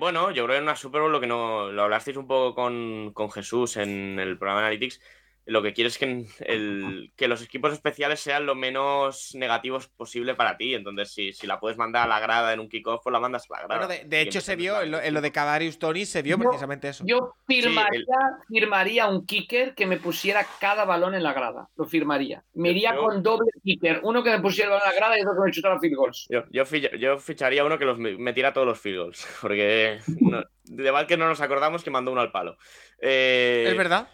[0.00, 1.70] Bueno, yo creo que en una Super Bowl lo que no.
[1.70, 5.00] Lo hablasteis un poco con, con Jesús en el programa Analytics.
[5.48, 10.34] Lo que quieres es que, el, que los equipos especiales sean lo menos negativos posible
[10.34, 10.74] para ti.
[10.74, 13.44] Entonces, si, si la puedes mandar a la grada en un kickoff, pues la mandas
[13.48, 13.86] a la grada.
[13.86, 16.42] Bueno, de, hecho se vio, en lo, en lo de Kadarius Tony se vio Yo-
[16.48, 17.04] precisamente eso.
[17.06, 18.06] Yo firmaría, el-
[18.48, 21.68] firmaría un kicker que me pusiera cada balón en la grada.
[21.76, 22.42] Lo firmaría.
[22.54, 24.00] Me iría Yo- con doble kicker.
[24.02, 25.94] Uno que me pusiera el balón en la grada y otro que me chutara field
[25.96, 26.26] goals.
[26.28, 29.26] Yo, yo, fi- yo ficharía uno que los me- metiera todos los field goals.
[29.40, 32.56] Porque no- de mal que no nos acordamos que mandó uno al palo.
[33.00, 34.08] Eh, ¿Es verdad?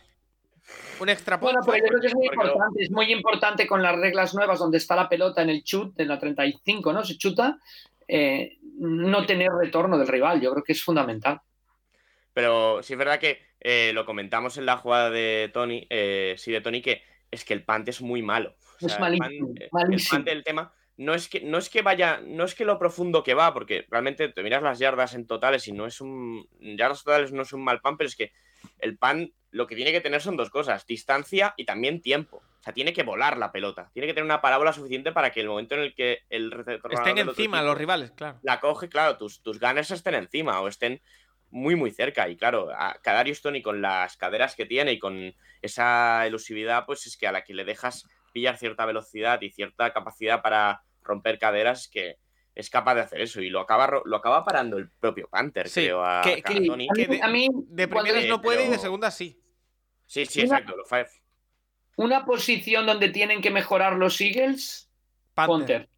[1.02, 1.36] Un extra.
[1.38, 2.82] Bueno, pero yo creo que es muy lo- importante.
[2.82, 6.08] Es muy importante con las reglas nuevas donde está la pelota en el chut, en
[6.08, 7.04] la 35, ¿no?
[7.04, 7.58] Se chuta.
[8.08, 10.40] eh, no tener retorno del rival.
[10.40, 11.40] Yo creo que es fundamental.
[12.34, 16.50] Pero sí es verdad que eh, lo comentamos en la jugada de Tony, eh, sí,
[16.52, 18.54] de Tony, que es que el punt es muy malo.
[18.80, 20.16] O Es sea, el malísimo, el malísimo.
[20.18, 23.22] punt del tema no es que no es que vaya, no es que lo profundo
[23.22, 27.04] que va, porque realmente te miras las yardas en totales y no es un yardas
[27.04, 28.32] totales no es un mal pan, pero es que
[28.78, 32.38] el pan lo que tiene que tener son dos cosas, distancia y también tiempo.
[32.38, 35.40] O sea, tiene que volar la pelota, tiene que tener una parábola suficiente para que
[35.40, 38.38] el momento en el que el receptor Estén encima equipo- los rivales, claro.
[38.42, 41.00] la coge, claro, tus, tus gunners estén encima o estén
[41.50, 42.28] muy, muy cerca.
[42.28, 47.06] Y claro, a Kadarius Tony con las caderas que tiene y con esa elusividad, pues
[47.06, 51.38] es que a la que le dejas pillar cierta velocidad y cierta capacidad para romper
[51.38, 52.16] caderas, que
[52.54, 53.40] es capaz de hacer eso.
[53.42, 56.66] Y lo acaba, lo acaba parando el propio Panther, Sí, creo, a, que- a que-
[56.66, 56.86] Tony.
[56.88, 59.38] A mí, Que de- a mí, De cuando- primeras no puede y de segundas sí.
[60.12, 60.76] Sí, sí, una- exacto.
[60.76, 61.06] Lo fa-
[61.96, 64.90] una posición donde tienen que mejorar los Eagles,
[65.32, 65.56] Panther.
[65.56, 65.88] Panther.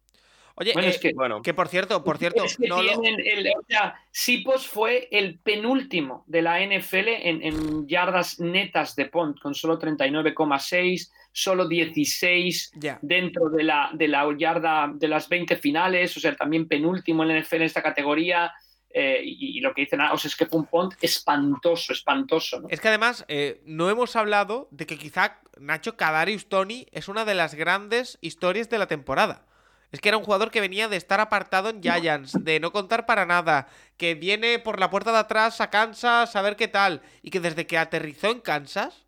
[0.57, 2.97] Oye, Bueno, eh, es que- Bueno, que por cierto, por cierto, Es que no lo-
[3.01, 8.95] tienen el- o sea, Sipos fue el penúltimo de la NFL en, en yardas netas
[8.95, 12.99] de punt, con solo 39,6, solo 16 Ya.
[13.01, 17.29] dentro de la, de la yarda de las 20 finales, o sea, también penúltimo en
[17.29, 18.53] la NFL en esta categoría.
[18.97, 22.61] Eh, y, lo que dicen, o sea, es que fue un espantoso, espantoso.
[22.61, 22.69] ¿no?
[22.69, 27.25] Es que además eh, no hemos hablado de que quizá Nacho Kadarius Tony es una
[27.25, 29.45] de las grandes historias de la temporada.
[29.91, 33.05] Es que era un jugador que venía de estar apartado en Giants, de no contar
[33.05, 33.67] para nada,
[33.97, 37.41] que viene por la puerta de atrás a Kansas a ver qué tal, y que
[37.41, 39.03] desde que aterrizó en Kansas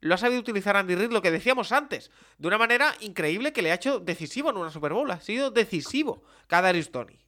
[0.00, 3.60] lo ha sabido utilizar Andy Reid, lo que decíamos antes, de una manera increíble que
[3.60, 5.10] le ha hecho decisivo en una Super Bowl.
[5.10, 7.25] Ha sido decisivo Kadarius Tony.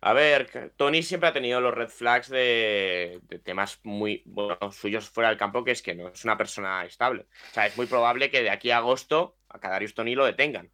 [0.00, 5.08] A ver, Tony siempre ha tenido los red flags de, de temas muy bueno, suyos
[5.10, 7.22] fuera del campo, que es que no es una persona estable.
[7.50, 10.70] O sea, es muy probable que de aquí a agosto a Kadarius Tony lo detengan.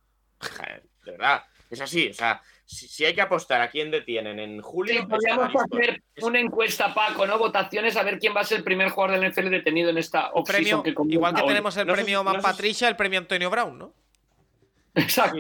[1.05, 2.11] De verdad, es así.
[2.11, 6.03] O sea, si, si hay que apostar a quién detienen en julio, Sí, podríamos hacer
[6.21, 7.39] una encuesta, Paco, ¿no?
[7.39, 10.31] Votaciones a ver quién va a ser el primer jugador del NFL detenido en esta
[10.95, 11.49] comienza igual que hoy.
[11.49, 13.95] tenemos el No premio Man no sé si- Patricia, el premio Antonio Brown, ¿no?
[14.95, 15.39] Exacto.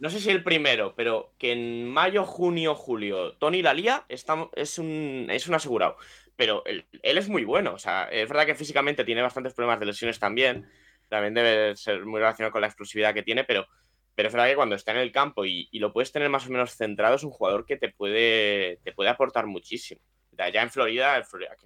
[0.00, 4.78] No sé si el primero, pero que en mayo, junio, julio, Tony Lalía está, es,
[4.78, 5.96] un, es un asegurado.
[6.36, 7.74] Pero él, es muy bueno.
[7.74, 10.68] O sea, es verdad que físicamente tiene bastantes problemas de lesiones también.
[11.08, 13.66] También debe ser muy relacionado con la explosividad que tiene, pero,
[14.14, 16.46] pero es verdad que cuando está en el campo y, y lo puedes tener más
[16.46, 20.00] o menos centrado, es un jugador que te puede, te puede aportar muchísimo.
[20.48, 21.22] Ya en Florida,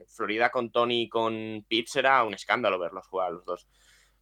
[0.08, 3.68] Florida con Tony y con Pitts era un escándalo verlos jugar a los dos.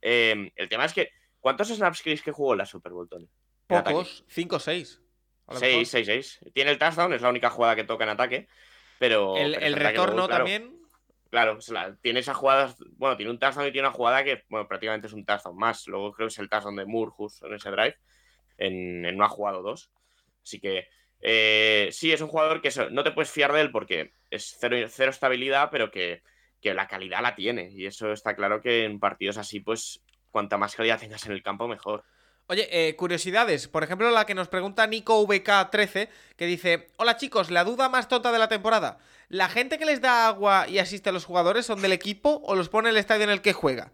[0.02, 1.10] Eh, el tema es que,
[1.42, 3.28] ¿cuántos snaps creéis que jugó en la Super Bowl, Tony?
[3.66, 5.02] Pocos, 5 o 6.
[5.48, 5.86] A lo mejor.
[5.86, 6.40] 6, 6, 6.
[6.54, 8.48] Tiene el touchdown, es la única jugada que toca en ataque.
[8.98, 9.36] Pero.
[9.36, 10.78] El, pero retorno claro, también.
[11.30, 11.58] Claro,
[12.00, 12.76] tiene esas jugadas.
[12.96, 15.86] Bueno, tiene un touchdown y tiene una jugada que, bueno, prácticamente es un touchdown más.
[15.86, 17.96] Luego creo que es el touchdown de Moore justo en ese drive.
[18.56, 19.90] En, en una jugada o dos.
[20.42, 20.88] Así que.
[21.20, 24.56] eh, sí, es un jugador que eso, no te puedes fiar de él porque es
[24.60, 26.22] cero, cero estabilidad, pero que,
[26.60, 27.70] que la calidad la tiene.
[27.70, 30.02] Y eso está claro que en partidos así, pues,
[30.32, 32.02] cuanta más calidad tengas en el campo, mejor.
[32.48, 33.68] Oye, eh, curiosidades.
[33.68, 38.08] Por ejemplo, la que nos pregunta Nico VK13, que dice: Hola chicos, la duda más
[38.08, 38.98] tonta de la temporada.
[39.28, 42.56] ¿La gente que les da agua y asiste a los jugadores son del equipo o
[42.56, 43.92] los pone en el estadio en el que juega?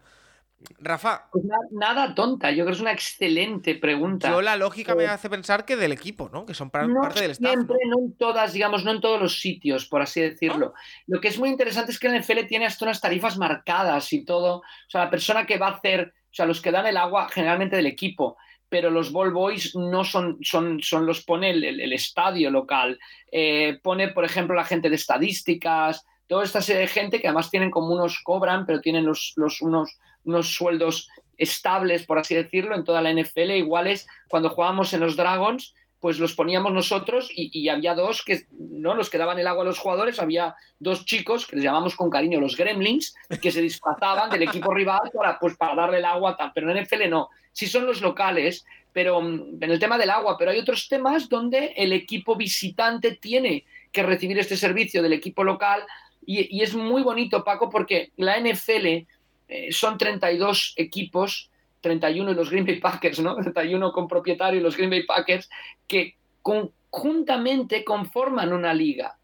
[0.79, 4.29] Rafa, Pues na- nada tonta, yo creo que es una excelente pregunta.
[4.29, 6.45] yo la lógica me Eh, hace pensar que del equipo, ¿no?
[6.45, 7.45] Que son No parte del staff.
[7.45, 7.53] ¿no?
[7.53, 10.73] siempre, no en todas, digamos, no en todos los sitios, por así decirlo.
[11.07, 14.25] Lo que es muy interesante es que el NFL tiene hasta unas tarifas marcadas y
[14.25, 14.57] todo.
[14.57, 17.27] O sea, la persona que va a hacer, o sea, los que dan el agua
[17.29, 18.37] generalmente del equipo,
[18.69, 22.99] pero los ball boys no son, son, son los pone el, el- estadio local.
[23.31, 27.49] Eh, pone, por ejemplo, la gente de estadísticas, toda esta serie de gente que además
[27.49, 32.75] tienen como unos cobran, pero tienen los, los, unos, unos sueldos estables, por así decirlo,
[32.75, 37.67] en toda la NFL, iguales cuando jugábamos en los Dragons, pues los poníamos nosotros y,
[37.69, 41.45] había dos que no los que daban el agua a los jugadores, había dos chicos
[41.45, 45.57] que les llamamos con cariño los gremlins, que se disfrazaban del equipo rival para, pues,
[45.57, 46.51] para darle el agua, tal.
[46.53, 50.37] pero en NFL no, sí son los locales, pero mm, en el tema del agua,
[50.37, 55.43] pero hay otros temas donde el equipo visitante tiene que recibir este servicio del equipo
[55.43, 55.83] local
[56.25, 59.05] y, y es muy bonito, Paco, porque la NFL
[59.49, 61.48] eh, son 32 equipos
[61.81, 63.35] 31 y los Green Bay Packers, ¿no?
[63.41, 65.49] 31 con propietario y los Green Bay Packers,
[65.87, 69.17] que conjuntamente conforman una liga.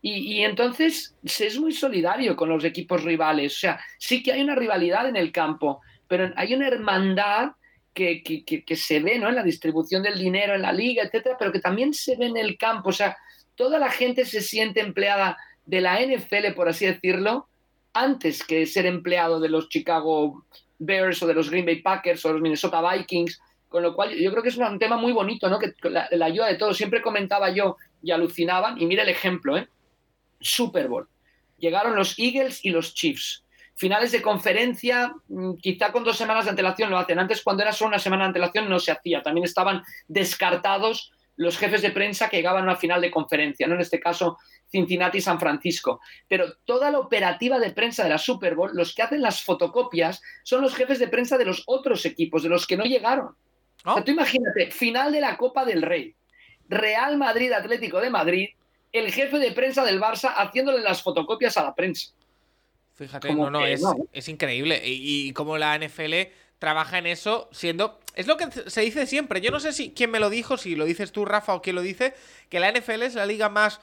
[0.00, 3.54] Y, y, entonces es muy solidario con los equipos rivales.
[3.54, 7.52] O sea, sí que hay una rivalidad en el campo, pero hay una hermandad
[7.94, 9.28] que, que, que, que se ve ¿no?
[9.28, 12.36] en la distribución del dinero en la liga, etcétera, pero que también se ve en
[12.36, 12.88] el campo.
[12.88, 13.16] O sea,
[13.54, 17.48] toda la gente se siente empleada de la NFL, por así decirlo,
[17.92, 20.44] antes que ser empleado de los Chicago
[20.84, 24.30] Bears o de los Green Bay Packers o los Minnesota Vikings, con lo cual yo
[24.30, 25.58] creo que es un tema muy bonito, ¿no?
[25.58, 26.76] Que la, la ayuda de todos.
[26.76, 29.68] Siempre comentaba yo y alucinaban, y mira el ejemplo, ¿eh?
[30.40, 31.08] Super Bowl.
[31.58, 33.44] Llegaron los Eagles y los Chiefs.
[33.74, 37.18] Finales de conferencia, mm, quizá con dos semanas de antelación lo hacen.
[37.18, 39.22] Antes, cuando era solo una semana de antelación, no se hacía.
[39.22, 43.74] También estaban descartados los jefes de prensa que llegaban a una final de conferencia, ¿no?
[43.74, 44.38] En este caso,
[44.70, 46.00] Cincinnati y San Francisco.
[46.28, 50.20] Pero toda la operativa de prensa de la Super Bowl, los que hacen las fotocopias,
[50.42, 53.34] son los jefes de prensa de los otros equipos, de los que no llegaron.
[53.84, 56.14] O sea, tú imagínate, final de la Copa del Rey,
[56.68, 58.48] Real Madrid Atlético de Madrid,
[58.92, 62.12] el jefe de prensa del Barça haciéndole las fotocopias a la prensa.
[62.94, 63.94] Fíjate, Como no, no, es, no.
[64.12, 64.80] es increíble.
[64.84, 66.14] Y, y como la NFL
[66.62, 67.98] trabaja en eso, siendo.
[68.14, 69.40] Es lo que se dice siempre.
[69.40, 71.74] Yo no sé si quién me lo dijo, si lo dices tú, Rafa, o quién
[71.74, 72.14] lo dice,
[72.48, 73.80] que la NFL es la liga más.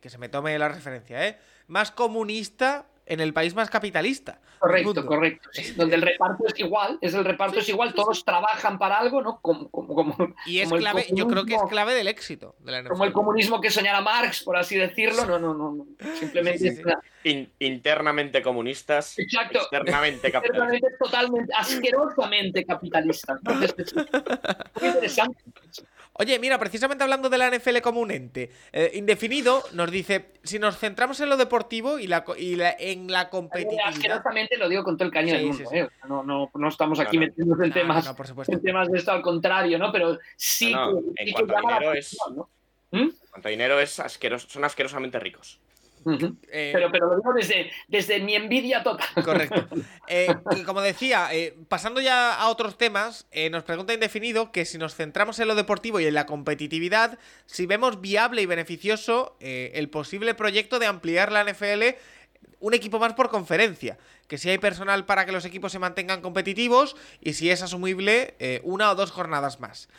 [0.00, 1.36] Que se me tome la referencia, ¿eh?
[1.66, 4.40] Más comunista en el país más capitalista.
[4.58, 5.50] Correcto, correcto.
[5.52, 5.72] sí.
[5.76, 9.40] Donde el reparto es igual, es el reparto es igual, todos trabajan para algo, ¿no?
[9.42, 12.72] Como, como, como- Y es como clave, yo creo que es clave del éxito de
[12.72, 12.88] la NFL.
[12.88, 15.26] Como el comunismo que soñara Marx, por así decirlo.
[15.26, 15.72] No, no, no.
[15.72, 15.86] no.
[16.18, 19.58] Simplemente es una- In- internamente comunistas, Exacto.
[19.60, 20.92] externamente capitalistas.
[20.98, 23.34] Totalmente, asquerosamente capitalista.
[23.38, 25.42] Entonces, es muy interesante.
[26.20, 30.58] Oye, mira, precisamente hablando de la NFL como un ente, eh, indefinido nos dice, si
[30.58, 33.86] nos centramos en lo deportivo y, la, co- y la- en la competitividad...
[33.88, 35.64] Asquerosamente lo digo con todo el cariño Sí, del mundo.
[35.70, 35.78] sí, sí.
[35.78, 35.88] ¿eh?
[36.08, 37.26] No, no, no estamos aquí No, no.
[37.28, 39.92] metiéndonos en No, temas, en temas de esto, al contrario, ¿no?
[39.92, 42.16] Pero sí No, no, que, en sí que cuanto a dinero es-.
[42.90, 43.08] ¿Mm?
[43.30, 45.60] Cuanto dinero es asqueroso, son asquerosamente ricos.
[46.50, 49.08] Eh, Pero, pero lo digo desde, desde mi envidia total.
[49.24, 49.68] Correcto.
[50.10, 54.78] Eh, y como decía, eh, pasando ya a otros temas, nos pregunta Indefinido que si
[54.78, 59.90] nos centramos en lo deportivo y en la competitividad, si vemos viable y beneficioso el
[59.90, 61.98] posible proyecto de ampliar la NFL
[62.60, 63.98] un equipo más por conferencia.
[64.28, 68.34] Que si hay personal para que los equipos se mantengan competitivos y si es asumible
[68.62, 69.90] una o dos jornadas más.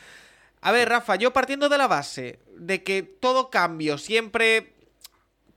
[0.61, 4.73] A ver, Rafa, yo partiendo de la base de que todo cambio siempre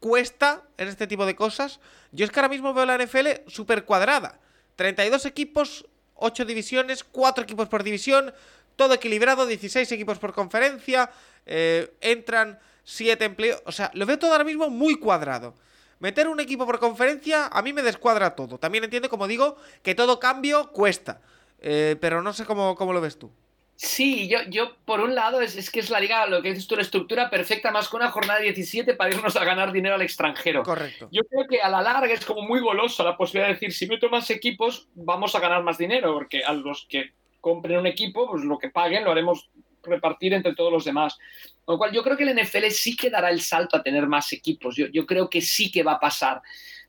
[0.02, 1.78] cuesta en este tipo de cosas,
[2.10, 4.40] yo es que ahora mismo veo la NFL súper cuadrada.
[4.74, 8.34] 32 equipos, 8 divisiones, 4 equipos por división,
[8.74, 11.08] todo equilibrado, 16 equipos por conferencia,
[11.46, 15.54] eh, entran 7 empleos, o sea, lo veo todo ahora mismo muy cuadrado.
[16.00, 18.58] Meter un equipo por conferencia a mí me descuadra todo.
[18.58, 21.20] También entiendo, como digo, que todo cambio cuesta.
[21.60, 23.30] Eh, pero no sé cómo, cómo lo ves tú.
[23.84, 26.68] Sí, yo, yo por un lado es, es, que es la liga, lo que dices
[26.68, 29.96] tú, la estructura perfecta más que una jornada de 17 para irnos a ganar dinero
[29.96, 30.62] al extranjero.
[30.62, 31.08] Correcto.
[31.10, 33.88] Yo creo que a la larga es como muy golosa la posibilidad de decir, si
[33.88, 37.10] meto más equipos, vamos a ganar más dinero, porque a los que
[37.40, 39.50] compren un equipo, pues lo que paguen lo haremos
[39.82, 41.18] repartir entre todos los demás.
[41.64, 44.06] Con lo cual yo creo que el NFL sí que dará el salto a tener
[44.06, 44.76] más equipos.
[44.76, 46.40] Yo, yo creo que sí que va a pasar.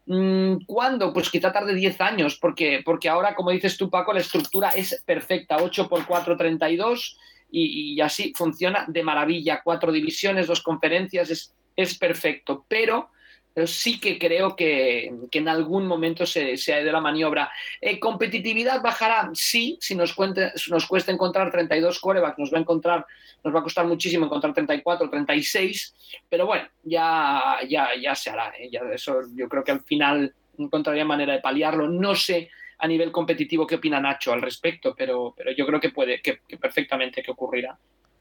[0.06, 1.14] Mm, ¿Cuándo?
[1.14, 5.02] Pues quizá tarde 10 años, porque, porque ahora, como dices tú, Paco, la estructura es
[5.06, 7.18] perfecta, 8 por 4, 32,
[7.52, 9.62] y, y así funciona de maravilla.
[9.64, 12.66] Cuatro divisiones, dos conferencias, es, es perfecto.
[12.68, 13.10] Pero
[13.54, 17.52] pero sí que creo que, que en algún momento se, se, ha ido la maniobra.
[17.80, 19.30] Eh, ¿Competitividad bajará?
[19.34, 23.06] Sí, si nos, cuente, nos cuesta encontrar 32 corebacks, nos va a encontrar,
[23.44, 25.96] nos va a costar muchísimo encontrar 34, 36,
[26.28, 28.54] pero bueno, ya, ya, ya se hará.
[28.58, 28.70] ¿eh?
[28.72, 31.88] Ya eso yo creo que al final encontraría manera de paliarlo.
[31.88, 32.50] No sé
[32.80, 36.40] a nivel competitivo qué opina Nacho al respecto, pero, pero yo creo que puede, que,
[36.48, 37.78] que perfectamente que ocurrirá.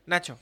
[0.07, 0.39] Nacho.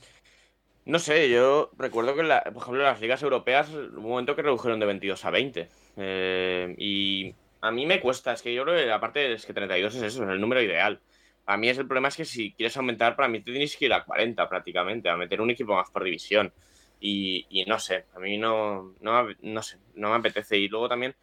[0.85, 4.79] No sé, yo recuerdo que, la, por ejemplo, las ligas europeas, un momento que redujeron
[4.79, 5.69] de 22 a 20.
[5.97, 9.95] Eh, y a mí me cuesta, es que yo creo que aparte es que 32
[9.95, 10.99] es eso, es el número ideal.
[11.45, 13.85] A mí es el problema es que si quieres aumentar, para mí te tienes que
[13.85, 16.51] ir a 40 prácticamente, a meter un equipo más por división.
[16.99, 20.57] Y, y no sé, a mí no, no, no, sé, no me apetece.
[20.57, 21.15] Y luego también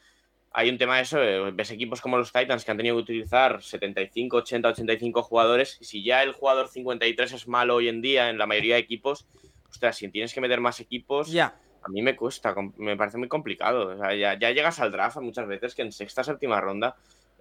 [0.52, 3.02] hay un tema de eso, eh, ves equipos como los Titans que han tenido que
[3.02, 5.78] utilizar 75, 80, 85 jugadores.
[5.80, 8.80] Y si ya el jugador 53 es malo hoy en día en la mayoría de
[8.80, 9.26] equipos,
[9.68, 11.58] ostras, si tienes que meter más equipos, ya.
[11.82, 13.88] a mí me cuesta, me parece muy complicado.
[13.88, 16.96] O sea, ya, ya, llegas al draft muchas veces que en sexta, séptima ronda,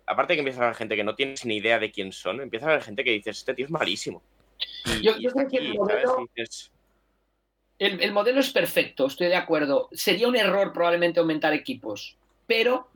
[0.05, 2.41] aparte de que empiezas a ver gente que no tienes ni idea de quién son,
[2.41, 4.21] empiezas a ver gente que dices, este tío es malísimo.
[4.85, 6.71] Y, yo, yo creo que el modelo, dices...
[7.79, 9.87] el, el modelo es perfecto, estoy de acuerdo.
[9.93, 12.17] Sería un error probablemente aumentar equipos,
[12.47, 12.89] pero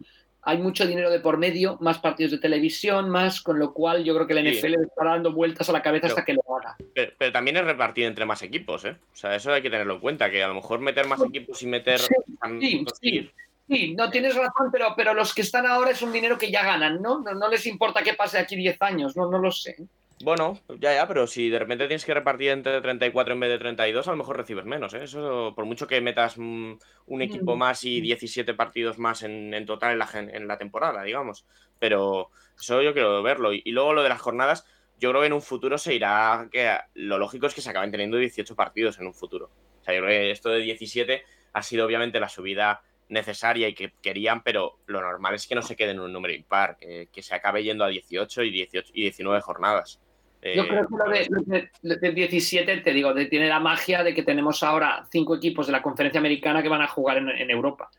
[0.44, 4.16] hay mucho dinero de por medio, más partidos de televisión, más, con lo cual yo
[4.16, 4.70] creo que el NFL sí.
[4.70, 6.76] le está dando vueltas a la cabeza pero, hasta que lo haga.
[6.96, 8.98] Pero, pero, también es repartir entre más equipos, ¿eh?
[9.14, 11.62] O sea, eso hay que tenerlo en cuenta, que a lo mejor meter más equipos
[11.62, 12.00] y meter...
[12.00, 12.16] Sí,
[12.60, 13.32] sí, sí.
[13.68, 16.64] sí no tienes razón, pero, pero los que están ahora es un dinero que ya
[16.64, 17.20] ganan, ¿no?
[17.20, 19.76] No, no les importa qué pase aquí 10 años, no, no lo sé.
[20.24, 23.58] Bueno, ya, ya, pero si de repente tienes que repartir entre 34 en vez de
[23.60, 25.04] 32, a lo mejor recibes menos, ¿eh?
[25.04, 26.80] Eso, por mucho que metas un
[27.22, 31.46] equipo más y 17 partidos más en, en total en la, en la, temporada, digamos.
[31.80, 32.30] Pero
[32.60, 33.54] eso yo quiero verlo.
[33.54, 34.66] Y, y, luego lo de las jornadas,
[35.00, 37.92] yo creo que en un futuro se irá, que lo lógico es que se acaben
[37.92, 39.50] teniendo 18 partidos en un futuro.
[39.82, 41.24] O sea, yo creo que esto de 17
[41.54, 45.62] ha sido obviamente la subida necesaria y que querían, pero lo normal es que no
[45.62, 48.92] se quede en un número impar, que, que se acabe yendo a 18 y, 18
[48.94, 50.00] y 19 jornadas.
[50.44, 54.04] Yo creo que lo de, lo de, de, 17, te digo, de, tiene la magia
[54.04, 57.30] de que tenemos ahora cinco equipos de la conferencia americana que van a jugar en,
[57.30, 57.90] en Europa.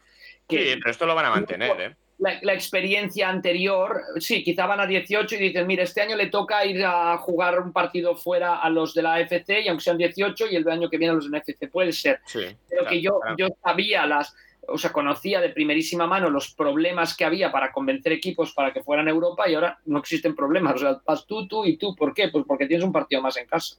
[0.49, 1.97] Que, sí, pero esto lo van a mantener, ¿eh?
[2.19, 6.27] La, la, experiencia anterior, sí, quizá van a 18 y dicen, mira, este año le
[6.27, 9.99] toca ir a jugar un partido fuera a los de la FC y aunque sean
[9.99, 12.21] 18 y el año que viene a los de la FC, puede ser.
[12.27, 13.37] Sí, pero claro, que yo, claro.
[13.39, 14.37] yo sabía las,
[14.69, 18.83] o sea, conocía de primerísima mano los problemas que había para convencer equipos para que
[18.83, 20.75] fueran a Europa y ahora no existen problemas.
[20.75, 21.97] O sea, vas tú, tú y tú.
[21.97, 22.29] ¿Por qué?
[22.29, 23.77] Pues porque tienes un partido más en casa.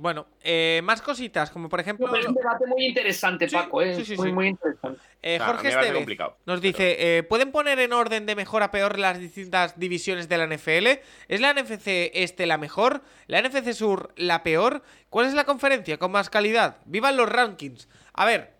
[0.00, 2.14] Bueno, eh, más cositas, como por ejemplo.
[2.14, 3.96] Es un debate muy interesante, sí, Paco, ¿eh?
[3.96, 5.00] Sí, sí, muy, muy interesante.
[5.20, 8.96] Eh, Jorge complicado, nos pero- dice: eh, ¿Pueden poner en orden de mejor a peor
[8.96, 11.00] las distintas divisiones de la NFL?
[11.26, 13.02] ¿Es la NFC este la mejor?
[13.26, 14.82] ¿La NFC Sur la peor?
[15.10, 16.76] ¿Cuál es la conferencia con más calidad?
[16.84, 17.88] ¡Vivan los rankings!
[18.12, 18.57] A ver,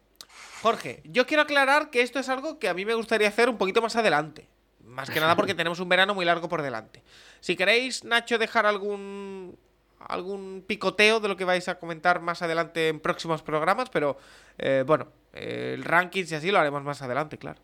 [0.63, 3.59] Jorge, yo quiero aclarar que esto es algo que a mí me gustaría hacer un
[3.59, 4.49] poquito más adelante.
[4.83, 7.03] Más que nada porque tenemos un verano muy largo por delante.
[7.41, 9.57] Si queréis, Nacho, dejar algún
[10.01, 14.17] algún picoteo de lo que vais a comentar más adelante en próximos programas, pero
[14.57, 17.61] eh, bueno, eh, el rankings y así lo haremos más adelante, claro.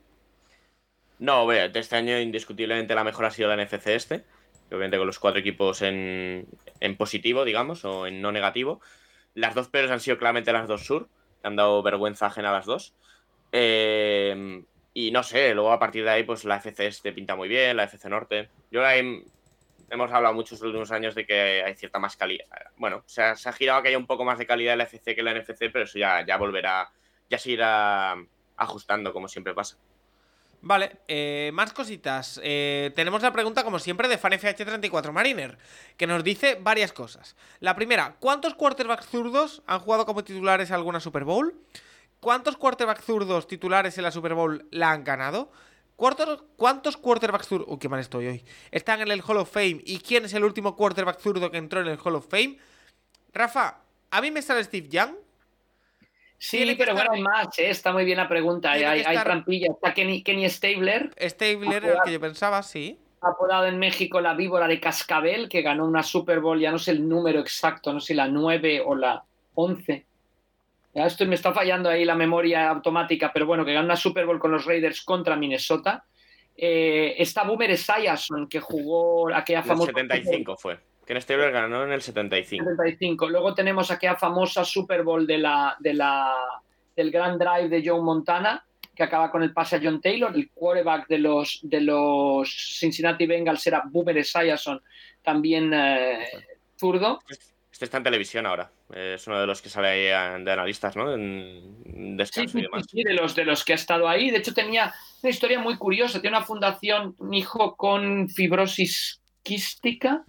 [1.18, 4.24] No, vea, este año indiscutiblemente la mejor ha sido la NFC este.
[4.68, 6.46] Obviamente con los cuatro equipos en,
[6.80, 8.80] en positivo, digamos, o en no negativo.
[9.34, 11.08] Las dos peores han sido claramente las dos sur,
[11.44, 12.94] han dado vergüenza ajena a las dos.
[13.52, 17.48] Eh, y no sé, luego a partir de ahí, pues la FC este pinta muy
[17.48, 18.48] bien, la FC Norte.
[18.70, 19.24] Yo ahí
[19.90, 22.46] hemos hablado muchos últimos años de que hay cierta más calidad.
[22.76, 24.84] Bueno, se ha, se ha girado que haya un poco más de calidad en la
[24.84, 26.90] FC que en la NFC, pero eso ya, ya volverá,
[27.28, 28.16] ya se irá
[28.56, 29.76] ajustando, como siempre pasa.
[30.66, 32.40] Vale, eh, más cositas.
[32.42, 35.58] Eh, tenemos la pregunta, como siempre, de FanFH34 Mariner,
[35.98, 37.36] que nos dice varias cosas.
[37.60, 41.54] La primera, ¿cuántos quarterbacks zurdos han jugado como titulares en alguna Super Bowl?
[42.18, 45.52] ¿Cuántos quarterbacks zurdos titulares en la Super Bowl la han ganado?
[45.96, 47.68] ¿Cuántos, ¿Cuántos quarterbacks zurdos...
[47.70, 48.44] Uy, qué mal estoy hoy.
[48.70, 49.82] Están en el Hall of Fame.
[49.84, 52.56] ¿Y quién es el último quarterback zurdo que entró en el Hall of Fame?
[53.34, 55.14] Rafa, a mí me sale Steve Young.
[56.38, 57.70] Sí, pero bueno, hay más, ¿eh?
[57.70, 58.72] está muy bien la pregunta.
[58.72, 59.68] Hay, Tiene hay, hay estar- trampilla.
[59.72, 62.98] Está Kenny, Kenny Stabler, Stabler, el que yo pensaba, sí.
[63.22, 66.90] apodado en México la víbora de Cascabel, que ganó una Super Bowl, ya no sé
[66.90, 69.24] el número exacto, no sé la 9 o la
[69.54, 70.04] 11.
[70.94, 74.26] Ya esto me está fallando ahí la memoria automática, pero bueno, que ganó una Super
[74.26, 76.04] Bowl con los Raiders contra Minnesota.
[76.56, 80.78] Eh, está Boomer Esiason, que jugó aquella famosa 75 fue.
[81.06, 82.64] Ken Stabler ganó en el 75.
[82.64, 83.28] 75.
[83.28, 86.32] Luego tenemos aquella famosa Super Bowl de la, de la,
[86.96, 88.64] del Grand Drive de Joe Montana,
[88.94, 90.34] que acaba con el pase a John Taylor.
[90.34, 94.80] El quarterback de los, de los Cincinnati Bengals era Boomer Esiason,
[95.22, 96.26] también eh,
[96.78, 97.20] zurdo.
[97.70, 98.70] Este está en televisión ahora.
[98.94, 101.12] Eh, Es uno de los que sale ahí a- de analistas, ¿no?
[101.12, 102.86] En descanso sí, y demás.
[102.88, 104.30] sí, de los, de los que ha estado ahí.
[104.30, 106.20] De hecho, tenía una historia muy curiosa.
[106.20, 110.24] Tiene una fundación, un hijo con fibrosis quística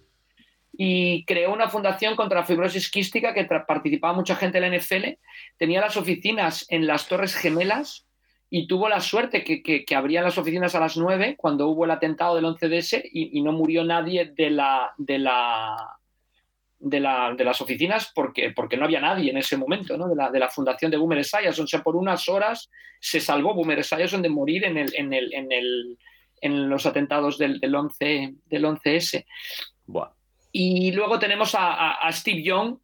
[0.77, 5.19] y creó una fundación contra la fibrosis quística que participaba mucha gente de la NFL.
[5.57, 8.05] Tenía las oficinas en las Torres Gemelas
[8.49, 11.85] y tuvo la suerte que, que, que abrían las oficinas a las 9 cuando hubo
[11.85, 14.93] el atentado del 11DS y, y no murió nadie de la...
[14.97, 15.75] De la
[16.77, 20.07] de, la, de las oficinas porque, porque no había nadie en ese momento, ¿no?
[20.07, 21.63] de, la, de la fundación de Boomer Esiason.
[21.63, 22.69] O sea, por unas horas
[22.99, 25.97] se salvó Boomer Esiason de morir en, el, en, el, en, el,
[26.41, 29.25] en los atentados del, del, 11, del 11S.
[29.87, 30.14] Buah.
[30.57, 32.77] Y luego tenemos a, Steve Young,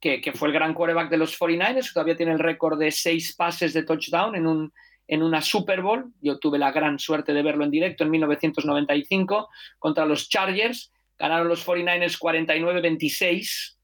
[0.00, 3.36] que, fue el gran quarterback de los 49ers, que todavía tiene el récord de seis
[3.36, 4.72] pases de touchdown en, un,
[5.06, 6.10] en una Super Bowl.
[6.22, 10.90] Yo tuve la gran suerte de verlo en directo en 1995 contra los Chargers.
[11.18, 13.76] Ganaron los 49ers 49-26.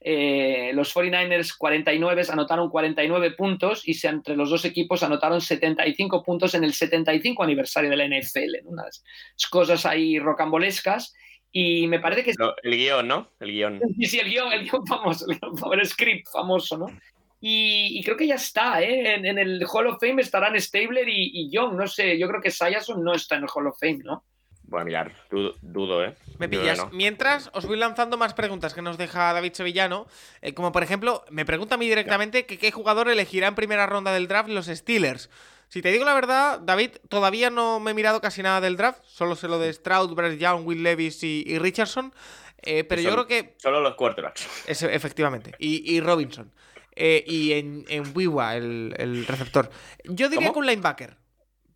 [0.00, 6.24] Eh, los 49ers 49 anotaron 49 puntos y se, entre los dos equipos anotaron 75
[6.24, 8.66] puntos en el 75 aniversario de la NFL.
[8.66, 9.04] Unas
[9.52, 11.14] cosas ahí rocambolescas.
[11.52, 12.32] Y me parece que...
[12.38, 13.28] No, el guion, ¿no?
[13.38, 13.80] El guion.
[13.98, 16.86] Sí, sí, el guion, el guion famoso, el, guion, el script famoso, ¿no?
[17.40, 19.14] Y, y, creo que ya está, ¿eh?
[19.14, 22.40] En, en, el Hall of Fame estarán Stabler y, y Young, no sé, yo creo
[22.40, 24.22] que Sayason no está en el Hall of Fame, ¿no?
[24.72, 26.14] Bueno, mirar, dudo, dudo ¿eh?
[26.38, 26.78] Me pillas.
[26.78, 26.88] No.
[26.92, 30.06] Mientras os voy lanzando más preguntas que nos deja David Sevillano.
[30.40, 33.84] Eh, como por ejemplo, me pregunta a mí directamente que qué jugador elegirá en primera
[33.84, 35.28] ronda del draft los Steelers.
[35.72, 39.00] Si te digo la verdad, David, todavía no me he mirado casi nada del draft.
[39.06, 42.12] Solo sé lo de Stroud, Brett Young, Will Levis y, y Richardson.
[42.60, 43.54] Eh, pero solo, yo creo que.
[43.56, 44.46] Solo los quarterbacks.
[44.66, 45.52] Es, efectivamente.
[45.58, 46.52] Y, y Robinson.
[46.94, 49.70] Eh, y en, en Wiwa, el, el, receptor.
[50.04, 50.52] Yo diría ¿Cómo?
[50.52, 51.16] que un linebacker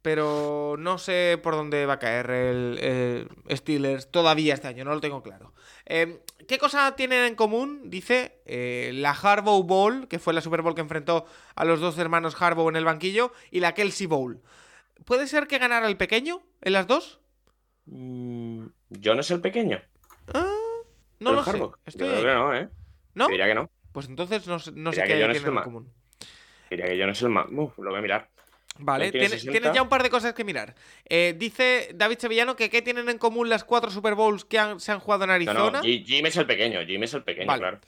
[0.06, 4.94] pero no sé por dónde va a caer el, el, Steelers todavía este año, no
[4.94, 5.52] lo tengo claro.
[5.84, 7.90] Eh, ¿Qué cosa tienen en común?
[7.90, 11.26] Dice eh, la Harbaugh Bowl, que fue la Super Bowl que enfrentó
[11.56, 14.40] a los dos hermanos Harbaugh en el banquillo, y la Kelsey Bowl.
[15.04, 17.18] ¿Puede ser que ganara el pequeño en las dos?
[17.86, 18.66] Mm,
[19.02, 19.82] ¿John es el pequeño?
[20.32, 20.54] Ah,
[21.18, 21.74] no lo Harbaugh?
[21.78, 21.80] sé.
[21.86, 22.68] Estoy Yo creo que no, ¿eh?
[23.14, 23.26] ¿No?
[23.26, 23.68] Diría que no.
[23.90, 25.92] Pues entonces no, no sé qué tienen en común.
[26.70, 27.46] Diría que John es el más.
[27.50, 28.35] Uf, lo voy a mirar.
[28.78, 29.52] Vale, tiene tienes, 60.
[29.52, 30.74] tienes ya un par de cosas que mirar.
[31.08, 34.80] Eh, dice David Sevillano que ¿qué tienen en común las cuatro Super Bowls que han-
[34.80, 35.70] se han jugado en Arizona?
[35.70, 37.60] no, Jim es el pequeño, Jim es el pequeño, Vale.
[37.60, 37.78] claro.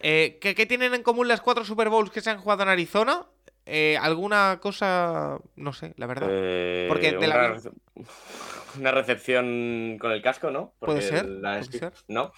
[0.00, 2.68] Eh, ¿qué, qué tienen en común las cuatro Super Bowls que se han jugado en
[2.68, 3.26] Arizona?
[3.64, 5.38] Eh, ¿Alguna cosa?
[5.56, 6.28] No sé, la verdad.
[6.30, 7.60] Eh, Porque de una, la-
[8.78, 10.72] una recepción con el casco, ¿no?
[10.78, 11.92] Puede Porque ser, la puede ser.
[12.08, 12.32] No.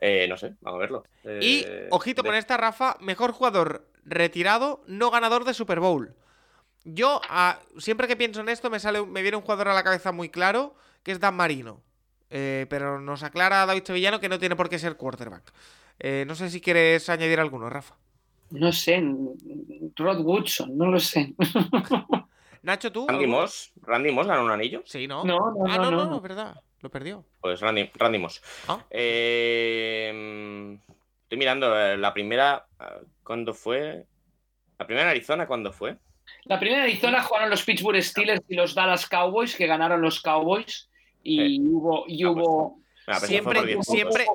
[0.00, 1.04] Eh, no sé, vamos a verlo.
[1.40, 6.14] y, ojito de- con esta, Rafa, mejor jugador retirado, no ganador de Super Bowl.
[6.84, 7.20] Yo,
[7.78, 10.28] siempre que pienso en esto, me, sale, me viene un jugador a la cabeza muy
[10.28, 11.80] claro, que es Dan Marino.
[12.30, 15.52] Eh, pero nos aclara David Sevillano que no tiene por qué ser quarterback.
[15.98, 17.96] Eh, no sé si quieres añadir alguno, Rafa.
[18.50, 19.02] No sé,
[19.96, 21.34] Rod Woodson, no lo sé.
[22.62, 23.06] Nacho, ¿tú?
[23.06, 23.26] Randy.
[23.26, 23.72] Moss.
[23.82, 24.82] ¿Randy Moss ganó un anillo?
[24.86, 25.24] Sí, ¿no?
[25.24, 26.10] No, no, ah, no, no, no, no.
[26.10, 26.60] no, es verdad.
[26.80, 27.24] Lo perdió.
[27.40, 28.42] Pues Randy, Randy Moss.
[28.68, 28.78] Ah.
[28.90, 30.78] Eh,
[31.22, 32.66] estoy mirando eh, la primera.
[33.22, 34.06] ¿Cuándo fue?
[34.78, 35.96] La primera en Arizona, ¿cuándo fue?
[36.44, 40.20] La primera en Arizona jugaron los Pittsburgh Steelers y los Dallas Cowboys, que ganaron los
[40.20, 40.88] Cowboys.
[41.22, 41.60] Y Sí.
[41.60, 43.94] hubo, y Ah, hubo Ah, pero eso Siempre- fue por 10 puntos.
[43.94, 44.26] siempre-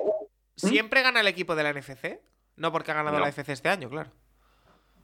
[0.62, 0.68] ¿Mm?
[0.68, 2.20] ¿Siempre gana el equipo de la NFC?
[2.56, 3.22] No porque ha ganado No.
[3.24, 4.10] la FC este año, claro.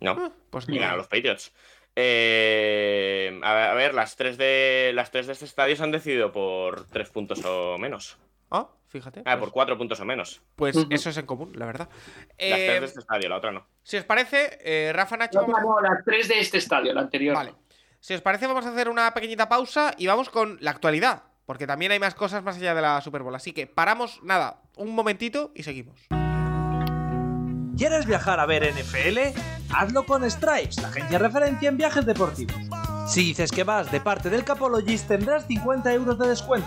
[0.00, 0.12] No.
[0.12, 1.52] Ah, pues ganan los Patriots.
[1.96, 5.90] Eh, a, ver, a ver, las tres de las tres de este estadio se han
[5.92, 8.18] decidido por tres puntos o menos.
[8.50, 9.20] Ah, fíjate.
[9.20, 10.42] Ah, pues- por cuatro puntos o menos.
[10.56, 11.88] Pues eso es en común, la verdad.
[11.90, 11.98] Las
[12.38, 13.66] Eh, tres de este estadio, la otra no.
[13.82, 15.40] Si os parece, eh, Rafa Nacho.
[15.46, 17.34] No, no, las tres de este estadio, la anterior.
[17.34, 17.54] Vale.
[18.00, 21.22] Si os parece, vamos a hacer una pequeñita pausa y vamos con la actualidad.
[21.46, 23.34] Porque también hay más cosas más allá de la Super Bowl.
[23.34, 26.06] Así que paramos, nada, un momentito y seguimos.
[27.76, 29.34] ¿Quieres viajar a ver NFL?
[29.74, 32.56] Hazlo con Stripes, la agencia referencia en viajes deportivos.
[33.06, 36.66] Si dices que vas de parte del Capologist tendrás 50 euros de descuento.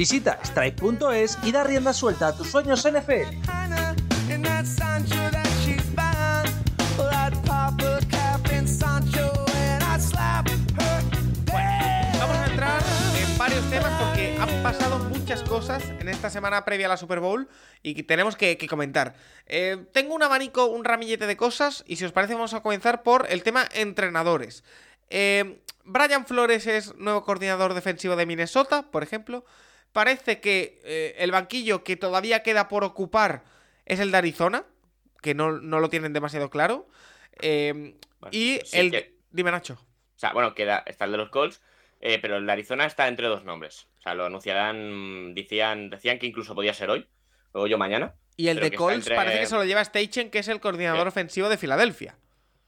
[0.00, 3.36] Visita strike.es y da rienda suelta a tus sueños NFL.
[12.18, 12.82] Vamos a entrar
[13.14, 17.20] en varios temas porque han pasado muchas cosas en esta semana previa a la Super
[17.20, 17.46] Bowl
[17.82, 19.12] y tenemos que, comentar.
[19.44, 23.02] Eh, tengo un abanico, un ramillete de cosas y si os parece vamos a comenzar
[23.02, 24.64] por el tema entrenadores.
[25.10, 29.44] Eh, Brian Flores es nuevo coordinador defensivo de Minnesota, por ejemplo.
[29.92, 33.42] Parece que eh, el banquillo que todavía queda por ocupar
[33.86, 34.64] es el de Arizona,
[35.20, 36.88] que no, no lo tienen demasiado claro.
[37.40, 37.72] Eh,
[38.20, 38.90] Bueno, y sí el...
[38.90, 39.74] que- Dime, Nacho.
[39.74, 41.62] O sea, bueno, queda, está el de los Colts,
[42.00, 43.86] eh, pero el de Arizona está entre dos nombres.
[43.98, 47.06] O sea, lo anunciarán, decían, decían que incluso podía ser hoy,
[47.52, 48.14] o yo mañana.
[48.36, 51.02] Y el de Colts entre- parece que se lo lleva Steichen, que es el coordinador
[51.02, 51.08] Sí.
[51.08, 52.16] ofensivo de Filadelfia.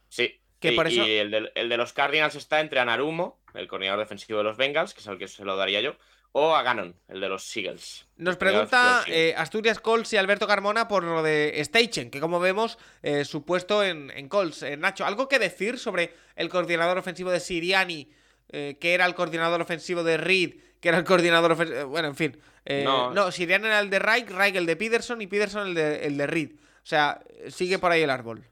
[0.08, 0.40] Sí.
[0.60, 3.66] Que y, por eso- y el, de, el de los Cardinals está entre Anarumo, el
[3.68, 5.96] coordinador defensivo de los Bengals, que es el que se lo daría yo,
[6.32, 8.06] o a Gannon, el de los Seagulls.
[8.16, 12.78] Nos pregunta eh, Asturias Colts y Alberto Carmona por lo de Steichen, que como vemos,
[13.02, 14.62] eh, su puesto en, en Colts.
[14.62, 18.10] Eh, Nacho, ¿algo que decir sobre el coordinador ofensivo de Siriani,
[18.48, 21.88] eh, que era el coordinador ofensivo de Reed, que era el coordinador ofensivo...
[21.88, 22.40] Bueno, en fin.
[22.84, 23.12] No.
[23.12, 23.30] No.
[23.30, 26.26] Siriani era el de Reich, Reich el de Peterson y Peterson el de, el de
[26.26, 26.52] Reed.
[26.54, 28.44] O sea, sigue por ahí el árbol.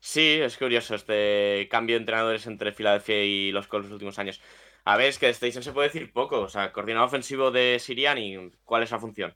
[0.00, 4.38] Sí, es curioso este cambio de entrenadores entre Filadelfia y los Colts los últimos años.
[4.84, 6.40] A ver, es que de Station se puede decir poco.
[6.42, 9.34] O sea, coordinador ofensivo de Siriani, ¿cuál es la función?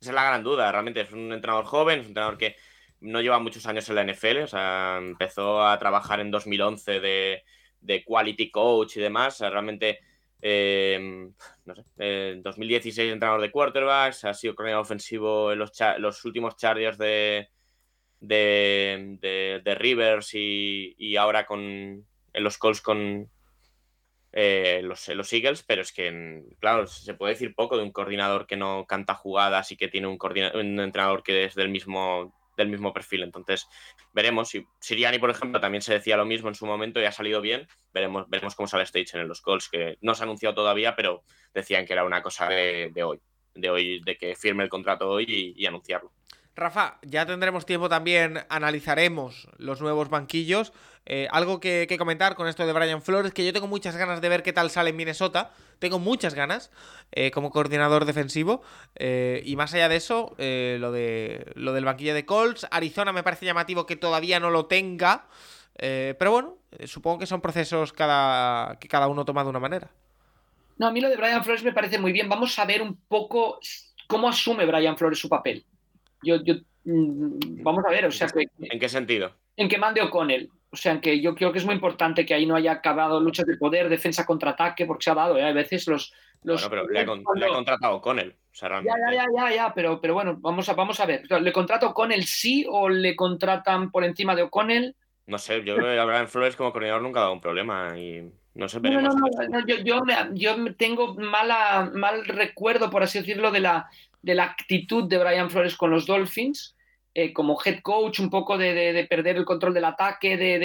[0.00, 0.70] Esa es la gran duda.
[0.70, 2.56] Realmente es un entrenador joven, es un entrenador que
[3.00, 4.42] no lleva muchos años en la NFL.
[4.44, 9.40] O sea, empezó a trabajar en 2011 de, quality coach y demás.
[9.40, 10.00] Realmente,
[10.40, 11.28] eh,
[11.64, 16.56] no sé, eh, en 2016 entrenador de quarterbacks, ha sido coordinador ofensivo en los, últimos
[16.56, 17.48] Chargers de,
[18.20, 23.28] de Rivers y, y ahora con en los Colts con
[24.32, 28.46] eh, los, Eagles, pero es que, mm, claro, se puede decir poco de un coordinador
[28.46, 30.18] que no canta jugadas y que tiene un,
[30.54, 33.22] un entrenador que es del mismo, del mismo perfil.
[33.22, 33.68] Entonces,
[34.12, 34.48] veremos.
[34.48, 37.40] Si Siriani, por ejemplo, también se decía lo mismo en su momento y ha salido
[37.40, 37.68] bien.
[37.92, 41.24] Veremos, veremos cómo sale Stage en los Colts, que no se ha anunciado todavía, pero
[41.52, 43.20] decían que era una cosa de, hoy.
[43.54, 46.10] De hoy, de que firme el contrato hoy y anunciarlo.
[46.54, 50.72] Rafa, ya tendremos tiempo también, analizaremos los nuevos banquillos.
[51.04, 54.20] Eh, algo que, que comentar con esto de Brian Flores, que yo tengo muchas ganas
[54.20, 55.50] de ver qué tal sale en Minnesota.
[55.80, 56.70] Tengo muchas ganas
[57.10, 58.62] eh, como coordinador defensivo.
[58.94, 62.66] Eh, y más allá de eso, eh, lo, de, lo del banquillo de Colts.
[62.70, 65.26] Arizona me parece llamativo que todavía no lo tenga.
[65.78, 69.58] Eh, pero bueno, eh, supongo que son procesos cada, que cada uno toma de una
[69.58, 69.90] manera.
[70.78, 72.28] No, a mí lo de Brian Flores me parece muy bien.
[72.28, 73.58] Vamos a ver un poco
[74.06, 75.64] cómo asume Brian Flores su papel.
[76.22, 76.54] Yo, yo,
[76.84, 79.32] mm, vamos a ver, o sea, que, ¿En qué sentido?
[79.56, 80.50] en que mande O'Connell.
[80.72, 83.44] O sea, que yo creo que es muy importante que ahí no haya acabado luchas
[83.44, 85.44] de poder, defensa contra ataque, porque se ha dado, ¿eh?
[85.44, 86.14] a veces los...
[86.42, 88.34] los Bueno, pero le ha, con- le ha contratado con él.
[88.50, 89.16] O sea, Ya, realmente.
[89.16, 91.22] ya, ya, ya, ya, pero, pero bueno, vamos a, vamos a ver.
[91.30, 94.96] ¿Le contrata O'Connell sí o le contratan por encima de O'Connell?
[95.26, 98.22] No sé, yo creo que Abraham Flores como coordinador nunca ha dado un problema y
[98.54, 99.14] no sé, No, no, veremos.
[99.14, 103.88] no, no, yo, yo, me- yo tengo mala, mal recuerdo, por así decirlo, de la,
[104.22, 106.74] de la actitud de Brian Flores con los Dolphins,
[107.14, 110.58] eh, como head coach, un poco de, de- de perder el control del ataque, de,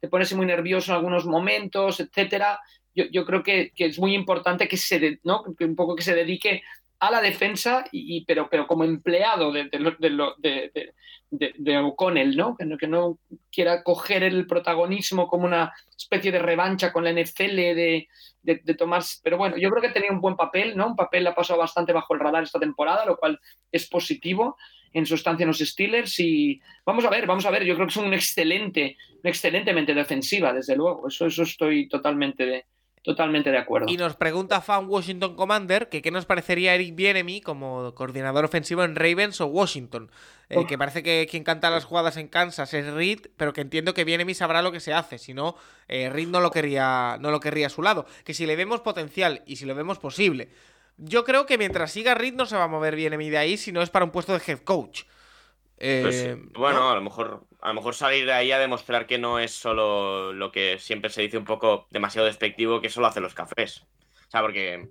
[0.00, 2.60] de- ponerse muy nervioso en algunos momentos, etcétera.
[2.94, 5.44] Yo, yo creo que, que es muy importante que se, ¿no?
[5.56, 6.62] que un poco que se dedique
[7.00, 10.72] a la defensa, y, y- pero, pero como empleado de, de,
[11.30, 12.56] de, de- O'Connell, ¿no?
[12.56, 13.18] Que, no, que no
[13.52, 18.08] quiera coger el protagonismo como una especie de revancha con la NFL de,
[18.78, 19.02] tomar.
[19.22, 20.88] Pero bueno, yo creo que tenía un buen papel, ¿no?
[20.88, 23.38] Un papel ha pasado bastante bajo el radar esta temporada, lo cual
[23.70, 24.56] es positivo
[24.92, 26.18] en su estancia en los Steelers.
[26.20, 27.64] Y vamos a ver, vamos a ver.
[27.64, 31.08] Yo creo que es un excelente, una excelentemente defensiva, desde luego.
[31.08, 32.64] Eso, eso estoy totalmente de,
[33.02, 33.86] totalmente de acuerdo.
[33.88, 38.84] Y nos pregunta Fan Washington Commander que qué nos parecería Eric Bienemy como coordinador ofensivo
[38.84, 40.10] en Ravens o Washington.
[40.50, 43.94] Eh, que parece que quien canta las jugadas en Kansas es Reed, pero que entiendo
[43.94, 45.18] que Bienemy sabrá lo que se hace.
[45.18, 45.56] Si no,
[45.88, 48.06] eh, Reed no lo, querría, no lo querría a su lado.
[48.24, 50.48] Que si le vemos potencial y si lo vemos posible.
[50.98, 53.72] Yo creo que mientras siga Reed no se va a mover Bienemy de ahí si
[53.72, 55.04] no es para un puesto de head coach.
[55.78, 56.90] Eh, Pues bueno, ¿no?
[56.90, 60.32] a lo mejor a lo mejor salir de ahí a demostrar que no es solo
[60.32, 63.82] lo que siempre se dice un poco demasiado despectivo, que solo hace los cafés.
[64.26, 64.88] O sea, porque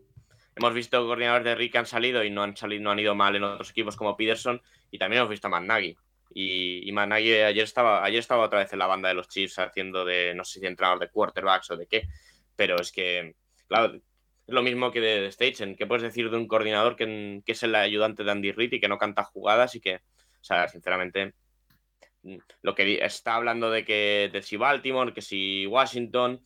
[0.56, 3.16] hemos visto coordinadores de Rick que han salido y no han salido, no han ido
[3.16, 4.62] mal en otros equipos como Peterson,
[4.92, 5.98] y también hemos visto a Matt Nagy.
[6.34, 9.30] Y, y Matt Nagy ayer estaba, ayer estaba otra vez en la banda de los
[9.30, 12.08] Chiefs haciendo de, no sé si entrenador de quarterbacks o de qué,
[12.56, 13.36] pero es que,
[13.68, 13.94] claro,
[14.48, 15.76] lo mismo que de, de Stagen.
[15.76, 18.80] ¿Qué puedes decir de un coordinador que, que es el ayudante de Andy Reid y
[18.80, 21.34] que no canta jugadas y que, o sea, sinceramente,
[22.62, 26.42] lo que está hablando de que de si Baltimore, que si Washington,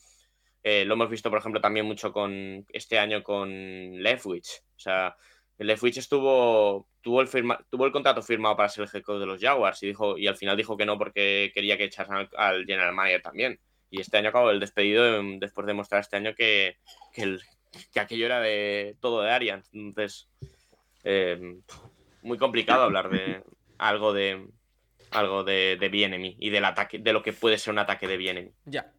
[0.63, 3.49] eh, lo hemos visto, por ejemplo, también mucho con este año con
[4.01, 4.61] Leftwich.
[4.75, 5.15] O sea,
[5.57, 9.25] Leftwich estuvo, tuvo el, firma- tuvo el contrato firmado para ser el head coach de
[9.25, 12.29] los Jaguars y, dijo, y al final dijo que no porque quería que echasen al,
[12.35, 13.59] al general manager también.
[13.89, 16.77] Y este año acabó el despedido em, después de mostrar este año que,
[17.13, 17.41] que, el-
[17.93, 19.69] que aquello era de todo de Arians.
[19.73, 20.27] Entonces,
[21.03, 21.57] eh,
[22.22, 23.43] muy complicado hablar de
[23.77, 24.48] algo de
[25.11, 28.15] algo de, de Bienemy y del ataque, de lo que puede ser un ataque de
[28.18, 28.52] Bienemy.
[28.65, 28.91] Ya.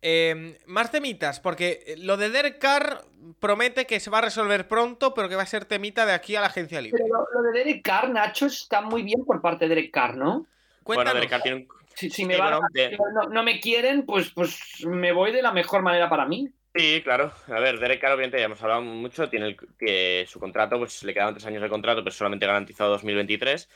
[0.00, 3.04] Eh, más temitas, porque lo de Derek Carr
[3.40, 6.36] promete que se va a resolver pronto, pero que va a ser temita de aquí
[6.36, 7.02] a la agencia libre.
[7.02, 10.16] Pero lo, lo de Derek Carr, Nacho, está muy bien por parte de Derek Carr,
[10.16, 10.26] ¿no?
[10.36, 10.46] Bueno,
[10.84, 11.14] Cuéntanos.
[11.14, 13.58] Derek Carr tiene un- Si, si Sí, me van a- bueno, de- no, no me
[13.60, 16.48] quieren, pues, pues me voy de la mejor manera para mí.
[16.78, 17.32] Sí, claro.
[17.48, 19.28] A ver, Derek Carr, obviamente, ya hemos hablado mucho.
[19.28, 22.90] Tiene el- que su contrato, pues le quedaban tres años de contrato, pero solamente garantizado
[22.90, 23.68] 2023.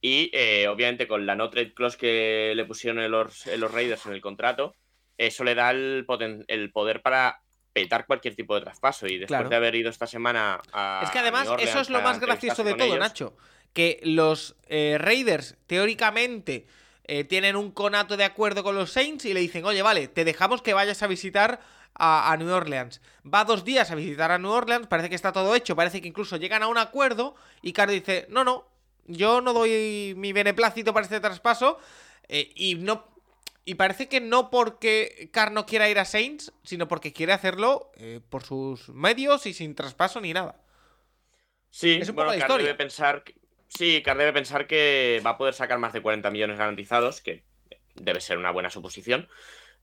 [0.00, 3.72] Y eh, obviamente, con la no trade clause que le pusieron en los, en los
[3.72, 4.74] Raiders en el contrato,
[5.16, 7.40] eso le da el, poten- el poder para
[7.72, 9.06] petar cualquier tipo de traspaso.
[9.06, 9.48] Y después Claro.
[9.48, 11.02] de haber ido esta semana a.
[11.04, 13.36] Es que además, Orleans eso es lo más gracioso de todo, ellos, Nacho.
[13.72, 16.66] Que los eh, Raiders, teóricamente,
[17.04, 20.24] eh, tienen un conato de acuerdo con los Saints y le dicen, oye, vale, te
[20.24, 21.60] dejamos que vayas a visitar
[22.00, 23.00] a, a New Orleans.
[23.22, 26.08] Va dos días a visitar a New Orleans, parece que está todo hecho, parece que
[26.08, 28.66] incluso llegan a un acuerdo y Carr dice, no, no,
[29.06, 31.78] yo no doy mi beneplácito para este traspaso
[32.28, 33.08] eh, y no...
[33.66, 37.92] Y parece que no porque Carr no quiera ir a Saints, sino porque quiere hacerlo
[37.96, 40.58] eh, por sus medios y sin traspaso ni nada.
[41.68, 42.66] Sí, Es un poco bueno, la Carr historia.
[42.66, 43.22] debe pensar.
[43.22, 43.34] que-
[43.68, 47.44] sí, Carr debe pensar que va a poder sacar más de 40 millones garantizados, que
[47.94, 49.28] debe ser una buena suposición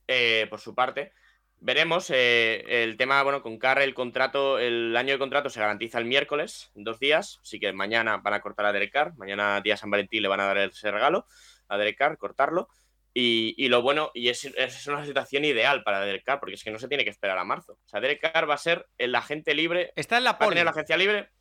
[0.07, 1.13] eh, por su parte.
[1.59, 2.09] Veremos.
[2.11, 6.05] eh, el tema, bueno, con Carr, el contrato, el año de contrato se garantiza el
[6.05, 7.39] miércoles, dos días.
[7.41, 9.15] Así que mañana van a cortar a Derek Carr.
[9.17, 11.25] Mañana, día San Valentín, le van a dar ese regalo
[11.67, 12.69] a Derek Carr, cortarlo.
[13.13, 16.63] Y, y lo bueno, y es, es una situación ideal para Derek Carr, porque es
[16.63, 17.73] que no se tiene que esperar a marzo.
[17.73, 20.49] O sea, Derek Carr va a ser el agente libre Está en la va a
[20.49, 21.31] tener la agencia libre.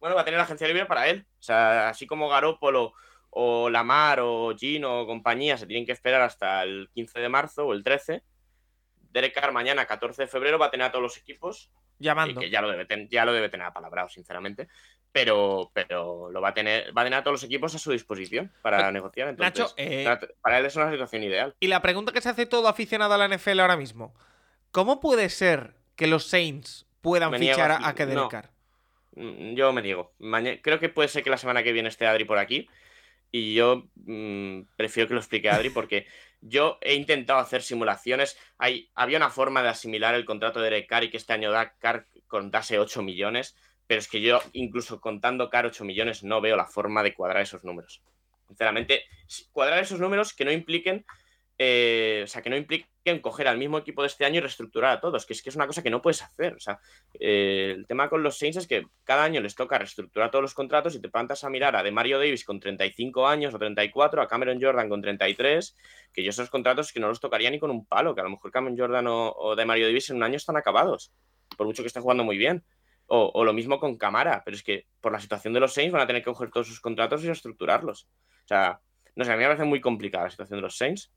[0.00, 1.26] Bueno, va a tener la agencia libre para él.
[1.38, 2.94] O sea, así como Garópolo
[3.30, 7.66] o Lamar o Gino o compañía se tienen que esperar hasta el 15 de marzo
[7.66, 8.24] o el 13.
[9.10, 11.70] Derek Carr mañana, 14 de febrero, va a tener a todos los equipos.
[11.98, 12.40] Llamando.
[12.40, 14.68] que ya lo debe, ten- ya lo debe tener apalabrado, sinceramente.
[15.12, 17.90] Pero, pero lo va a tener, va a tener a todos los equipos a su
[17.92, 19.28] disposición para Pero, negociar.
[19.28, 21.54] Entonces, Nacho, eh, para, para él es una situación ideal.
[21.60, 24.14] Y la pregunta que se hace todo aficionado a la NFL ahora mismo:
[24.70, 28.28] ¿Cómo puede ser que los Saints puedan Me fichar a, que Derek No.
[28.28, 28.50] Carr?
[29.16, 30.12] Mm, Yo me niego.
[30.20, 32.68] Maña- Creo que puede ser que la semana que viene esté Adri por aquí.
[33.32, 36.06] Y yo mm, prefiero que lo explique Adri porque
[36.40, 38.38] yo he intentado hacer simulaciones.
[38.94, 41.74] Había una forma de asimilar el contrato de Derek Carr y que este año da
[41.78, 43.56] Carr contase 8 millones.
[43.86, 47.42] Pero es que yo, incluso contando Carr 8 millones, no veo la forma de cuadrar
[47.42, 48.02] esos números.
[48.46, 51.04] Sinceramente, si- cuadrar esos números que no impliquen.
[51.62, 54.92] Eh, o sea, que no impliquen coger al mismo equipo de este año y reestructurar
[54.92, 56.54] a todos, que es que es una cosa que no puedes hacer.
[56.54, 56.80] O sea,
[57.12, 60.54] eh, el tema con los Saints es que cada año les toca reestructurar todos los
[60.54, 64.22] contratos y te plantas a mirar a de Mario Davis con 35 años o 34,
[64.22, 65.76] a Cameron Jordan con 33,
[66.14, 68.30] que yo esos contratos que no los tocaría ni con un palo, que a lo
[68.30, 71.12] mejor Cameron Jordan o, o de Mario Davis en un año están acabados,
[71.58, 72.64] por mucho que estén jugando muy bien.
[73.06, 75.92] O, o lo mismo con Camara, pero es que por la situación de los Saints
[75.92, 78.04] van a tener que coger todos sus contratos y reestructurarlos.
[78.04, 78.80] O sea,
[79.14, 81.12] no sé, a mí me parece muy complicada la situación de los Saints.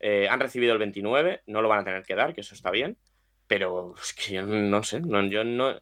[0.00, 2.70] Eh, han recibido el 29, no lo van a tener que dar, que eso está
[2.70, 2.96] bien.
[3.46, 5.74] Pero es que yo no sé, no, yo no.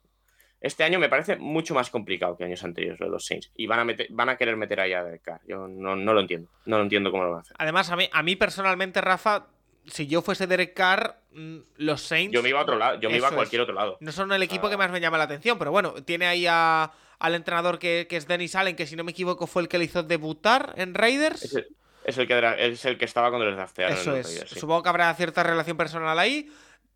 [0.61, 3.51] Este año me parece mucho más complicado que años anteriores los Saints.
[3.55, 5.41] Y van a, meter- van a querer meter ahí a Derek Carr.
[5.47, 6.51] Yo no, no lo entiendo.
[6.65, 7.57] No lo entiendo cómo lo van a hacer.
[7.59, 9.47] Además, a mí, a mí personalmente, Rafa,
[9.86, 13.11] si yo fuese Derek Carr, mm, los Saints Yo me iba a otro lado, yo
[13.11, 13.39] me iba a Eso es.
[13.41, 13.99] cualquier otro lado.
[14.01, 14.70] no son el equipo Ah.
[14.70, 15.59] que más me llama la atención.
[15.59, 19.05] Pero bueno, tiene ahí a- al entrenador que, que es Dennis Allen, que si no
[19.05, 21.59] me equivoco fue el que le hizo debutar en Raiders.
[22.05, 23.97] Es el que, es el que estaba cuando les draftearon.
[23.97, 24.16] Eso es.
[24.18, 24.60] los Raiders, sí.
[24.60, 26.48] Supongo que habrá cierta relación personal ahí.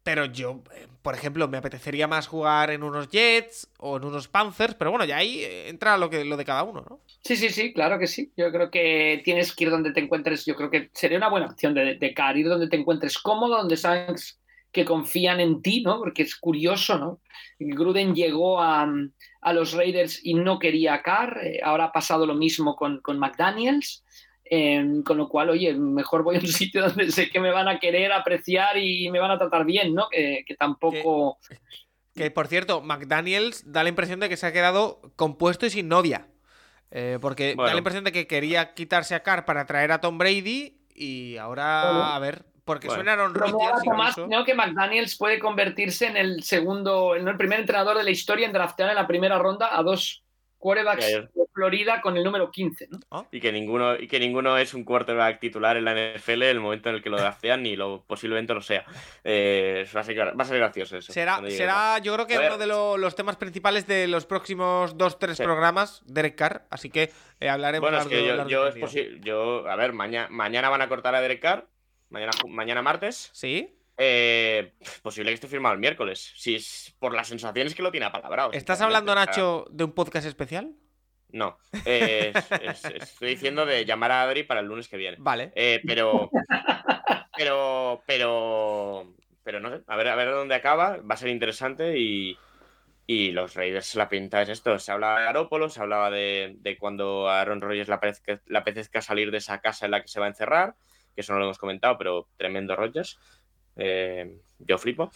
[0.05, 4.28] Pero yo, eh, por ejemplo, me apetecería más jugar en unos Jets o en unos
[4.28, 4.74] Panthers.
[4.74, 7.01] Pero bueno, ya ahí eh, entra lo, que, lo de cada uno, ¿no?
[7.22, 8.32] Sí, sí, sí, claro que sí.
[8.36, 10.47] Yo creo que tienes que ir donde te encuentres.
[10.47, 13.59] Yo creo que sería una buena opción de, de Carr, ir donde te encuentres cómodo,
[13.59, 14.40] donde sabes
[14.72, 15.98] que confían en ti, ¿no?
[15.98, 17.20] Porque es curioso, ¿no?
[17.59, 18.89] Gruden llegó a,
[19.40, 21.39] a los Raiders y no quería a Carr.
[21.43, 24.05] eh, ahora ha pasado lo mismo con, con McDaniels.
[24.51, 27.69] Eh, con lo cual, oye, mejor voy a un sitio donde sé que me van
[27.69, 30.09] a querer apreciar y me van a tratar bien, ¿no?
[30.11, 31.39] Que, que tampoco.
[32.15, 35.89] Que por cierto, McDaniels da la impresión de que se ha quedado compuesto y sin
[35.89, 36.27] novia.
[36.91, 40.19] Eh, porque da la impresión de que quería quitarse a Carr para traer a Tom
[40.19, 40.81] Brady.
[40.95, 42.05] Y ahora, Bueno.
[42.07, 43.03] a ver, porque Bueno.
[43.03, 44.19] suena Aaron Bromeaba Rodgers Tomás.
[44.19, 44.45] ¿no?
[44.45, 48.53] que McDaniels puede convertirse en el segundo, en el primer entrenador de la historia en
[48.53, 50.25] draftear en la primera ronda a dos
[50.59, 52.89] quarterbacks de Florida con el número 15.
[53.10, 53.26] ¿no?
[53.32, 56.60] Y que ninguno, y que ninguno es un quarterback titular en la NFL en el
[56.60, 58.85] momento en el que lo draftean, ni lo posiblemente lo sea.
[59.24, 61.12] Eh, va, a ser, va a ser gracioso eso.
[61.12, 65.18] Será, será yo creo que uno de lo- los temas principales de los próximos dos,
[65.18, 65.43] tres Sí.
[65.44, 66.66] programas, Derek Carr.
[66.70, 67.10] Así que
[67.40, 69.20] eh, hablaremos Bueno, es que yo, yo es.
[69.22, 71.66] Yo, a ver, mañana, mañana van a cortar a Derek Carr.
[72.10, 73.30] Mañana, mañana martes.
[73.32, 73.78] ¿Sí?
[74.01, 76.33] Eh, posible que esté firmado el miércoles.
[76.37, 78.53] Si es por las sensaciones que lo tiene apalabrado.
[78.53, 80.73] ¿Estás hablando, Nacho, de un podcast especial?
[81.31, 81.59] No.
[81.85, 85.16] Eh, es- es- estoy diciendo de llamar a Adri para el lunes que viene.
[85.20, 85.53] Vale.
[85.57, 86.31] Eh, pero.
[87.37, 88.03] Pero.
[88.07, 89.15] Pero.
[89.43, 89.83] Pero no sé.
[89.87, 90.97] A ver, a ver dónde acaba.
[90.99, 92.37] Va a ser interesante y.
[93.11, 94.79] Y los Raiders, la pinta es esto.
[94.79, 98.59] Se hablaba de Garópolo, se hablaba de, de cuando a Aaron Rodgers le apetezca, le
[98.59, 100.75] apetezca salir de esa casa en la que se va a encerrar.
[101.15, 103.19] Que eso no lo hemos comentado, pero tremendo Rodgers.
[103.79, 105.11] Eh, yo flipo.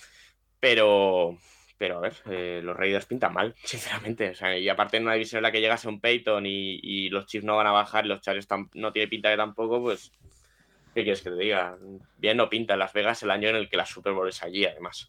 [0.61, 1.37] Pero.
[1.77, 4.31] Pero a ver, eh, los Raiders pintan mal, sinceramente.
[4.31, 7.27] O sea, y aparte en una división en la que llegase un Peyton y, los
[7.27, 10.13] Chiefs no van a bajar los Chargers no tiene pinta de tampoco, pues.
[10.95, 11.77] ¿Qué quieres que te diga?
[12.19, 14.43] Bien no pinta en Las Vegas el año en el que la Super Bowl es
[14.43, 15.09] allí, además.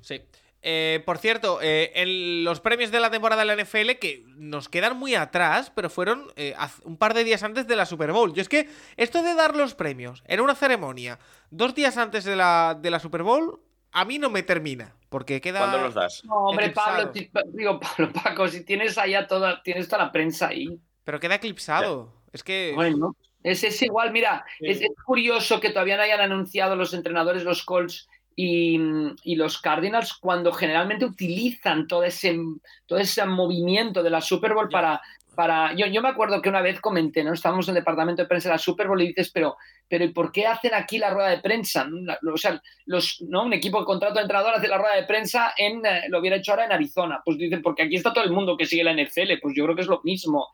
[0.00, 0.20] Sí.
[0.62, 4.68] Eh, por cierto, eh, en los premios de la temporada de la NFL que nos
[4.68, 6.54] quedan muy atrás, pero fueron eh,
[6.84, 8.34] un par de días antes de la Super Bowl.
[8.34, 11.18] Yo es que esto de dar los premios en una ceremonia
[11.50, 13.60] dos días antes de la, de la Super Bowl,
[13.92, 14.94] a mí no me termina.
[15.08, 15.58] Porque queda.
[15.60, 16.22] ¿Cuándo los das?
[16.24, 17.10] No, hombre, Eclipsado.
[17.12, 20.78] Pablo, digo, Pablo, Paco, si tienes allá toda, tienes toda la prensa ahí.
[21.02, 22.12] Pero queda eclipsado.
[22.32, 22.70] Es que.
[22.76, 24.66] Bueno, es, es igual, mira, Sí.
[24.68, 28.08] es, es curioso que todavía no hayan anunciado los entrenadores, los Colts
[28.42, 28.80] y,
[29.22, 32.38] y los Cardinals, cuando generalmente utilizan todo ese,
[32.86, 34.98] todo ese movimiento de la Super Bowl para...
[35.34, 37.34] para yo, yo me acuerdo que una vez comenté, ¿no?
[37.34, 39.56] Estábamos en el departamento de prensa de la Super Bowl y dices, pero,
[39.86, 41.86] pero ¿y por qué hacen aquí la rueda de prensa?
[42.32, 43.44] O sea, los, ¿no?
[43.44, 46.36] un equipo de contrato de entrenador hace la rueda de prensa en, eh, lo hubiera
[46.36, 47.20] hecho ahora en Arizona.
[47.22, 49.76] Pues dicen, porque aquí está todo el mundo que sigue la NFL, pues yo creo
[49.76, 50.48] que es lo mismo.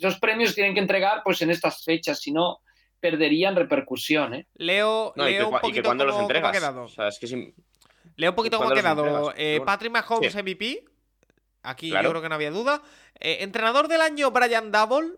[0.00, 2.60] Los premios tienen que entregar pues en estas fechas, si no
[3.10, 4.34] perderían repercusión.
[4.34, 4.46] ¿eh?
[4.54, 6.52] Leo, No, y que, leo un cua- y que poquito cuando los cómo, ha entregas.
[6.52, 6.82] quedado.
[6.84, 7.54] O sea, es que sin-
[8.16, 9.34] Leo un poquito cómo ha ¿Cuándo los quedado.
[9.36, 9.64] Eh, Bueno.
[9.66, 10.38] Patrick Mahomes Sí.
[10.38, 10.84] MVP.
[11.62, 12.04] Aquí Claro.
[12.04, 12.82] yo creo que no había duda.
[13.20, 15.10] Eh, entrenador del año, Brian Double.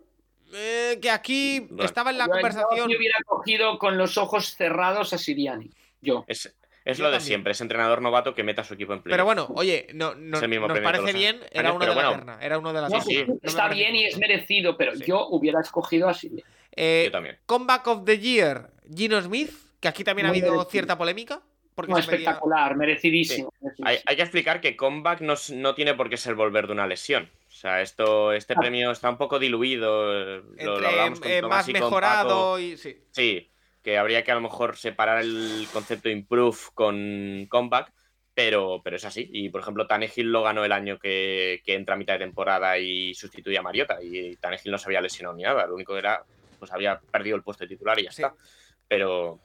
[0.51, 1.83] eh, que aquí Bueno.
[1.85, 2.89] estaba en la Yo- conversación.
[2.89, 5.69] Yo hubiera cogido con los ojos cerrados a Siriani.
[6.01, 6.25] Yo.
[6.27, 6.55] es,
[6.85, 9.11] es Yo lo de siempre, es entrenador novato que meta a su equipo en play.
[9.13, 11.39] Pero bueno, oye, no, no- nos parece los bien.
[11.51, 12.11] Era uno de la bueno.
[12.13, 12.39] terna.
[12.41, 13.03] Era uno de la No, terna.
[13.05, 15.03] sí, No me está bien y es merecido, pero Sí.
[15.05, 16.43] yo hubiera escogido a Siriani.
[16.81, 17.37] Eh, Yo también.
[17.45, 19.51] comeback of the Year, Gino Smith.
[19.81, 20.69] Que aquí también ha habido merecido.
[20.71, 21.41] cierta polémica.
[21.75, 23.53] Porque No, se pedía- espectacular, merecidísimo.
[23.53, 24.03] Hay, merecidísimo.
[24.07, 27.29] hay que explicar que comeback no, tiene por qué ser volver de una lesión.
[27.47, 28.59] O sea, esto, este Ah.
[28.59, 30.41] premio está un poco diluido.
[30.41, 32.59] Lo, hablábamos con eh, Tomás más y con mejorado Paco.
[32.59, 32.75] y.
[32.77, 32.97] Sí.
[33.11, 33.49] Sí,
[33.81, 37.93] que habría que a lo mejor separar el concepto improve con comeback,
[38.33, 39.29] pero, pero es así.
[39.31, 42.77] Y por ejemplo, Tannehill lo ganó el año que, que entra a mitad de temporada
[42.77, 43.97] y sustituye a Mariota.
[44.03, 45.65] Y Tannehill no se había lesionado ni nada.
[45.65, 46.23] Lo único que era,
[46.59, 48.21] pues había perdido el puesto de titular y ya Sí.
[48.21, 48.35] está.
[48.87, 49.39] Pero.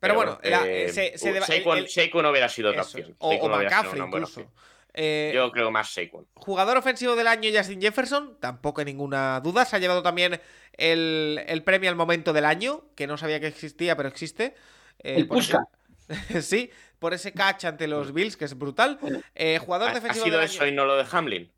[0.00, 2.82] Pero bueno, la- eh, se- se uh, deba- Saquon- el- el- Saquon hubiera sido otra
[2.82, 3.14] opción.
[3.18, 4.52] O, o McCaffrey incluso.
[4.92, 6.26] Eh, Yo creo más Saquon.
[6.34, 9.64] Jugador ofensivo del año Justin Jefferson, tampoco hay ninguna duda.
[9.64, 10.40] Se ha llevado también
[10.74, 14.54] el, el premio al momento del año, que no sabía que existía, pero existe.
[14.98, 15.60] Eh, El Puska.
[16.42, 18.98] sí, por ese catch ante los Bills, que es brutal.
[19.34, 20.72] Eh, jugador ¿Ha, ha defensivo sido del eso año.
[20.72, 21.52] y no lo de Hamlin?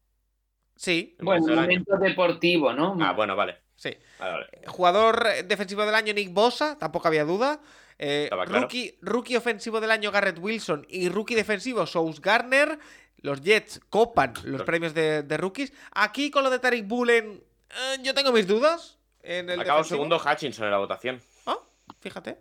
[0.77, 2.97] Sí, El Bueno, momento deportivo, ¿no?
[3.01, 3.59] Ah, bueno, vale.
[3.81, 3.97] Sí.
[4.19, 4.49] Vale, vale.
[4.67, 7.61] Jugador eh, defensivo del año Nick Bosa, tampoco había duda.
[7.99, 8.61] Eh, claro.
[8.61, 12.79] rookie, rookie ofensivo del año Garrett Wilson y rookie defensivo Sous Garner.
[13.23, 15.73] Los Jets copan los premios de, de rookies.
[15.93, 18.99] Aquí con lo de Tariq Bullen, eh, yo tengo mis dudas.
[19.23, 21.21] En el segundo Hutchinson en la votación.
[21.45, 21.59] Ah,
[22.01, 22.39] fíjate.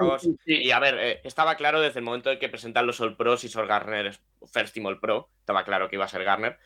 [0.00, 0.38] no Sí.
[0.46, 3.44] Y a ver, eh, estaba claro desde el momento de que presentan los All Pros
[3.44, 4.20] y Sol Garner es
[4.50, 6.58] First Team All Pro, estaba claro que iba a ser Garner.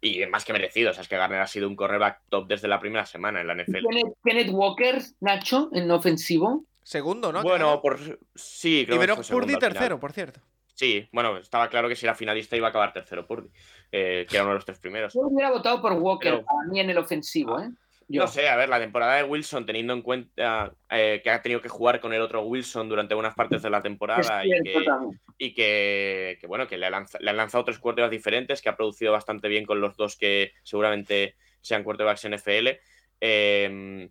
[0.00, 2.68] Y más que merecido, o sea, es que Garner ha sido un cornerback top desde
[2.68, 3.86] la primera semana en la NFL.
[3.88, 6.64] Kenneth, Kenneth Walker, Nacho, en ofensivo.
[6.82, 7.42] Segundo, ¿no?
[7.42, 7.98] Bueno, por
[8.34, 10.40] sí, creo y que fue Purdy tercero, por cierto.
[10.74, 13.48] Sí, bueno, estaba claro que si era finalista iba a acabar tercero Purdy,
[13.90, 15.14] eh, que era uno de los tres primeros.
[15.14, 17.70] Yo hubiera votado por Walker Pero- para mí en el ofensivo, ¿eh?
[18.08, 18.22] Yo.
[18.22, 21.60] No sé, a ver, la temporada de Wilson, teniendo en cuenta eh, que ha tenido
[21.60, 25.20] que jugar con el otro Wilson durante buenas partes de la temporada y que, también.
[25.38, 28.68] y que, que, bueno, que le, ha lanza- le han lanzado tres quarterbacks diferentes, que
[28.68, 32.78] ha producido bastante bien con los dos que seguramente sean quarterbacks NFL.
[33.20, 34.08] Eh,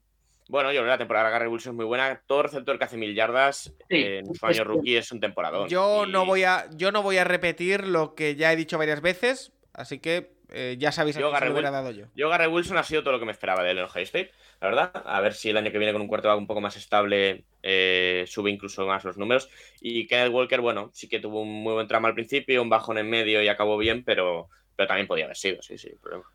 [0.47, 2.21] bueno, yo creo que la temporada de Gary Wilson es muy buena.
[2.27, 5.69] Todo receptor que hace mil yardas Sí, eh, en su año rookie es un temporadón.
[5.69, 8.77] Yo Y- no voy a, yo no voy a repetir lo que ya he dicho
[8.77, 11.91] varias veces, así que eh, ya sabéis a Yo, quién se Garrett lo hubiera dado
[11.91, 12.05] yo.
[12.15, 14.31] Yo, Gary Wilson ha sido todo lo que me esperaba de él en Ohio State,
[14.61, 15.03] la verdad.
[15.05, 18.25] A ver si el año que viene con un quarterback un poco más estable eh,
[18.27, 19.49] sube incluso más los números.
[19.81, 22.97] Y Kenneth Walker, bueno, sí que tuvo un muy buen tramo al principio, un bajón
[22.97, 26.25] en medio y acabó bien, pero, pero también podía haber sido, sí, sí, problema.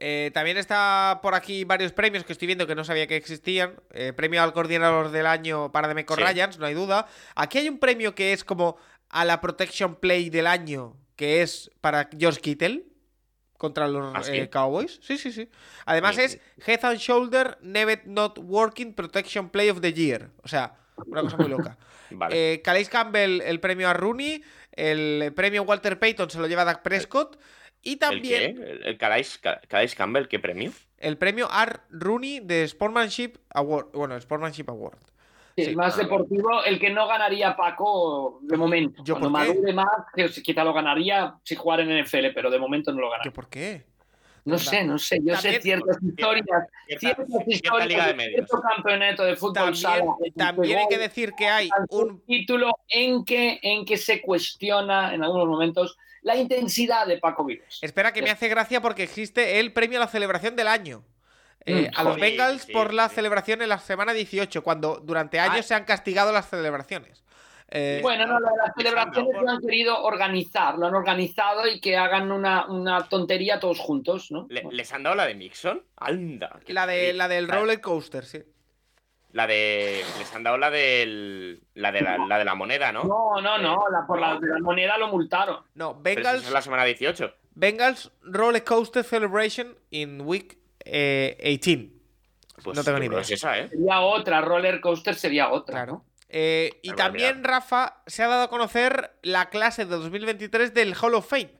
[0.00, 3.74] Eh, también está por aquí varios premios que estoy viendo que no sabía que existían.
[4.16, 6.22] Premio al coordinador del año para Demeco Sí.
[6.22, 7.08] Ryans, no hay duda.
[7.34, 8.76] Aquí hay un premio que es como
[9.10, 12.84] a la Protection Play del año, que es para George Kittle
[13.58, 14.98] contra los ¿Ah, eh, Cowboys.
[15.02, 15.50] Sí, sí, sí.
[15.84, 20.30] Además Sí, es Head and Shoulder Never Not Working Protection Play of the Year.
[20.42, 20.74] O sea,
[21.06, 21.76] Una cosa muy loca.
[22.10, 22.54] Vale.
[22.54, 24.42] Eh, Calais Campbell, el premio a Rooney.
[24.72, 27.38] El premio Walter Payton se lo lleva Dak Prescott.
[27.82, 28.62] Y ¿El también qué?
[28.62, 30.72] ¿El, el Calais, Ca- Calais Campbell qué premio?
[30.98, 31.80] el premio R.
[31.90, 33.90] Rooney de Sportsmanship Award.
[33.92, 34.98] Bueno, Sportsmanship Award.
[35.66, 39.02] Sí, más deportivo, el que no ganaría Paco de momento.
[39.04, 39.48] ¿Yo Cuando por qué?
[39.54, 43.06] madure más, que quizá lo ganaría si jugara en NFL, pero de momento no lo
[43.06, 43.32] ¿Yo ganaría.
[43.32, 43.84] por qué?
[44.44, 45.18] No sé, no sé.
[45.22, 46.46] Yo También- sé ciertas historias,
[46.86, 48.34] Cierta, ciertas cierta historias liga de medios.
[48.36, 52.78] cierto campeonato de fútbol sala También, también hay que decir que hay un un título
[52.88, 57.78] en que, en que se cuestiona en algunos momentos la intensidad de Paco Vives.
[57.82, 61.02] Espera, que me hace gracia porque existe el premio a la celebración del año.
[61.64, 62.20] Eh, Mm, a los.
[62.20, 63.14] Bengals Sí, por sí, la sí.
[63.16, 65.62] celebración en la semana 18, cuando durante años Ah.
[65.62, 67.24] se han castigado las celebraciones.
[67.70, 71.98] Eh, Bueno, no, las celebraciones por- lo han querido organizar, lo han organizado y que
[71.98, 74.46] hagan una, una tontería todos juntos, ¿no?
[74.48, 75.82] Le- ¿Les han dado la de Mixon?
[75.96, 76.58] ¡Anda!
[76.68, 78.42] la, de, la del roller coaster, sí.
[79.32, 80.02] La de.
[80.18, 81.60] Les han dado la del.
[81.74, 83.04] La de la, la de la moneda, ¿no?
[83.04, 85.62] No, no, no, la, por la, de la moneda lo multaron.
[85.74, 87.34] No, Pero si Bengals, eso es la semana 18.
[87.54, 90.57] Bengals Roller Coaster Celebration in Week
[90.90, 91.94] eh, 18.
[92.62, 93.20] Pues No tengo ni idea.
[93.20, 93.68] es esa, ¿eh?
[93.68, 95.86] Sería otra, roller coaster sería otra.
[96.28, 97.44] Eh, y también.
[97.44, 101.50] Rafa, se ha dado a conocer la clase de 2023 del Hall of Fame.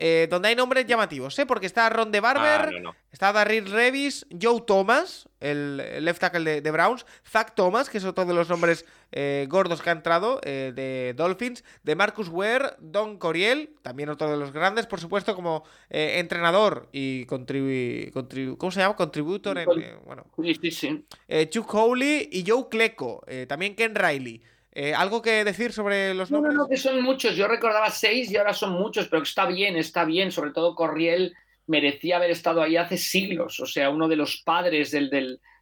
[0.00, 1.44] eh, donde hay nombres llamativos, ¿eh?
[1.46, 2.96] Porque está Ron de Barber, Ah, no, no.
[3.10, 8.04] está Darryl Revis, Joe Thomas, el left tackle de, de Browns, Zach Thomas, que es
[8.04, 12.70] otro de los nombres eh, gordos que ha entrado eh, de Dolphins, de Marcus Ware,
[12.80, 17.68] Don Coriel, también otro de los grandes, por supuesto, como eh, entrenador y contribu
[18.12, 18.96] contribu- ¿cómo se llama?
[18.96, 19.66] Contributor en,
[20.04, 21.48] bueno, Sí, sí, sí.
[21.50, 24.42] Chuck Howley y Joe Klecko, eh, también Ken Riley.
[24.72, 26.56] Eh, ¿Algo que decir sobre los No, no, nombres?
[26.58, 27.34] no, que son muchos.
[27.34, 30.30] Yo recordaba seis y ahora son muchos, pero está bien, está bien.
[30.30, 31.34] Sobre todo Corriel
[31.68, 33.60] merecía haber estado ahí hace siglos.
[33.60, 35.08] O sea, uno de los padres del,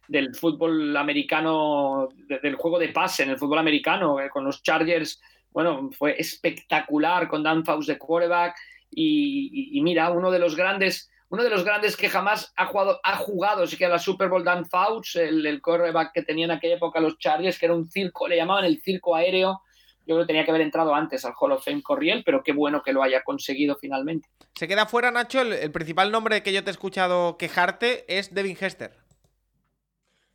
[0.07, 4.63] del, fútbol americano, de- del juego de pase en el fútbol americano, eh, con los
[4.63, 5.21] Chargers.
[5.51, 8.55] Bueno, fue espectacular con Dan Faust de quarterback.
[8.89, 11.11] Y, mira, uno de los grandes.
[11.29, 14.29] Uno de los grandes que jamás ha jugado, ha jugado, sí que a la Super
[14.29, 17.75] Bowl Dan Fouts, el, el quarterback que tenía en aquella época los Chargers, que era
[17.75, 19.59] un circo, le llamaban el circo aéreo,
[20.07, 22.53] yo creo que tenía que haber entrado antes al Hall of Fame Corriel, pero qué
[22.53, 24.29] bueno que lo haya conseguido finalmente.
[24.55, 28.33] Se queda fuera, Nacho, el, el principal nombre que yo te he escuchado quejarte es
[28.33, 28.91] Devin Hester.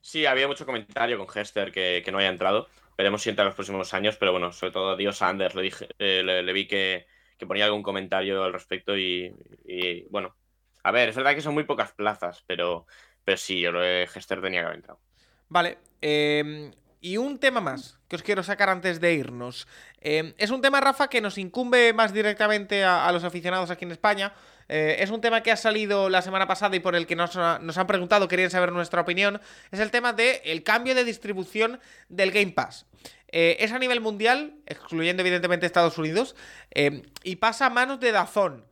[0.01, 2.69] Sí, había mucho comentario con Hester que, que no haya entrado.
[2.99, 5.63] Veremos si entra en los próximos años, pero bueno, sobre todo a Dio Sanders le,
[5.63, 7.07] dije, eh, le, le vi que,
[7.39, 9.35] que ponía algún comentario al respecto y,
[9.65, 10.37] y, bueno,
[10.83, 12.87] a ver, es verdad que son muy pocas plazas, pero,
[13.25, 15.01] pero sí, yo que Hester tenía que haber entrado.
[15.49, 15.79] Vale.
[16.01, 16.71] eh,
[17.03, 19.67] y un tema más que os quiero sacar antes de irnos.
[20.01, 23.85] Eh, es un tema, Rafa, que nos incumbe más directamente a, a los aficionados aquí
[23.85, 24.33] en España.
[24.69, 27.37] Eh, es un tema que ha salido la semana pasada y por el que nos,
[27.37, 29.41] ha- nos han preguntado, querían saber nuestra opinión.
[29.71, 32.87] Es el tema del cambio de distribución del Game Pass.
[33.35, 36.37] Eh, es a nivel mundial, excluyendo evidentemente Estados Unidos,
[36.75, 38.65] eh, y pasa a manos de Dazón.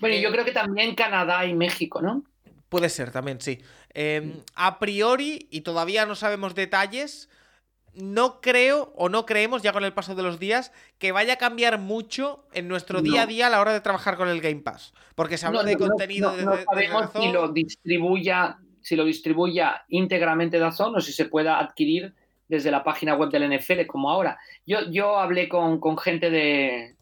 [0.00, 2.24] Bueno, y yo Eh, creo que también Canadá y México, ¿no?
[2.68, 3.60] Puede ser también, sí.
[3.92, 7.28] Eh, a priori, y todavía no sabemos detalles,
[7.96, 11.36] no creo o no creemos, ya con el paso de los días, que vaya a
[11.36, 13.02] cambiar mucho en nuestro No.
[13.02, 14.92] día a día a la hora de trabajar con el Game Pass.
[15.14, 17.22] Porque se habla No, de no, contenido no, de, sabemos Dazón.
[17.22, 22.14] si lo distribuya, si lo distribuya íntegramente Dazón o si se pueda adquirir
[22.48, 24.38] desde la página web del NFL como ahora.
[24.66, 26.94] Yo, yo hablé con, con gente de,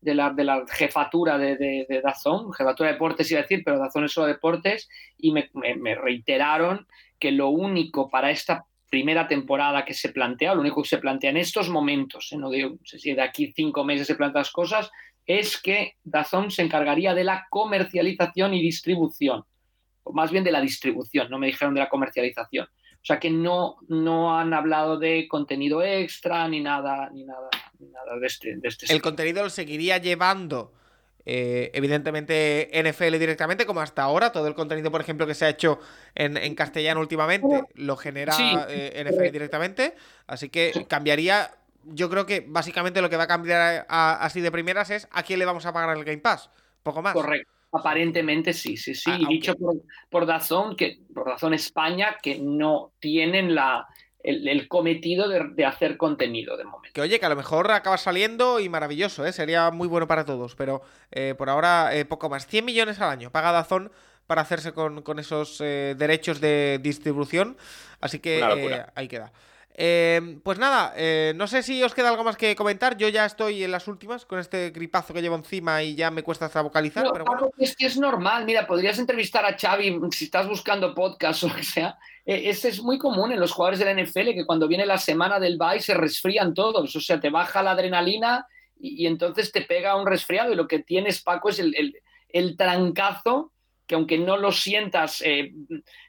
[0.00, 3.62] de, la, de la jefatura de, de, de Dazón, jefatura de deportes iba a decir,
[3.64, 4.88] pero Dazón es solo deportes,
[5.18, 6.86] y me, me- me reiteraron
[7.18, 11.30] que lo único para esta primera temporada que se plantea, lo único que se plantea
[11.30, 12.36] en estos momentos, ¿eh?
[12.36, 14.90] no digo, no sé si de aquí cinco meses se plantean las cosas,
[15.24, 19.44] es que Dazón se encargaría de la comercialización y distribución,
[20.02, 22.66] o más bien de la distribución, no me dijeron de la comercialización.
[23.02, 27.48] O sea que no, no han hablado de contenido extra ni nada, ni nada,
[27.78, 30.74] ni nada de este, de este El contenido lo seguiría llevando,
[31.32, 34.32] eh, evidentemente, NFL directamente, como hasta ahora.
[34.32, 35.78] Todo el contenido, por ejemplo, que se ha hecho
[36.16, 39.94] en, en castellano últimamente, lo genera Sí, eh, NFL directamente.
[40.26, 40.84] Así que Sí.
[40.86, 41.52] cambiaría.
[41.84, 45.06] Yo creo que básicamente lo que va a cambiar a- a- así de primeras es
[45.12, 46.50] a quién le vamos a pagar el Game Pass.
[46.82, 47.12] Poco más.
[47.14, 47.48] Correcto.
[47.72, 49.10] Aparentemente sí, sí, sí.
[49.10, 49.76] Ah, y aunque- dicho por,
[50.10, 53.86] por Dazón, que, por Dazón España, que no tienen la,
[54.22, 56.92] el, el cometido de, de hacer contenido de momento.
[56.92, 59.32] Que oye, que a lo mejor acaba saliendo y maravilloso, ¿eh?
[59.32, 60.54] Sería muy bueno para todos.
[60.54, 62.46] Pero eh, por ahora, eh, poco más.
[62.46, 63.90] 100 millones al año paga Dazón
[64.26, 67.56] para hacerse con, con esos eh, derechos de distribución.
[68.00, 69.32] Así que eh, ahí queda.
[69.82, 72.98] Eh, pues nada, eh, no sé si os queda algo más que comentar.
[72.98, 76.22] Yo ya estoy en las últimas con este gripazo que llevo encima y ya me
[76.22, 77.40] cuesta hasta vocalizar, No, pero bueno.
[77.46, 78.44] Paco, es que es normal.
[78.44, 81.96] Mira, podrías entrevistar a Xavi si estás buscando podcast o lo que sea.
[82.26, 85.40] Ese es muy común en los jugadores de la NFL que cuando viene la semana
[85.40, 86.94] del bye se resfrían todos.
[86.94, 88.46] O sea, te baja la adrenalina
[88.78, 90.52] y, y entonces te pega un resfriado.
[90.52, 91.96] Y lo que tienes, Paco, es el, el-
[92.32, 93.50] el trancazo
[93.90, 95.52] que aunque no lo sientas, eh,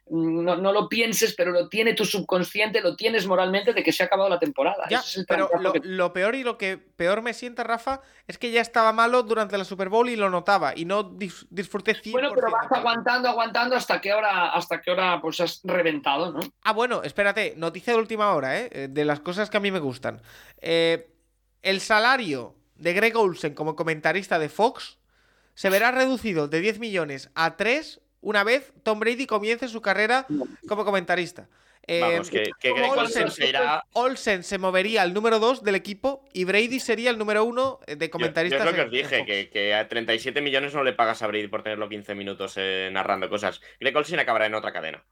[0.08, 4.04] no, no lo pienses, pero lo tiene tu subconsciente, lo tienes moralmente de que se
[4.04, 4.86] ha acabado la temporada.
[4.88, 8.38] Ya, es pero lo, que- lo peor y lo que peor me sienta, Rafa, es
[8.38, 11.96] que ya estaba malo durante la Super Bowl y lo notaba y no dis- disfruté
[11.96, 12.12] 100%.
[12.12, 16.40] Bueno, pero vas aguantando, aguantando hasta que hora, hasta que hora pues has reventado, ¿no?
[16.62, 18.70] Ah, bueno, espérate, noticia de última hora, ¿eh?
[18.72, 20.22] Eh, De las cosas que a mí me gustan.
[20.62, 21.08] Eh,
[21.64, 25.00] el salario de Greg Olsen como comentarista de Fox
[25.62, 30.26] se verá reducido de 10 millones a 3 una vez Tom Brady comience su carrera
[30.68, 31.50] como comentarista.
[31.86, 33.86] Eh, Vamos, que, Greg Olsen se irá.
[33.94, 37.94] Olsen se movería al número 2 del equipo y Brady sería el número 1 de
[37.94, 38.60] Yo, yo comentaristas.
[38.60, 41.48] es lo que os dije, que, que a 37 millones no le pagas a Brady
[41.48, 43.62] por tenerlo 15 minutos eh, narrando cosas.
[43.80, 45.06] Greg Olsen acabará en otra cadena.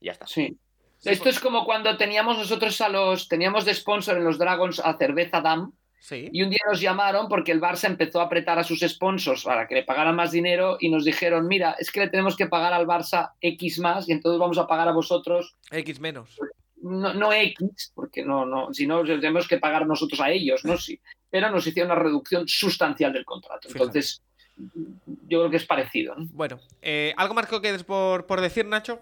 [0.00, 0.26] Ya está.
[0.26, 0.58] Sí.
[1.04, 4.98] Esto es como cuando teníamos nosotros a los, teníamos de sponsor en los Dragons a
[4.98, 6.28] Cerveza Dam Sí.
[6.32, 9.66] y un día nos llamaron porque el Barça empezó a apretar a sus sponsors para
[9.66, 12.72] que le pagaran más dinero y nos dijeron, mira, es que le tenemos que pagar
[12.72, 16.38] al Barça X más y entonces vamos a pagar a vosotros X menos.
[16.82, 20.76] no, no X, porque no, no, si no tenemos que pagar nosotros a ellos, ¿no?
[20.76, 21.00] Sí.
[21.30, 23.68] Pero nos hicieron una reducción sustancial del contrato.
[23.68, 23.84] Fíjate.
[23.84, 24.22] Entonces,
[24.56, 26.26] yo creo que es parecido, ¿no?
[26.32, 29.00] Bueno, eh, ¿algo más que quedes por, por decir, Nacho?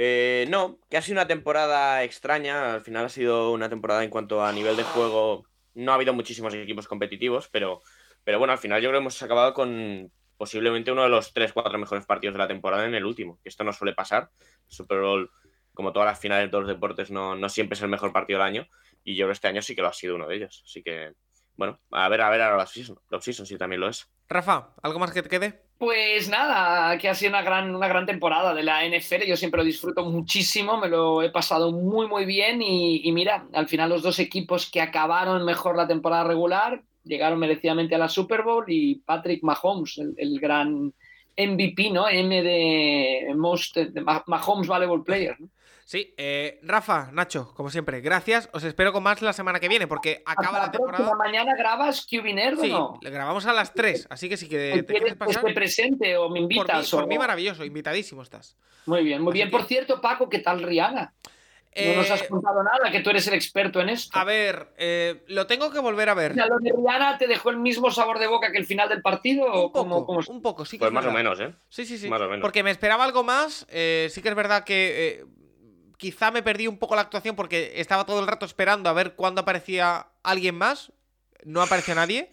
[0.00, 2.74] Eh, no, que ha sido una temporada extraña.
[2.74, 5.44] Al final ha sido una temporada en cuanto a nivel de juego.
[5.74, 7.82] No ha habido muchísimos equipos competitivos, pero,
[8.22, 11.76] pero bueno, al final yo creo que hemos acabado con posiblemente uno de los 3-4
[11.78, 13.40] mejores partidos de la temporada en el último.
[13.42, 14.30] Que esto no suele pasar.
[14.68, 15.32] Super Bowl,
[15.74, 18.46] como todas las finales de los deportes, no, no siempre es el mejor partido del
[18.46, 18.68] año.
[19.02, 20.62] Y yo creo que este año sí que lo ha sido uno de ellos.
[20.64, 21.14] Así que,
[21.56, 23.00] bueno, a ver, a ver ahora la season.
[23.10, 24.08] La season sí también lo es.
[24.28, 25.67] Rafa, ¿algo más que te quede?
[25.78, 29.26] Pues nada, que ha sido una gran, una gran temporada de la NFL.
[29.26, 32.60] Yo siempre lo disfruto muchísimo, me lo he pasado muy, muy bien.
[32.60, 37.38] Y, y mira, al final los dos equipos que acabaron mejor la temporada regular llegaron
[37.38, 40.92] merecidamente a la Super Bowl y Patrick Mahomes, el, gran
[41.36, 42.08] MVP, ¿no?
[42.08, 43.78] M de Most
[44.26, 45.36] Mahomes Valuable Player.
[45.40, 45.48] ¿no?
[45.88, 48.50] Sí, eh, Rafa, Nacho, como siempre, gracias.
[48.52, 51.16] Os espero con más la semana que viene porque acaba Hasta la la próxima temporada.
[51.16, 52.98] mañana grabas QB Nerd Sí, o no?
[53.00, 55.54] le grabamos a las 3, así que si que ¿Quieres te quieres que pasar, esté
[55.54, 56.90] presente o me por mí, invitas?
[56.90, 58.58] por mí maravilloso, invitadísimo estás.
[58.84, 59.48] Muy bien, muy Así bien.
[59.48, 61.14] que- Por cierto, Paco, ¿qué tal Rihanna?
[61.74, 64.18] No nos has Eh, contado nada, que tú eres el experto en esto.
[64.18, 66.32] a ver, eh, lo tengo que volver a ver.
[66.32, 68.90] O sea, ¿Lo de Rihanna te dejó el mismo sabor de boca que el final
[68.90, 69.46] del partido?
[69.46, 70.28] ¿O Un poco, cómo es?
[70.28, 71.54] un poco, sí que Pues es más o menos, ¿eh?
[71.70, 72.10] Sí, sí, sí.
[72.10, 72.40] Más o menos.
[72.42, 73.64] Porque me esperaba algo más.
[73.70, 75.24] eh, sí que es verdad que eh,
[75.98, 79.14] quizá me perdí un poco la actuación porque estaba todo el rato esperando a ver
[79.14, 80.92] cuándo aparecía alguien más.
[81.44, 82.30] No apareció nadie.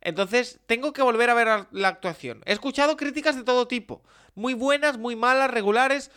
[0.00, 2.42] Entonces, tengo que volver a ver la actuación.
[2.46, 4.02] He escuchado críticas de todo tipo.
[4.34, 6.10] Muy buenas, muy malas, regulares.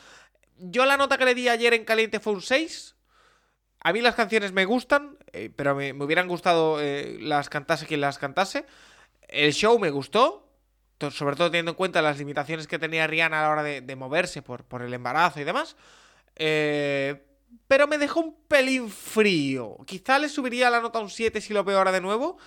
[0.57, 2.95] Yo la nota que le di ayer en caliente fue un 6.
[3.81, 7.85] A mí las canciones me gustan, eh, pero me, me hubieran gustado eh, las cantase
[7.85, 8.65] quien las cantase.
[9.27, 10.49] El show me gustó,
[11.11, 14.41] sobre todo teniendo en cuenta las limitaciones que tenía Rihanna a la hora de, moverse
[14.41, 15.75] por el embarazo y demás.
[16.35, 17.21] Eh,
[17.67, 19.77] pero me dejó un pelín frío.
[19.85, 22.37] Quizá le subiría la nota a un 7 si lo veo ahora de nuevo.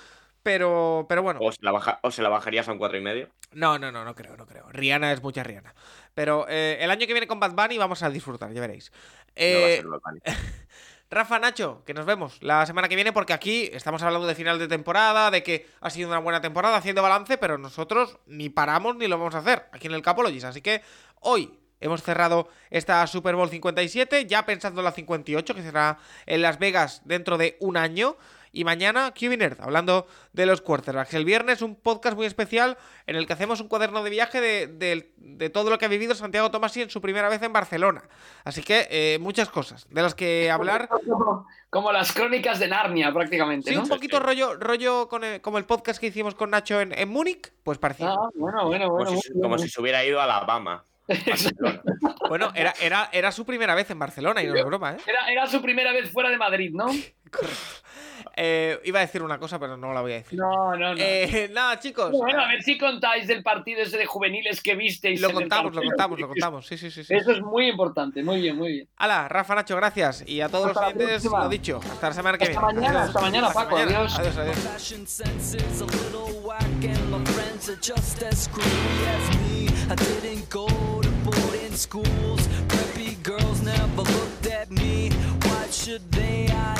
[0.43, 1.40] Pero, pero bueno.
[1.43, 3.28] O se la, baja, o se la bajarías a un 4 y medio.
[3.52, 4.66] No, no, no, no creo, no creo.
[4.70, 5.74] Rihanna es mucha Rihanna.
[6.15, 8.90] Pero eh, el año que viene con Bad Bunny vamos a disfrutar, ya veréis.
[8.90, 10.20] No va a Eh, ser Bad Bunny.
[11.10, 14.59] Rafa, Nacho, que nos vemos la semana que viene porque aquí estamos hablando de final
[14.59, 18.97] de temporada, de que ha sido una buena temporada haciendo balance, pero nosotros ni paramos
[18.97, 20.44] ni lo vamos a hacer aquí en el Capologis.
[20.44, 20.82] Así que
[21.20, 26.42] hoy hemos cerrado esta Super Bowl 57, ya pensando en la 58, que será en
[26.42, 28.16] Las Vegas dentro de un año.
[28.50, 31.12] Y mañana, QB Nerd, hablando de los quarterbacks.
[31.12, 34.66] El viernes, un podcast muy especial en el que hacemos un cuaderno de viaje de,
[34.66, 38.02] de- de todo lo que ha vivido Santiago Tomasi en su primera vez en Barcelona.
[38.44, 40.88] Así que eh, muchas cosas de las que hablar.
[41.06, 43.82] Como, como las crónicas de Narnia, prácticamente, Sí, ¿no?
[43.82, 47.10] un poquito rollo, rollo con el- como el podcast que hicimos con Nacho en, en
[47.10, 48.09] Múnich, pues parecido.
[48.09, 49.20] Ah, bueno, bueno, Como, bueno.
[49.20, 50.82] si, muy como si se hubiera ido a Alabama.
[51.09, 51.82] Barcelona.
[52.28, 54.97] Bueno, era, era, era su primera vez en Barcelona y no es broma, ¿eh?
[55.06, 56.86] Era, era su primera vez fuera de Madrid, ¿no?
[58.36, 60.39] Eh, Iba a decir una cosa, pero no la voy a decir.
[60.39, 61.01] No, no, no.
[61.01, 62.10] Eh, nada, chicos.
[62.12, 65.20] bueno, a ver si contáis del partido ese de juveniles que visteis.
[65.20, 66.66] Lo contamos, lo contamos, lo contamos.
[66.66, 67.02] Sí, sí, sí.
[67.05, 67.14] sí.
[67.14, 68.89] Eso es muy importante, muy bien, muy bien.
[68.97, 70.24] Hala, Rafa, Nacho, gracias.
[70.26, 71.44] Y a todos Hasta los próxima.
[71.44, 71.80] lo dicho.
[71.90, 72.74] Hasta la semana que Hasta viene.
[72.74, 73.09] mañana, Adiós.
[73.09, 73.98] hasta mañana, Paco, mañana.
[73.98, 74.18] adiós.
[74.18, 74.59] Adiós, adiós.
[81.78, 82.48] Schools.
[82.66, 85.10] Preppy girls never looked at me.
[85.10, 86.77] White should dance.